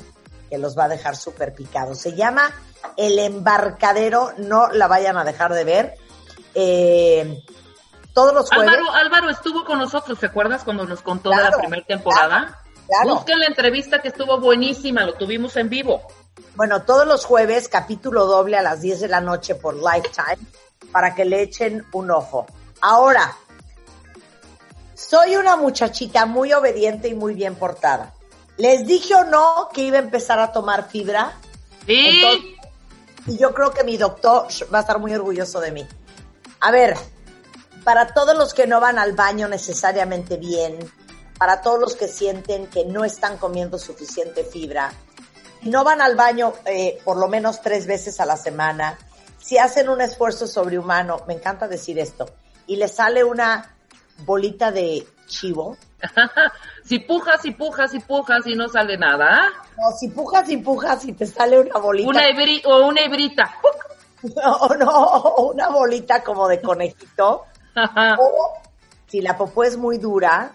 que 0.53 0.59
los 0.59 0.77
va 0.77 0.83
a 0.83 0.87
dejar 0.87 1.15
súper 1.15 1.55
picados. 1.55 1.97
Se 1.97 2.13
llama 2.13 2.53
El 2.95 3.17
Embarcadero, 3.17 4.33
no 4.37 4.69
la 4.69 4.87
vayan 4.87 5.17
a 5.17 5.23
dejar 5.23 5.51
de 5.51 5.63
ver. 5.63 5.95
Eh, 6.53 7.43
todos 8.13 8.35
los 8.35 8.51
jueves. 8.51 8.71
Álvaro, 8.93 9.31
estuvo 9.31 9.65
con 9.65 9.79
nosotros, 9.79 10.19
¿te 10.19 10.27
acuerdas 10.27 10.63
cuando 10.63 10.85
nos 10.85 11.01
contó 11.01 11.31
de 11.31 11.37
la 11.37 11.57
primera 11.57 11.83
temporada? 11.83 12.61
Claro, 12.85 13.15
Busquen 13.15 13.39
la 13.39 13.47
entrevista 13.47 13.99
que 13.99 14.09
estuvo 14.09 14.39
buenísima, 14.39 15.03
lo 15.05 15.15
tuvimos 15.15 15.57
en 15.57 15.69
vivo. 15.69 16.03
Bueno, 16.53 16.83
todos 16.83 17.07
los 17.07 17.25
jueves, 17.25 17.67
capítulo 17.67 18.27
doble 18.27 18.55
a 18.55 18.61
las 18.61 18.79
10 18.81 18.99
de 18.99 19.07
la 19.07 19.21
noche 19.21 19.55
por 19.55 19.73
Lifetime, 19.73 20.37
para 20.91 21.15
que 21.15 21.25
le 21.25 21.41
echen 21.41 21.83
un 21.93 22.11
ojo. 22.11 22.45
Ahora, 22.79 23.35
soy 24.93 25.35
una 25.35 25.55
muchachita 25.55 26.27
muy 26.27 26.53
obediente 26.53 27.07
y 27.07 27.15
muy 27.15 27.33
bien 27.33 27.55
portada. 27.55 28.13
Les 28.63 28.87
dije 28.87 29.13
o 29.13 29.25
no 29.25 29.67
que 29.73 29.81
iba 29.81 29.97
a 29.97 30.01
empezar 30.01 30.39
a 30.39 30.53
tomar 30.53 30.89
fibra. 30.89 31.33
Sí. 31.85 32.55
y 33.27 33.37
yo 33.37 33.53
creo 33.53 33.71
que 33.71 33.83
mi 33.83 33.97
doctor 33.97 34.47
va 34.73 34.77
a 34.77 34.81
estar 34.81 34.99
muy 34.99 35.13
orgulloso 35.13 35.59
de 35.59 35.71
mí. 35.73 35.85
A 36.61 36.71
ver, 36.71 36.95
para 37.83 38.13
todos 38.13 38.37
los 38.37 38.53
que 38.53 38.65
no 38.65 38.79
van 38.79 38.99
al 38.99 39.11
baño 39.11 39.49
necesariamente 39.49 40.37
bien, 40.37 40.79
para 41.37 41.61
todos 41.61 41.77
los 41.77 41.97
que 41.97 42.07
sienten 42.07 42.67
que 42.67 42.85
no 42.85 43.03
están 43.03 43.37
comiendo 43.37 43.77
suficiente 43.77 44.45
fibra, 44.45 44.93
no 45.63 45.83
van 45.83 46.01
al 46.01 46.15
baño 46.15 46.53
eh, 46.63 47.01
por 47.03 47.17
lo 47.17 47.27
menos 47.27 47.61
tres 47.61 47.85
veces 47.85 48.21
a 48.21 48.25
la 48.25 48.37
semana, 48.37 48.97
si 49.39 49.57
hacen 49.57 49.89
un 49.89 49.99
esfuerzo 49.99 50.47
sobrehumano, 50.47 51.25
me 51.27 51.33
encanta 51.33 51.67
decir 51.67 51.99
esto, 51.99 52.29
y 52.65 52.77
les 52.77 52.93
sale 52.93 53.25
una 53.25 53.75
bolita 54.19 54.71
de 54.71 55.05
chivo, 55.27 55.75
si 56.83 56.99
pujas 56.99 57.43
y 57.45 57.51
pujas 57.51 57.93
y 57.93 57.99
pujas 57.99 58.45
y 58.45 58.55
no 58.55 58.67
sale 58.67 58.97
nada. 58.97 59.51
No, 59.77 59.91
si 59.97 60.09
pujas 60.09 60.49
y 60.49 60.57
pujas 60.57 61.05
y 61.05 61.13
te 61.13 61.25
sale 61.25 61.59
una 61.59 61.79
bolita. 61.79 62.09
Una 62.09 62.21
o 62.65 62.87
una 62.87 63.01
hebrita. 63.01 63.55
No, 64.23 64.69
no, 64.79 65.35
una 65.51 65.67
bolita 65.67 66.23
como 66.23 66.47
de 66.47 66.61
conejito. 66.61 67.43
o 68.17 68.53
si 69.05 69.19
la 69.19 69.35
popó 69.35 69.65
es 69.65 69.75
muy 69.75 69.97
dura, 69.97 70.49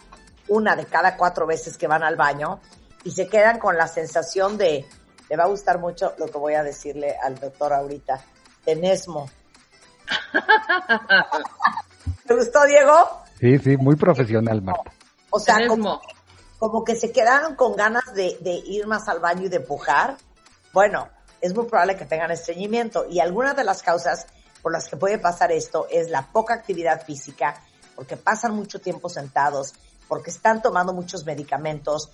una 0.49 0.75
de 0.75 0.87
cada 0.87 1.19
cuatro 1.19 1.47
veces 1.47 1.77
que 1.77 1.87
van 1.87 2.03
al 2.03 2.17
baño 2.17 2.61
y 3.05 3.11
se 3.11 3.29
quedan 3.29 3.59
con 3.59 3.77
la 3.77 3.87
sensación 3.87 4.57
de, 4.57 4.87
le 5.29 5.37
va 5.37 5.45
a 5.45 5.49
gustar 5.49 5.79
mucho 5.79 6.15
lo 6.19 6.29
que 6.29 6.39
voy 6.39 6.55
a 6.55 6.63
decirle 6.63 7.15
al 7.23 7.39
doctor 7.39 7.75
ahorita, 7.75 8.25
tenesmo. 8.65 9.29
¿Te 12.27 12.35
gustó, 12.35 12.65
Diego? 12.65 13.23
Sí, 13.39 13.59
sí, 13.59 13.77
muy 13.77 13.97
profesional, 13.97 14.63
Marta. 14.63 14.93
O 15.31 15.39
sea, 15.39 15.67
como 15.67 16.01
como 16.59 16.85
que 16.85 16.97
se 16.97 17.13
quedaron 17.13 17.55
con 17.55 17.77
ganas 17.77 18.13
de, 18.15 18.37
de 18.41 18.55
ir 18.55 18.87
más 18.87 19.09
al 19.09 19.21
baño 19.21 19.45
y 19.45 19.49
de 19.49 19.61
pujar, 19.61 20.17
bueno, 20.73 21.09
es 21.41 21.55
muy 21.55 21.67
probable 21.67 21.97
que 21.97 22.05
tengan 22.05 22.31
estreñimiento. 22.31 23.07
Y 23.09 23.21
algunas 23.21 23.57
de 23.57 23.65
las 23.65 23.83
causas 23.83 24.27
por 24.61 24.73
las 24.73 24.89
que 24.89 24.97
puede 24.97 25.19
pasar 25.19 25.53
esto 25.53 25.87
es 25.91 26.11
la 26.11 26.27
poca 26.33 26.55
actividad 26.55 27.05
física, 27.05 27.63
porque 27.95 28.17
pasan 28.17 28.55
mucho 28.57 28.81
tiempo 28.81 29.09
sentados, 29.09 29.75
porque 30.09 30.31
están 30.31 30.61
tomando 30.61 30.93
muchos 30.93 31.25
medicamentos 31.25 32.11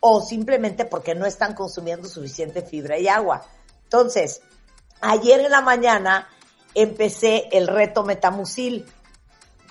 o 0.00 0.20
simplemente 0.20 0.84
porque 0.84 1.16
no 1.16 1.26
están 1.26 1.54
consumiendo 1.54 2.08
suficiente 2.08 2.62
fibra 2.62 2.98
y 2.98 3.08
agua. 3.08 3.44
Entonces, 3.82 4.42
ayer 5.00 5.40
en 5.40 5.50
la 5.50 5.60
mañana 5.60 6.28
empecé 6.74 7.48
el 7.50 7.66
reto 7.66 8.04
Metamucil, 8.04 8.86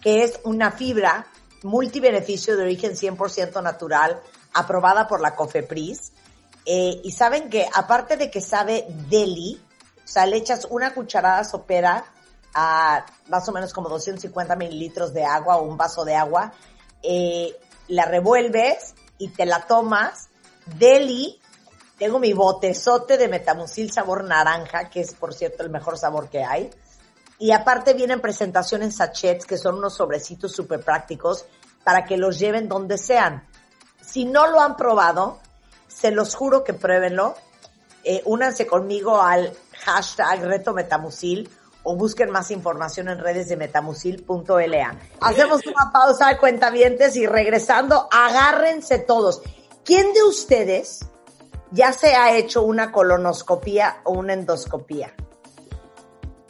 que 0.01 0.23
es 0.23 0.39
una 0.43 0.71
fibra 0.71 1.27
multibeneficio 1.63 2.55
de 2.55 2.63
origen 2.63 2.93
100% 2.93 3.61
natural, 3.61 4.21
aprobada 4.53 5.07
por 5.07 5.21
la 5.21 5.35
COFEPRIS. 5.35 6.11
Eh, 6.65 7.01
y 7.03 7.11
saben 7.11 7.49
que 7.49 7.67
aparte 7.73 8.17
de 8.17 8.29
que 8.29 8.41
sabe 8.41 8.85
deli, 9.09 9.61
o 10.03 10.07
sea, 10.07 10.25
le 10.25 10.37
echas 10.37 10.67
una 10.69 10.93
cucharada 10.93 11.43
sopera 11.43 12.05
a 12.53 13.05
más 13.27 13.47
o 13.47 13.51
menos 13.51 13.73
como 13.73 13.87
250 13.89 14.55
mililitros 14.55 15.13
de 15.13 15.23
agua 15.23 15.57
o 15.57 15.63
un 15.63 15.77
vaso 15.77 16.03
de 16.03 16.15
agua, 16.15 16.53
eh, 17.03 17.55
la 17.87 18.05
revuelves 18.05 18.95
y 19.17 19.29
te 19.29 19.45
la 19.45 19.61
tomas. 19.61 20.29
Deli, 20.65 21.39
tengo 21.97 22.19
mi 22.19 22.33
botezote 22.33 23.17
de 23.17 23.27
metamucil 23.27 23.91
sabor 23.91 24.23
naranja, 24.23 24.89
que 24.89 25.01
es 25.01 25.13
por 25.13 25.33
cierto 25.33 25.63
el 25.63 25.69
mejor 25.69 25.97
sabor 25.97 26.29
que 26.29 26.43
hay. 26.43 26.69
Y 27.39 27.51
aparte 27.51 27.93
vienen 27.93 28.19
presentaciones 28.19 28.87
en 28.87 28.91
sachets, 28.93 29.45
que 29.45 29.57
son 29.57 29.75
unos 29.75 29.95
sobrecitos 29.95 30.51
súper 30.53 30.81
prácticos 30.81 31.45
para 31.83 32.03
que 32.03 32.17
los 32.17 32.39
lleven 32.39 32.67
donde 32.67 32.97
sean. 32.97 33.47
Si 34.01 34.25
no 34.25 34.47
lo 34.47 34.61
han 34.61 34.75
probado, 34.75 35.39
se 35.87 36.11
los 36.11 36.35
juro 36.35 36.63
que 36.63 36.73
pruébenlo. 36.73 37.35
Eh, 38.03 38.21
únanse 38.25 38.65
conmigo 38.65 39.21
al 39.21 39.53
hashtag 39.83 40.43
reto 40.43 40.73
metamucil 40.73 41.49
o 41.83 41.95
busquen 41.95 42.29
más 42.31 42.51
información 42.51 43.07
en 43.07 43.19
redes 43.19 43.47
de 43.49 43.55
metamucil.la. 43.55 44.99
Hacemos 45.21 45.65
una 45.65 45.91
pausa 45.91 46.29
de 46.29 46.37
cuentavientes 46.37 47.15
y 47.15 47.25
regresando, 47.25 48.09
agárrense 48.11 48.99
todos. 48.99 49.41
¿Quién 49.85 50.13
de 50.13 50.23
ustedes 50.23 51.05
ya 51.71 51.93
se 51.93 52.15
ha 52.15 52.35
hecho 52.35 52.63
una 52.63 52.91
colonoscopía 52.91 54.01
o 54.03 54.11
una 54.11 54.33
endoscopía? 54.33 55.13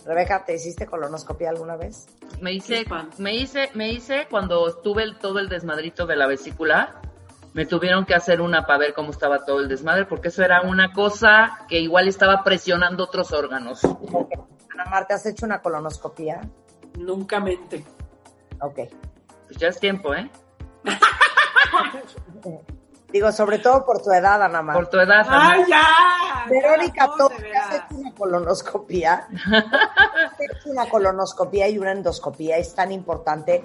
Rebeca, 0.07 0.45
¿te 0.45 0.55
hiciste 0.55 0.85
colonoscopía 0.85 1.49
alguna 1.49 1.75
vez? 1.75 2.07
Me 2.39 2.53
hice, 2.53 2.85
me 3.17 3.35
hice, 3.35 3.69
me 3.73 3.89
hice 3.89 4.25
cuando 4.29 4.73
tuve 4.77 5.03
todo 5.19 5.39
el 5.39 5.49
desmadrito 5.49 6.05
de 6.05 6.15
la 6.15 6.27
vesícula, 6.27 7.01
me 7.53 7.65
tuvieron 7.65 8.05
que 8.05 8.15
hacer 8.15 8.39
una 8.39 8.65
para 8.65 8.79
ver 8.79 8.93
cómo 8.93 9.11
estaba 9.11 9.43
todo 9.43 9.59
el 9.59 9.67
desmadre, 9.67 10.05
porque 10.05 10.29
eso 10.29 10.45
era 10.45 10.61
una 10.61 10.93
cosa 10.93 11.65
que 11.67 11.81
igual 11.81 12.07
estaba 12.07 12.41
presionando 12.45 13.03
otros 13.03 13.33
órganos. 13.33 13.83
Ana 13.83 14.85
Marta, 14.89 15.15
¿has 15.15 15.25
hecho 15.25 15.45
una 15.45 15.61
colonoscopía? 15.61 16.39
Nunca 16.97 17.41
mente. 17.41 17.83
Ok. 18.61 18.79
Pues 19.47 19.57
ya 19.57 19.67
es 19.67 19.77
tiempo, 19.77 20.13
¿eh? 20.15 20.31
Digo, 23.11 23.31
sobre 23.33 23.59
todo 23.59 23.85
por 23.85 24.01
tu 24.01 24.11
edad, 24.11 24.41
Ana 24.41 24.61
Marta. 24.61 24.79
Por 24.79 24.89
tu 24.89 24.99
edad. 24.99 25.25
¡Ay, 25.29 25.63
ya! 25.67 26.45
Verónica, 26.49 27.09
¿tú 27.17 27.25
has 27.25 27.31
hecho 27.31 27.45
una 27.45 27.46
colonoscopía? 28.17 29.27
una 30.65 30.89
colonoscopía 30.89 31.67
y 31.67 31.77
una 31.77 31.91
endoscopía. 31.91 32.57
Es 32.57 32.73
tan 32.73 32.91
importante. 32.91 33.61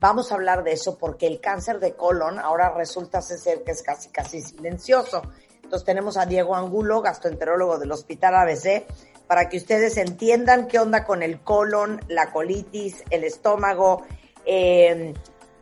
Vamos 0.00 0.32
a 0.32 0.34
hablar 0.34 0.64
de 0.64 0.72
eso 0.72 0.98
porque 0.98 1.26
el 1.26 1.40
cáncer 1.40 1.78
de 1.78 1.94
colon 1.94 2.38
ahora 2.38 2.70
resulta 2.70 3.22
ser 3.22 3.62
que 3.62 3.70
es 3.70 3.82
casi, 3.82 4.08
casi 4.08 4.40
silencioso. 4.40 5.22
Entonces 5.62 5.86
tenemos 5.86 6.16
a 6.16 6.26
Diego 6.26 6.56
Angulo, 6.56 7.00
gastroenterólogo 7.00 7.78
del 7.78 7.92
Hospital 7.92 8.34
ABC, 8.34 8.84
para 9.26 9.48
que 9.48 9.56
ustedes 9.56 9.96
entiendan 9.96 10.66
qué 10.66 10.80
onda 10.80 11.04
con 11.04 11.22
el 11.22 11.40
colon, 11.40 12.00
la 12.08 12.32
colitis, 12.32 13.04
el 13.10 13.24
estómago, 13.24 14.02
eh, 14.44 15.14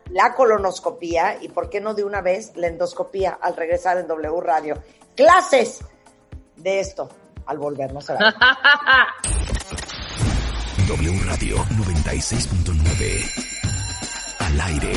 la 0.09 0.33
colonoscopía 0.33 1.37
y 1.39 1.47
por 1.49 1.69
qué 1.69 1.79
no 1.79 1.93
de 1.93 2.03
una 2.03 2.21
vez 2.21 2.51
la 2.57 2.67
endoscopía 2.67 3.37
al 3.39 3.55
regresar 3.55 3.97
en 3.99 4.07
W 4.07 4.41
Radio. 4.41 4.81
Clases 5.15 5.79
de 6.57 6.79
esto 6.79 7.09
al 7.45 7.57
volvernos 7.57 8.09
a 8.09 8.13
ver. 8.17 8.33
W 10.87 11.19
Radio 11.25 11.57
96.9 11.57 13.51
al 14.39 14.61
aire. 14.61 14.93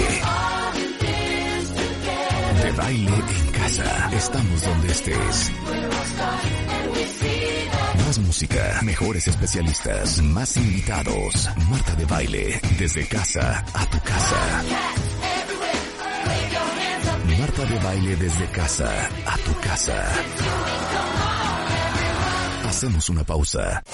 De 2.62 2.72
baile 2.72 3.12
en 3.12 3.52
casa. 3.52 4.10
Estamos 4.12 4.62
donde 4.64 4.88
estés. 4.90 5.52
Más 8.06 8.18
música, 8.18 8.80
mejores 8.82 9.28
especialistas, 9.28 10.20
más 10.22 10.56
invitados. 10.56 11.48
Marta 11.70 11.94
de 11.94 12.04
baile, 12.06 12.60
desde 12.78 13.06
casa 13.06 13.64
a 13.72 13.86
tu 13.86 14.00
casa. 14.00 14.64
Marta 17.38 17.64
de 17.66 17.78
baile 17.84 18.16
desde 18.16 18.46
casa 18.48 19.08
a 19.26 19.36
tu 19.38 19.54
casa. 19.60 20.02
Hacemos 22.74 23.08
una 23.08 23.22
pausa. 23.22 23.84